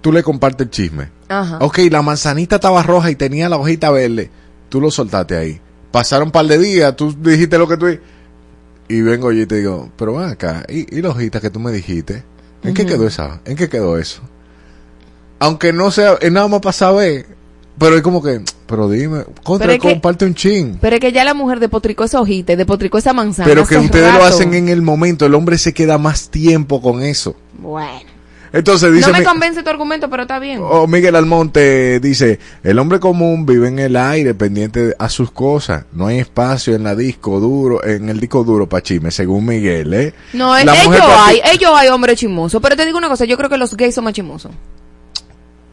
[0.00, 1.10] tú le compartes el chisme.
[1.28, 1.58] Ajá.
[1.60, 4.30] Ok, la manzanita estaba roja y tenía la hojita verde.
[4.70, 5.60] Tú lo soltaste ahí.
[5.90, 7.86] Pasaron un par de días, tú dijiste lo que tú...
[8.88, 11.60] Y vengo yo y te digo, pero ven acá, ¿y, y la hojita que tú
[11.60, 12.24] me dijiste?
[12.62, 13.40] ¿En qué quedó esa?
[13.44, 14.22] ¿En qué quedó eso?
[15.38, 17.26] Aunque no sea, es nada más para saber,
[17.78, 20.78] pero es como que, pero dime, contra, Pero es que- comparte un chin.
[20.80, 23.46] Pero es que ya la mujer depotricó esa hojita, depotricó esa manzana.
[23.48, 27.02] Pero que ustedes lo hacen en el momento, el hombre se queda más tiempo con
[27.02, 27.36] eso.
[27.58, 28.17] Bueno.
[28.52, 29.10] Entonces dice...
[29.12, 30.60] no me convence tu argumento, pero está bien.
[30.62, 35.84] Oh, Miguel Almonte dice, el hombre común vive en el aire pendiente a sus cosas.
[35.92, 39.92] No hay espacio en la disco duro, en el disco duro para chisme, según Miguel,
[39.92, 40.14] ¿eh?
[40.32, 42.60] No, es- La ellos mujer hay, ellos hay hombres chismosos.
[42.62, 44.50] Pero te digo una cosa, yo creo que los gays son más chismosos.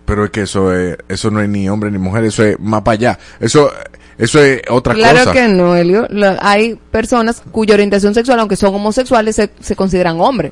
[0.06, 2.82] Pero es que eso es, eso no es ni hombre ni mujer, eso es más
[2.84, 3.20] para allá.
[3.40, 3.72] Eso,
[4.18, 5.32] eso es otra claro cosa.
[5.32, 6.06] que no, Elio.
[6.10, 10.52] La- hay personas cuya orientación sexual, aunque son homosexuales, se, se consideran hombres.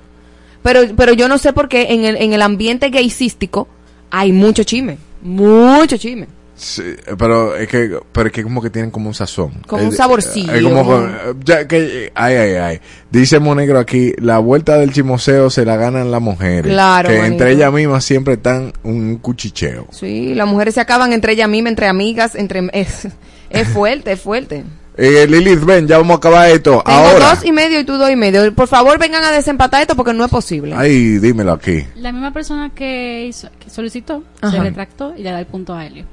[0.64, 3.68] Pero, pero yo no sé por qué en el, en el ambiente gaysístico
[4.10, 4.98] hay mucho chisme.
[5.22, 6.28] Mucho chisme.
[6.56, 6.84] Sí,
[7.18, 9.52] pero es que, pero es que como que tienen como un sazón.
[9.68, 10.54] Como un saborcillo.
[10.54, 11.08] es como,
[11.44, 12.80] ya que, ay, ay, ay.
[13.12, 16.72] Dice Monegro aquí, la vuelta del chimoseo se la ganan las mujeres.
[16.72, 17.34] Claro, Que manito.
[17.34, 19.88] entre ellas mismas siempre están un cuchicheo.
[19.92, 22.62] Sí, las mujeres se acaban entre ellas mismas, entre amigas, entre...
[22.74, 23.08] Es,
[23.50, 24.64] es fuerte, es fuerte.
[24.96, 26.84] Eh, Lilith, ven, ya vamos a acabar esto.
[26.86, 27.30] Tengo Ahora.
[27.32, 28.54] dos y medio y tú dos y medio.
[28.54, 30.76] Por favor, vengan a desempatar esto porque no es posible.
[30.78, 31.86] Ay, dímelo aquí.
[31.96, 34.52] La misma persona que, hizo, que solicitó Ajá.
[34.52, 36.06] se retractó y le da el punto a Helio.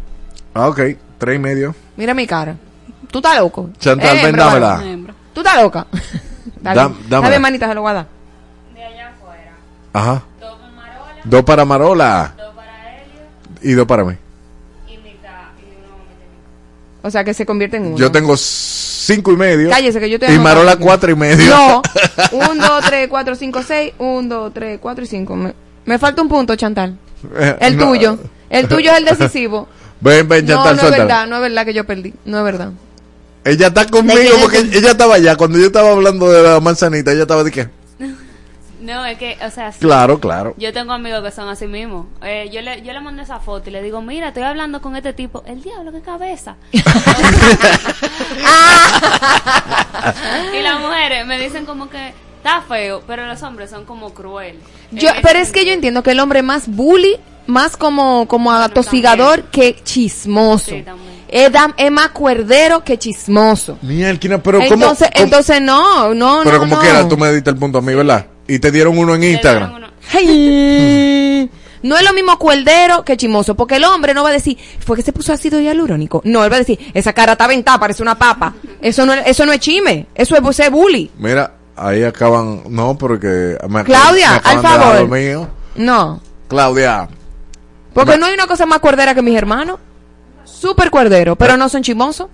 [0.54, 0.80] Ah, ok,
[1.18, 1.74] tres y medio.
[1.96, 2.56] Mira mi cara.
[3.10, 3.68] Tú estás loco.
[3.78, 5.14] Chantal, Eh, ven, hembra, dámela.
[5.34, 5.86] Tú estás loca.
[6.62, 6.80] Dale.
[6.80, 7.30] Dam- dámela.
[7.30, 8.06] Dame manita, se lo voy a dar.
[9.92, 10.22] Ajá.
[11.24, 12.34] Dos para Marola.
[13.62, 14.14] Y dos para mí.
[17.02, 17.96] O sea, que se convierte en uno.
[17.96, 19.70] Yo tengo cinco cinco y medio.
[19.70, 21.50] Cállese, que yo estoy Y Marola cuatro y medio.
[21.50, 21.82] No.
[22.32, 23.92] 1, 2, 3, 4, 5, 6.
[23.98, 25.36] 1, 2, 3, 4 y 5.
[25.36, 25.54] Me,
[25.86, 26.96] me falta un punto, Chantal.
[27.36, 27.88] Eh, El no.
[27.88, 28.18] tuyo.
[28.48, 29.68] El tuyo es el decisivo.
[30.00, 31.04] Ven, ven, No, Chantal, no es suéltala.
[31.04, 32.14] verdad, no es verdad que yo perdí.
[32.24, 32.70] No es verdad.
[33.44, 35.36] Ella está ¿De conmigo es porque ella estaba allá.
[35.36, 37.68] Cuando yo estaba hablando de la manzanita, ella estaba de qué.
[38.80, 39.80] No, es que, o sea, sí.
[39.80, 40.54] Claro, claro.
[40.56, 42.06] Yo tengo amigos que son así mismo.
[42.22, 44.96] Eh, yo, le, yo le mando esa foto y le digo, mira, estoy hablando con
[44.96, 45.42] este tipo.
[45.46, 46.56] El diablo, qué cabeza.
[46.72, 46.82] y
[50.62, 54.58] las mujeres me dicen como que está feo, pero los hombres son como cruel.
[54.90, 57.16] Yo, ese pero es que yo entiendo que el hombre más bully,
[57.46, 60.70] más como, como atosigador que chismoso.
[60.70, 61.74] Sí, también.
[61.76, 63.78] es, más cuerdero que chismoso.
[63.82, 64.74] Mierda, pero ¿cómo?
[64.74, 66.80] entonces, cómo- entonces no, no, pero no, como no.
[66.80, 68.26] quiera, tú me diste el punto a mí, ¿verdad?
[68.52, 69.80] Y te dieron uno en Instagram.
[71.82, 74.96] No es lo mismo cuerdero que chismoso, porque el hombre no va a decir, fue
[74.96, 76.20] que se puso ácido hialurónico.
[76.26, 78.52] No, él va a decir, esa cara está ventada, parece una papa.
[78.82, 81.10] Eso no, es- eso no es chisme, eso es, eso es bully.
[81.16, 82.64] Mira, ahí acaban.
[82.68, 83.56] No, porque.
[83.70, 85.00] me- Claudia, me al favor.
[85.00, 85.48] lo mío.
[85.76, 87.08] No, Claudia.
[87.94, 89.78] porque no hay una cosa más cuerdera que mis hermanos.
[90.44, 92.26] Súper cuerdero, pero no son chismosos.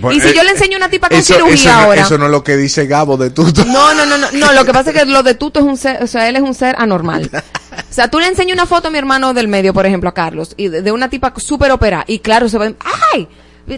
[0.00, 2.02] Pues, Y si eh, yo le enseño una tipa con eso, cirugía eso no- ahora.
[2.02, 3.64] eso no es lo que dice Gabo de Tuto.
[3.64, 5.76] No, no, no, no, no, lo que pasa es que lo de Tuto es un
[5.76, 7.30] ser, o sea, él es un ser anormal.
[7.32, 10.14] O sea, tú le enseñas una foto a mi hermano del medio, por ejemplo, a
[10.14, 12.66] Carlos, y de, de una tipa súper operada, y claro, se va,
[13.14, 13.28] ¡ay!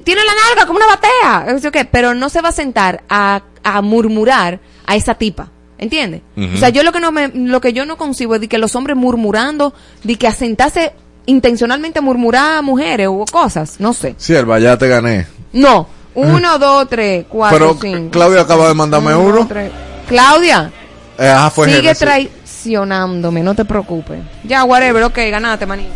[0.05, 3.83] Tiene la nalga como una batea, qué, pero no se va a sentar a, a
[3.83, 5.51] murmurar a esa tipa.
[5.79, 6.21] ¿Entiendes?
[6.37, 8.59] O sea, yo lo que no me, lo que yo no concibo es de que
[8.59, 9.73] los hombres murmurando,
[10.05, 10.93] de que a sentarse
[11.25, 14.15] intencionalmente a murmurar a mujeres o cosas, no sé.
[14.19, 15.27] Sierva, ya te gané.
[15.53, 18.11] No, uno, dos, tres, cuatro, Pero cinco.
[18.11, 19.47] Claudia acaba de mandarme Uno, uno.
[19.49, 19.71] tres.
[20.09, 20.71] Claudia,
[21.19, 21.99] Eh, ajá, fue sigue Génesis.
[22.01, 24.21] traicionándome, no te preocupes.
[24.45, 25.87] Ya, whatever, ok, ganaste, maní.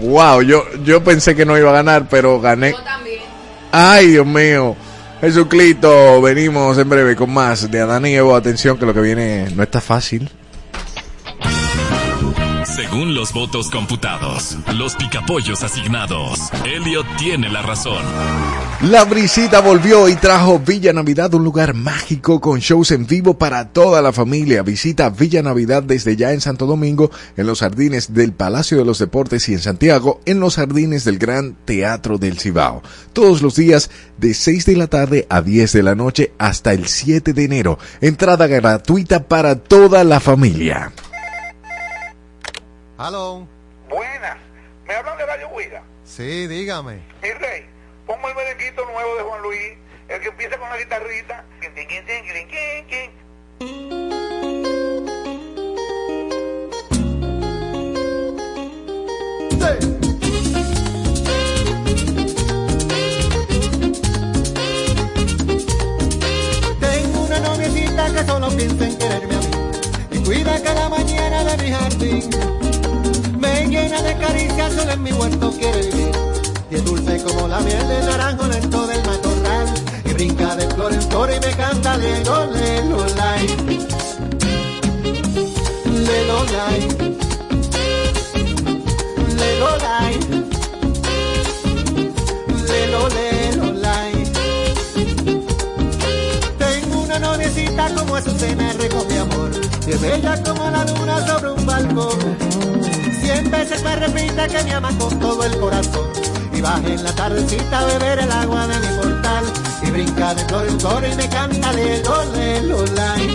[0.00, 2.74] Wow, yo, yo pensé que no iba a ganar, pero gané.
[3.72, 4.76] Ay, Dios mío.
[5.20, 8.36] Jesucristo, venimos en breve con más de Adán y Evo.
[8.36, 10.30] Atención que lo que viene no está fácil.
[12.78, 18.04] Según los votos computados, los picapollos asignados, Elliot tiene la razón.
[18.82, 23.70] La brisita volvió y trajo Villa Navidad, un lugar mágico con shows en vivo para
[23.70, 24.62] toda la familia.
[24.62, 29.00] Visita Villa Navidad desde ya en Santo Domingo, en los jardines del Palacio de los
[29.00, 32.84] Deportes y en Santiago, en los jardines del Gran Teatro del Cibao.
[33.12, 36.86] Todos los días de 6 de la tarde a 10 de la noche hasta el
[36.86, 37.80] 7 de enero.
[38.00, 40.92] Entrada gratuita para toda la familia.
[42.98, 43.46] Aló.
[43.88, 44.36] Buenas.
[44.84, 45.84] ¿Me hablan de Radio Huida?
[46.02, 47.00] Sí, dígame.
[47.22, 47.64] Mi rey,
[48.04, 51.44] pongo el merenguito nuevo de Juan Luis, el que empieza con la guitarrita.
[66.80, 69.48] Tengo una noviecita que solo piensa en quererme a mí
[70.10, 72.57] y cuida cada mañana de mi jardín.
[73.70, 76.10] Llena de caricias, solo en mi huerto quiere vivir.
[76.70, 79.66] Y es dulce como la miel de naranjo dentro del matorral.
[80.06, 83.46] Y brinca de flor en flor y me canta lelo, lelo, lai.
[85.84, 86.88] Lelo, lai.
[89.36, 90.18] Lelo, lai.
[92.68, 94.12] Lelo, lelo, lai.
[96.58, 99.50] Tengo una noviecita como Azucena Rico, mi amor.
[99.86, 102.77] Y es bella como la luna sobre un balcón.
[103.28, 106.08] Cien veces me repite que me ama con todo el corazón.
[106.50, 109.86] Y baja en la tardecita a beber el agua de mi.
[109.86, 113.26] Y brinca de flor en flor y me canta lelo, lelo, lai.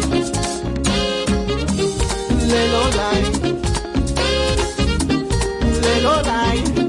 [2.48, 3.22] Lelo, lai.
[5.84, 6.83] Lelo, lai.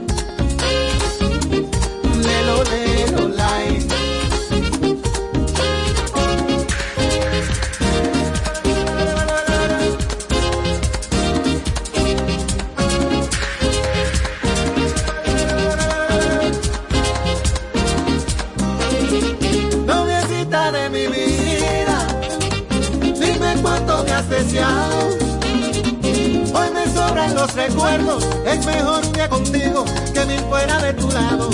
[27.33, 31.51] Los recuerdos, es mejor un día contigo que mil fuera de tu lado.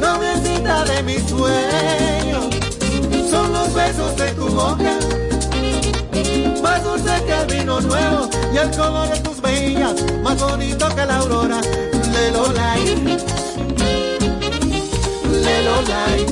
[0.00, 2.44] Noviecita de mis sueños,
[3.30, 4.98] son los besos de tu boca,
[6.62, 11.06] más dulce que el vino nuevo y el color de tus mejillas, más bonito que
[11.06, 11.60] la aurora.
[12.12, 12.96] Lelo, lai.
[15.44, 16.30] Lelo, lelo,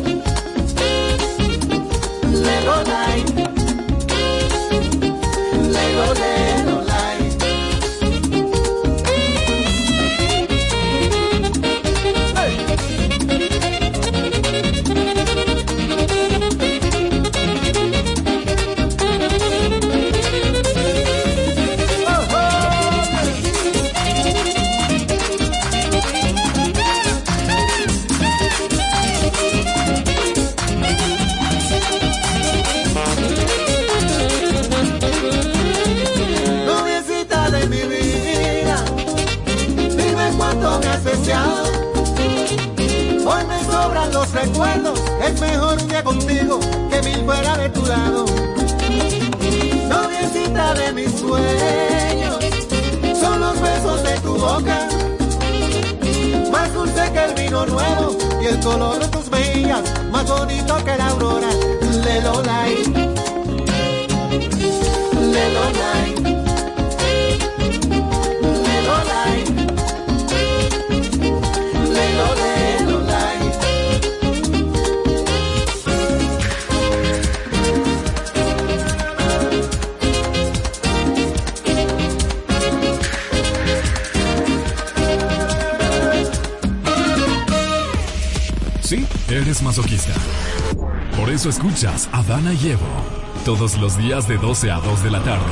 [93.68, 95.44] todos los días de 12 a 2 de la tarde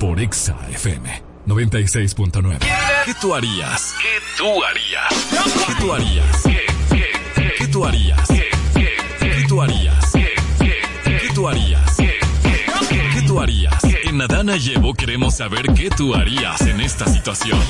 [0.00, 2.58] por Exa FM 96.9.
[3.04, 3.94] ¿Qué tú harías?
[4.02, 5.66] ¿Qué tú harías?
[5.66, 6.42] ¿Qué tú harías?
[6.42, 8.28] ¿Qué tú harías?
[8.28, 10.12] ¿Qué tú harías?
[10.12, 11.96] ¿Qué tú harías?
[11.98, 13.84] ¿Qué tú harías?
[13.84, 17.60] En Adana y Evo queremos saber qué tú harías en esta situación.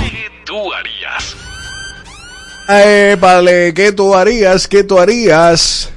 [0.00, 1.36] ¿Qué tú harías?
[2.68, 4.68] Eh, vale, ¿qué tú harías?
[4.68, 5.93] ¿Qué tú harías?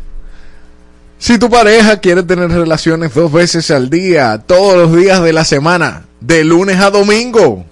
[1.28, 5.44] Si tu pareja quiere tener relaciones dos veces al día, todos los días de la
[5.44, 7.66] semana, de lunes a domingo.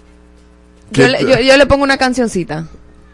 [0.91, 2.65] Yo ¿Qué le, tú- yo, yo le pongo una cancioncita.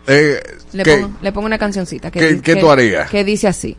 [0.08, 0.42] eh,
[0.74, 0.98] Le, ¿qué?
[0.98, 2.10] pongo, le pongo una cancioncita.
[2.10, 3.08] Que, ¿Qué- que- tú harías?
[3.12, 3.78] Que dice así.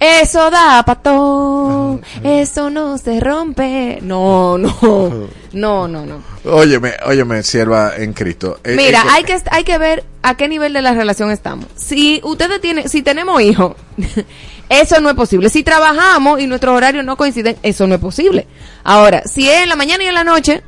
[0.00, 3.98] Eso da patón, eso no se rompe.
[4.00, 6.22] No, no, no, no, no.
[6.46, 8.60] Óyeme, óyeme, sierva en Cristo.
[8.64, 11.66] Eh, Mira, eh, hay que, hay que ver a qué nivel de la relación estamos.
[11.76, 13.74] Si ustedes tienen, si tenemos hijos,
[14.68, 15.48] eso no es posible.
[15.50, 18.46] Si trabajamos y nuestros horarios no coinciden, eso no es posible.
[18.84, 20.62] Ahora, si es en la mañana y en la noche,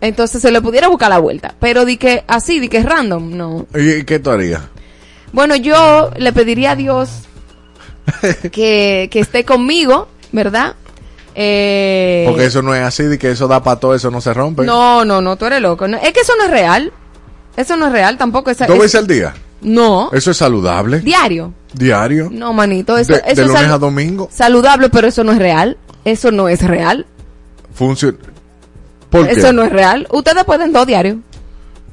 [0.00, 1.54] entonces se le pudiera buscar la vuelta.
[1.60, 3.66] Pero di que así, di que es random, no.
[3.74, 4.62] ¿Y qué tú harías?
[5.32, 7.10] Bueno, yo le pediría a Dios
[8.52, 10.74] que, que esté conmigo, ¿verdad?
[11.34, 14.34] Eh, Porque eso no es así, de que eso da para todo, eso no se
[14.34, 14.64] rompe.
[14.64, 15.86] No, no, no, tú eres loco.
[15.86, 16.92] No, es que eso no es real.
[17.56, 18.50] Eso no es real tampoco.
[18.50, 19.34] Esa, ¿Dos es- veces al día?
[19.62, 20.10] No.
[20.12, 21.00] ¿Eso es saludable?
[21.00, 21.52] Diario.
[21.74, 22.28] ¿Diario?
[22.32, 22.96] No, manito.
[22.98, 24.28] Eso, de eso de es lunes salu- a domingo?
[24.32, 25.76] saludable, pero eso no es real.
[26.04, 27.06] Eso no es real.
[27.74, 28.16] Funciona.
[29.10, 29.32] ¿Por qué?
[29.32, 30.06] Eso no es real.
[30.10, 31.16] Ustedes pueden dos diarios.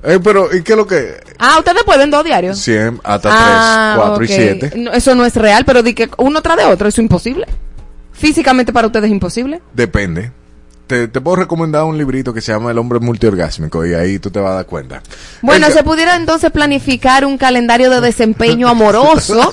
[0.03, 1.15] Eh, pero, ¿y qué es lo que...?
[1.39, 2.57] Ah, ustedes pueden dos diarios.
[2.59, 4.31] 100 hasta Ah, 3, 4 y ok.
[4.69, 4.71] 7.
[4.79, 7.45] No, eso no es real, pero di que uno tras de otro, eso es imposible.
[8.13, 9.61] Físicamente para ustedes es imposible.
[9.73, 10.31] Depende.
[10.87, 14.31] Te, te puedo recomendar un librito que se llama El hombre multiorgásmico y ahí tú
[14.31, 15.01] te vas a dar cuenta.
[15.41, 19.51] Bueno, se pudiera entonces planificar un calendario de desempeño amoroso.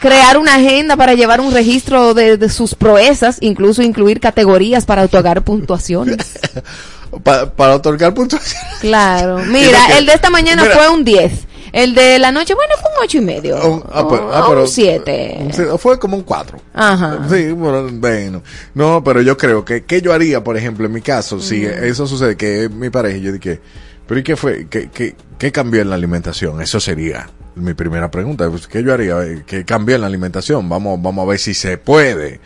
[0.00, 5.02] crear una agenda para llevar un registro de, de sus proezas, incluso incluir categorías para
[5.02, 6.38] otorgar puntuaciones.
[7.24, 8.62] pa- para otorgar puntuación.
[8.80, 9.38] Claro.
[9.46, 10.74] Mira, que- el de esta mañana Mira.
[10.76, 11.32] fue un 10.
[11.72, 13.56] El de la noche, bueno, fue un ocho y medio.
[13.70, 15.48] Un- ah, ah, O pero- un 7.
[15.52, 16.58] Sí, Fue como un 4.
[16.74, 17.26] Ajá.
[17.30, 18.42] Sí, bueno, bueno.
[18.74, 22.06] No, pero yo creo que, ¿qué yo haría, por ejemplo, en mi caso, si eso
[22.06, 23.60] sucede, que mi pareja, y yo dije,
[24.06, 24.66] pero ¿y qué fue?
[24.68, 26.60] ¿Qué, qué, qué cambió en la alimentación?
[26.62, 28.48] Eso sería mi primera pregunta.
[28.48, 29.22] Pues, ¿Qué yo haría?
[29.24, 30.68] Eh, ¿Qué cambió en la alimentación?
[30.68, 32.40] Vamos, vamos a ver si se puede.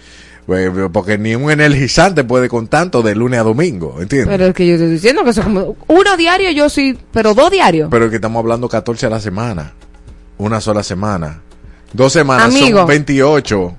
[0.46, 4.28] Pues, Porque ni un energizante puede con tanto de lunes a domingo, ¿entiendes?
[4.28, 7.32] Pero es que yo estoy diciendo que eso es como uno diario, yo sí, pero
[7.34, 7.88] dos diarios.
[7.90, 9.72] Pero que estamos hablando 14 a la semana.
[10.38, 11.40] Una sola semana.
[11.92, 12.78] Dos semanas Amigo.
[12.78, 13.76] son 28.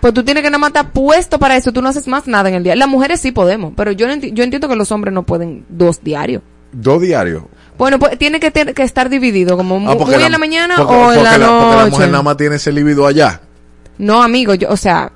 [0.00, 2.48] Pues tú tienes que nada más estar puesto para eso, tú no haces más nada
[2.48, 2.74] en el día.
[2.76, 5.64] Las mujeres sí podemos, pero yo, no enti- yo entiendo que los hombres no pueden
[5.68, 6.42] dos diarios.
[6.72, 7.44] Dos diarios.
[7.78, 10.92] Bueno, pues tiene que, que estar dividido, como Ah, muy, porque en la mañana porque-
[10.94, 11.90] o en la la, porque la noche.
[11.92, 13.40] mujer nada más tiene ese libido allá.
[13.98, 15.12] No, amigo, yo, o sea,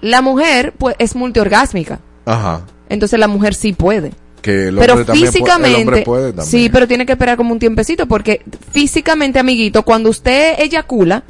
[0.00, 2.62] la mujer pues es multiorgásmica, Ajá.
[2.88, 4.12] entonces la mujer sí puede.
[4.42, 8.42] Que el pero físicamente, puede sí, pero tiene que esperar como un tiempecito porque
[8.72, 11.24] físicamente, amiguito, cuando usted eyacula,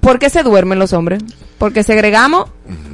[0.00, 1.22] ¿por qué se duermen los hombres?
[1.58, 2.50] Porque segregamos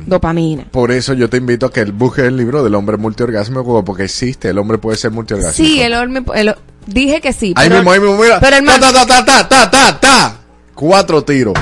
[0.06, 0.64] dopamina.
[0.70, 4.50] Por eso yo te invito a que busques el libro del hombre multiorgásmico porque existe,
[4.50, 5.56] el hombre puede ser multiorgásmico.
[5.56, 6.54] Sí, el hombre, el-
[6.86, 7.54] dije que sí.
[7.56, 8.38] Ahí pero- mismo, ahí mismo, mira.
[8.40, 10.38] Pero el ta, ta, ta, ta, ta, ta, ta.
[10.74, 11.54] Cuatro tiros.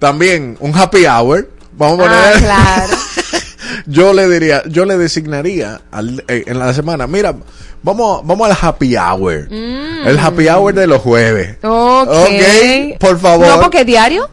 [0.00, 1.48] También un happy hour.
[1.76, 2.18] Vamos a poner.
[2.18, 2.92] Ah, claro.
[3.86, 7.34] yo le diría, yo le designaría al- eh, en la semana, mira,
[7.82, 9.48] vamos, vamos al happy hour.
[9.50, 10.06] Mm.
[10.06, 11.56] El happy hour de los jueves.
[11.62, 12.08] Ok.
[12.08, 13.46] Ok, por favor.
[13.46, 14.28] No, porque es diario.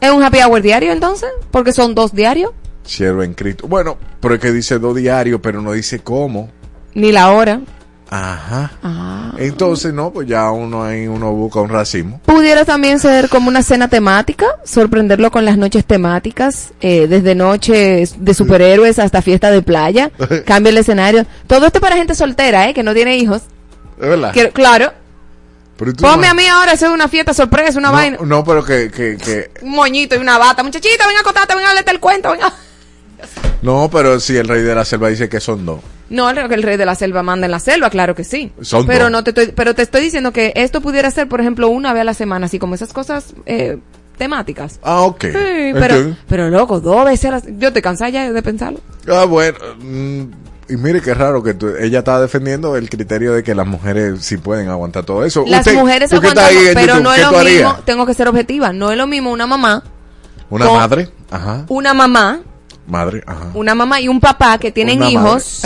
[0.00, 1.28] ¿Es un happy hour diario entonces?
[1.50, 2.50] Porque son dos diarios.
[2.84, 3.66] Siervo en Cristo.
[3.66, 6.50] Bueno, pero es que dice dos diarios, pero no dice cómo.
[6.94, 7.60] Ni la hora.
[8.08, 8.70] Ajá.
[8.82, 9.32] Ah.
[9.38, 12.20] Entonces, no, pues ya uno ahí, uno busca un racismo.
[12.24, 18.14] Pudiera también ser como una cena temática, sorprenderlo con las noches temáticas, eh, desde noches
[18.24, 20.10] de superhéroes hasta fiesta de playa,
[20.46, 21.26] cambia el escenario.
[21.46, 22.74] Todo esto para gente soltera, ¿eh?
[22.74, 23.42] Que no tiene hijos.
[24.00, 24.32] ¿Es verdad?
[24.32, 24.92] Que- claro.
[25.78, 28.16] Pero Ponme no- a mí ahora a hacer una fiesta sorpresa, una vaina.
[28.24, 30.62] no, pero que, que, que, Un moñito y una bata.
[30.62, 32.50] Muchachita, ven a acostarte, ven a hablarte el cuento, venga.
[33.62, 35.80] No, pero si el rey de la selva dice que son dos.
[36.08, 38.52] No, el, el rey de la selva manda en la selva, claro que sí.
[38.60, 39.12] Son pero dos.
[39.12, 42.02] no te estoy, pero te estoy diciendo que esto pudiera ser, por ejemplo, una vez
[42.02, 43.78] a la semana, así como esas cosas eh,
[44.16, 44.78] temáticas.
[44.82, 45.20] Ah, ok.
[45.24, 46.16] Sí, pero, Entiendo.
[46.28, 48.80] pero loco, dos veces a la Yo te cansé ya de pensarlo.
[49.10, 49.58] Ah, bueno.
[49.80, 50.22] mm,
[50.68, 54.24] y mire qué raro que tú- ella está defendiendo el criterio de que las mujeres
[54.24, 55.44] sí pueden aguantar todo eso.
[55.46, 57.54] Las Usted- mujeres en pero YouTube, no ¿qué es lo harías?
[57.64, 59.82] mismo, tengo que ser objetiva, no es lo mismo una mamá,
[60.50, 62.40] Una madre, ajá, una mamá,
[62.86, 63.50] madre, ajá.
[63.54, 65.62] una mamá y un papá que tienen Una hijos,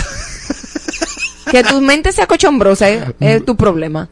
[1.51, 4.09] que tu mente sea cochombrosa es, es tu problema.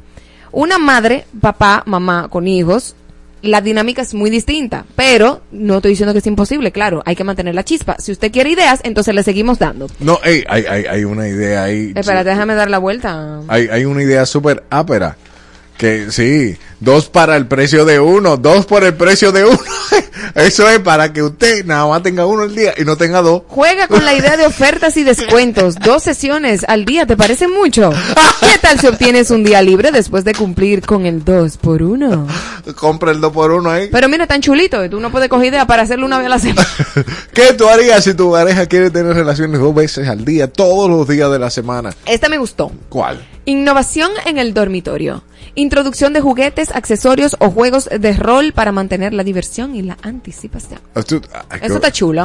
[0.51, 2.95] Una madre, papá, mamá con hijos,
[3.43, 7.25] la dinámica es muy distinta, pero no estoy diciendo que es imposible, claro, hay que
[7.25, 7.97] mantener la chispa.
[7.99, 9.89] Si usted quiere ideas, entonces le seguimos dando.
[10.01, 11.93] No, hay, hay, hay una idea ahí.
[11.95, 13.41] Espérate, déjame dar la vuelta.
[13.49, 15.17] Hay, hay una idea súper ápera.
[15.79, 19.59] Que sí, dos para el precio de uno, dos por el precio de uno.
[20.35, 23.43] Eso es para que usted nada más tenga uno al día y no tenga dos.
[23.47, 25.77] Juega con la idea de ofertas y descuentos.
[25.77, 27.91] Dos sesiones al día, ¿te parece mucho?
[28.41, 32.27] ¿Qué tal si obtienes un día libre después de cumplir con el 2 por 1
[32.75, 33.89] Compra el dos por uno ahí.
[33.91, 36.39] Pero mira, tan chulito, tú no puedes coger idea para hacerlo una vez a la
[36.39, 36.69] semana.
[37.33, 41.07] ¿Qué tú harías si tu pareja quiere tener relaciones dos veces al día, todos los
[41.07, 41.95] días de la semana?
[42.05, 42.71] Esta me gustó.
[42.89, 43.25] ¿Cuál?
[43.45, 45.23] Innovación en el dormitorio.
[45.59, 50.79] Introducción de juguetes, accesorios o juegos de rol para mantener la diversión y la anticipación.
[51.05, 52.23] Tú- ah, Eso está chulo.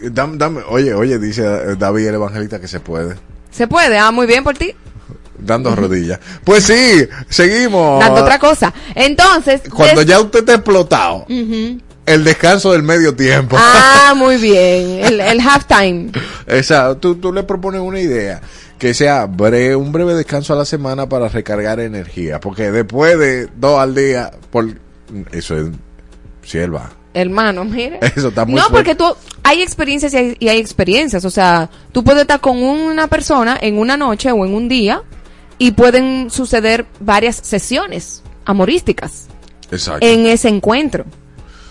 [0.00, 3.14] dame- oye, oye, dice eh, David el evangelista que se puede.
[3.52, 3.98] ¿Se puede?
[3.98, 4.74] Ah, muy bien por ti.
[5.38, 6.18] Dando rodillas.
[6.42, 8.00] Pues sí, seguimos.
[8.00, 8.74] Dando otra cosa.
[8.96, 9.62] Entonces.
[9.72, 13.56] Cuando ya usted está explotado, el descanso del medio tiempo.
[13.58, 15.04] Ah, muy bien.
[15.04, 16.10] El, el halftime.
[16.48, 18.40] Exacto, tú, tú le propones una idea
[18.80, 23.46] que sea bre- un breve descanso a la semana para recargar energía, porque después de
[23.56, 24.66] dos al día, por
[25.30, 25.66] eso es
[26.42, 26.90] sierva.
[27.12, 27.98] Hermano, mire.
[28.16, 29.04] Eso está muy No, porque tú
[29.42, 31.24] hay experiencias y hay, y hay experiencias.
[31.24, 35.02] O sea, tú puedes estar con una persona en una noche o en un día
[35.58, 39.26] y pueden suceder varias sesiones amorísticas
[39.72, 40.06] Exacto.
[40.06, 41.04] en ese encuentro.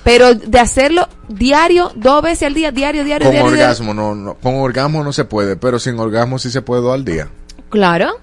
[0.04, 3.52] Pero de hacerlo diario, dos veces al día, diario, diario, con diario.
[3.52, 3.66] diario.
[3.66, 6.94] orgasmo no, no, con orgasmo no se puede, pero sin orgasmo sí se puede dos
[6.94, 7.30] al día.
[7.70, 8.20] Claro.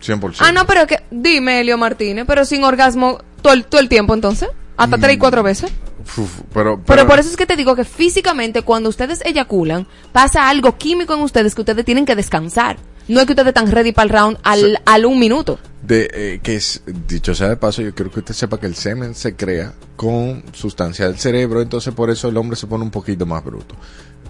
[0.00, 0.36] 100%.
[0.40, 4.14] Ah, no, pero que, dime, Elio Martínez, pero sin orgasmo todo el, todo el tiempo
[4.14, 4.48] entonces.
[4.76, 5.72] Hasta tres y cuatro veces.
[6.16, 9.88] Uf, pero, Pero pero, por eso es que te digo que físicamente cuando ustedes eyaculan,
[10.12, 12.76] pasa algo químico en ustedes que ustedes tienen que descansar.
[13.08, 15.58] No es que ustedes están ready para el round al, al un minuto.
[15.82, 18.74] de, eh, que es, dicho sea de paso, yo quiero que usted sepa que el
[18.74, 22.90] semen se crea con sustancia del cerebro, entonces por eso el hombre se pone un
[22.90, 23.74] poquito más bruto.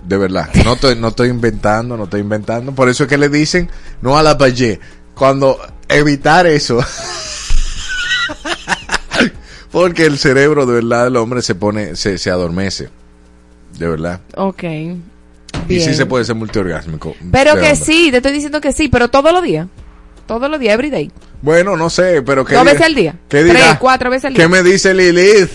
[0.07, 2.73] De verdad, no estoy, no estoy inventando, no estoy inventando.
[2.75, 3.69] Por eso es que le dicen
[4.01, 4.81] no a la valle.
[5.15, 6.79] Cuando evitar eso.
[9.73, 12.89] Porque el cerebro de verdad del hombre se pone, se, se adormece.
[13.79, 14.21] De verdad.
[14.37, 14.65] Ok.
[15.69, 17.15] Y sí se puede ser multiorgásmico.
[17.31, 17.77] Pero que hombre.
[17.77, 19.67] sí, te estoy diciendo que sí, pero todos los días.
[20.27, 21.11] Todos los días, every day.
[21.41, 23.13] Bueno, no sé, pero que Dos veces al día.
[23.29, 23.79] ¿Qué Tres, dirá?
[23.79, 24.49] cuatro veces al ¿Qué día.
[24.49, 25.51] me dice Lilith?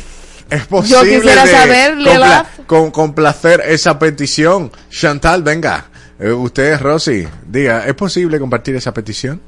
[0.50, 2.66] Es posible quisiera de saber, Lilith.
[2.68, 4.72] con, complacer esa petición.
[4.90, 5.86] Chantal, venga.
[6.20, 9.42] Eh, usted, Rosy, diga, ¿es posible compartir esa petición?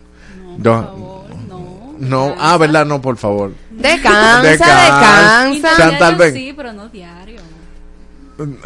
[0.58, 1.26] No,
[2.00, 2.36] no.
[2.38, 2.86] Ah, ¿verdad?
[2.86, 3.54] No, por favor.
[3.72, 5.46] Descansa, Descansa.
[5.50, 5.78] descansa.
[5.78, 6.34] Chantal, ven.
[6.34, 7.40] Sí, pero no diario.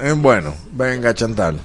[0.01, 1.59] Eh, bueno, venga, Chantal.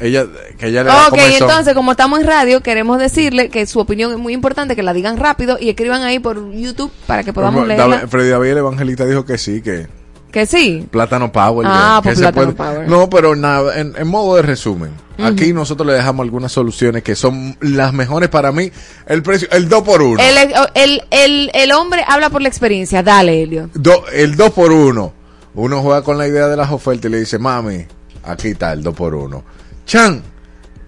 [0.00, 0.26] Ella,
[0.58, 1.32] que ella le da Ok, comezón.
[1.48, 4.92] entonces, como estamos en radio, queremos decirle que su opinión es muy importante, que la
[4.92, 7.96] digan rápido y escriban ahí por YouTube para que podamos leerla.
[7.98, 9.86] David- Freddy David, el evangelista, dijo que sí, que
[10.32, 10.84] Que sí.
[10.90, 11.64] Plátano Power.
[11.70, 12.88] Ah, que pues se Plátano puede- Power.
[12.88, 14.90] No, pero nada, en, en modo de resumen.
[15.16, 18.72] Aquí nosotros le dejamos algunas soluciones que son las mejores para mí.
[19.06, 20.36] El precio, el 2 por 1 El,
[20.74, 23.04] el, el, el hombre habla por la experiencia.
[23.04, 23.70] Dale, Elio.
[24.12, 25.12] el 2 por 1
[25.54, 27.86] Uno juega con la idea de las ofertas y le dice, mami,
[28.24, 29.44] aquí está el 2 por 1
[29.86, 30.22] Chan,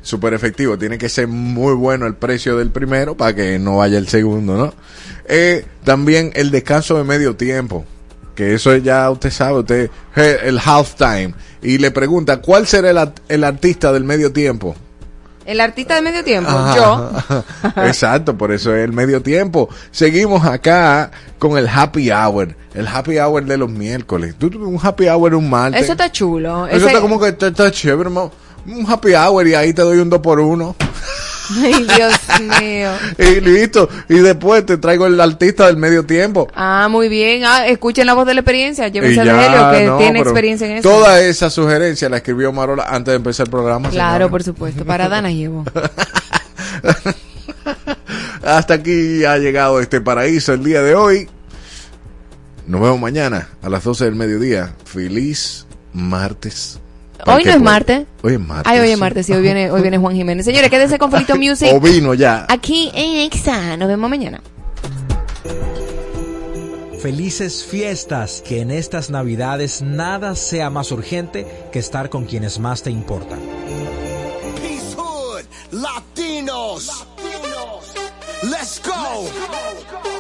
[0.03, 0.79] súper efectivo.
[0.79, 4.57] Tiene que ser muy bueno el precio del primero para que no vaya el segundo,
[4.57, 4.75] ¿no?
[5.29, 7.85] Eh, también el descanso de medio tiempo.
[8.35, 11.35] Que eso ya usted sabe, usted, eh, el halftime.
[11.63, 14.77] Y le pregunta, ¿cuál será el, el artista del medio tiempo?
[15.47, 16.51] El artista de medio tiempo.
[16.75, 17.11] Yo.
[17.85, 19.69] Exacto, por eso es el medio tiempo.
[19.93, 22.55] Seguimos acá con el happy hour.
[22.75, 24.35] El happy hour de los miércoles.
[24.37, 25.83] Tú, tú, un happy hour un martes.
[25.83, 26.67] Eso está chulo.
[26.67, 28.33] Eso Ese- está como que está, está chévere, hermano
[28.67, 30.77] un happy hour y ahí te doy un 2 por 1
[31.63, 32.15] Ay, Dios
[32.61, 32.91] mío.
[33.19, 33.89] y listo.
[34.09, 36.49] Y después te traigo el artista del medio tiempo.
[36.55, 37.45] Ah, muy bien.
[37.45, 38.89] Ah, escuchen la voz de la experiencia.
[38.89, 40.89] Llévense de Helio, que tiene experiencia en eso.
[40.89, 43.91] Toda esa sugerencia la escribió Marola antes de empezar el programa.
[43.91, 44.85] Claro, por supuesto.
[44.85, 45.65] Para Dana llevo.
[48.43, 51.29] Hasta aquí ha llegado este paraíso el día de hoy.
[52.67, 54.75] Nos vemos mañana a las 12 del mediodía.
[54.85, 56.81] Feliz martes.
[57.27, 58.07] Hoy no es martes.
[58.23, 58.73] Hoy es martes.
[58.73, 60.45] Ay, hoy es martes, sí, hoy viene, hoy viene Juan Jiménez.
[60.45, 61.69] Señores, quédense con Felito Music.
[61.73, 62.47] o vino ya.
[62.49, 63.77] Aquí en Exa.
[63.77, 64.41] Nos vemos mañana.
[67.01, 72.83] Felices fiestas, que en estas navidades nada sea más urgente que estar con quienes más
[72.83, 73.39] te importan.
[74.61, 77.95] Peace Hood, Latinos, Latinos.
[78.43, 79.23] Let's go.
[79.25, 80.16] Let's go.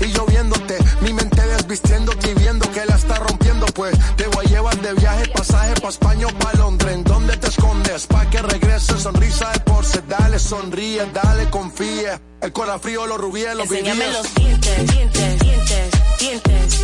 [0.00, 4.46] y yo viéndote, mi mente desvistiéndote y viendo que la está rompiendo, pues te voy
[4.46, 8.06] a llevar de viaje, pasaje pa' España o pa' Londres, ¿en dónde te escondes?
[8.06, 13.54] Pa' que regrese, sonrisa de porce, dale, sonríe, dale, confía, el corazón frío, los rubíes,
[13.56, 14.12] los Enséñame vivíes.
[14.16, 15.90] los dientes, dientes, dientes,
[16.20, 16.80] dientes.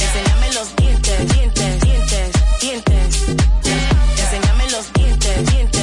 [0.00, 3.28] Enséñame los dientes, dientes, dientes, dientes.
[4.18, 5.79] Enséñame los dientes, dientes.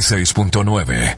[0.00, 1.17] 96.9.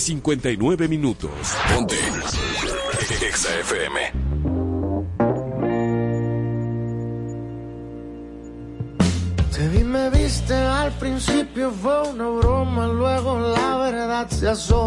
[0.00, 1.30] 59 minutos.
[1.74, 1.94] Ponte.
[3.20, 4.12] Exa FM.
[9.52, 14.79] Te vi, me viste, al principio fue una broma, luego la verdad se asoma,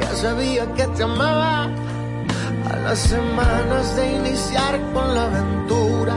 [0.00, 1.68] Ya sabía que te amaba.
[2.70, 6.14] A las semanas de iniciar con la aventura,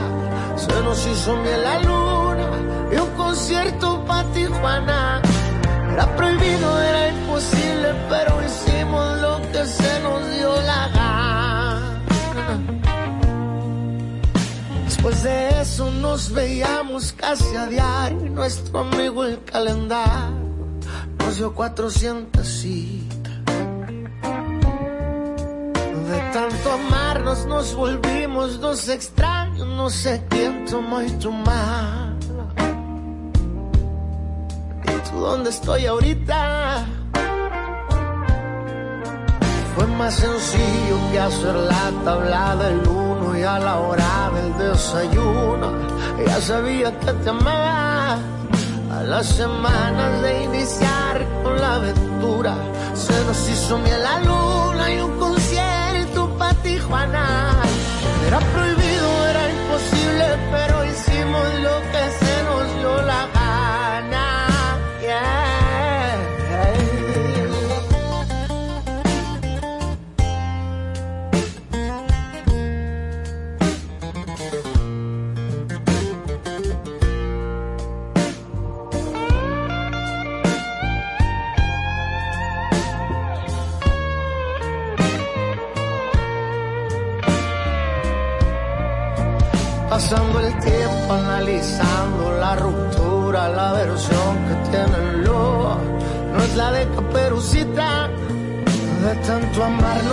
[0.56, 2.48] se nos hizo miel la luna
[2.92, 5.20] y un concierto para Tijuana.
[5.92, 12.02] Era prohibido, era imposible, pero hicimos lo que se nos dio la gana.
[14.84, 18.30] Después de eso nos veíamos casi a diario.
[18.30, 20.25] Nuestro amigo el calendario
[21.36, 23.32] dio 400 citas.
[26.10, 29.66] De tanto amarnos nos volvimos dos extraños.
[29.66, 32.14] No sé quién y tomaba.
[34.84, 36.86] ¿Y tú dónde estoy ahorita?
[39.74, 45.70] Fue más sencillo que hacer la tabla del uno y a la hora del desayuno.
[46.26, 48.18] Ya sabía que te amaba.
[48.90, 50.95] A las semanas de iniciar
[52.94, 57.62] se nos hizo miel la luna y un concierto para Tijuana.
[58.26, 59.05] Era prohibido,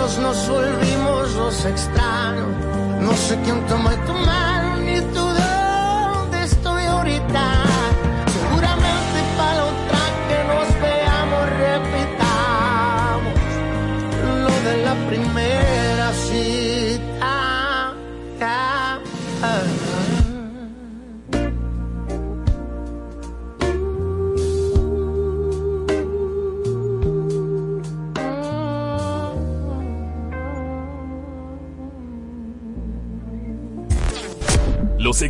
[0.04, 2.48] nos volvimos los extraños.
[3.00, 4.12] No sé quién tomó y tu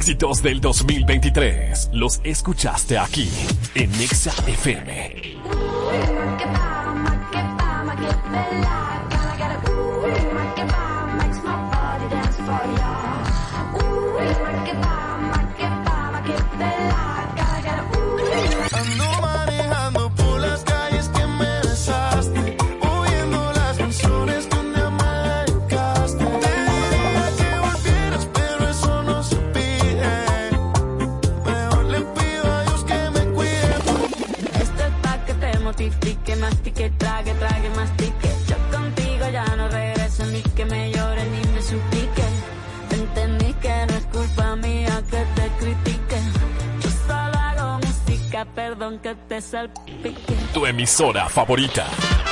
[0.05, 3.26] éxitos del 2023 los escuchaste aquí
[3.74, 5.34] en Nexa FM.
[50.85, 52.23] Emisora favorita.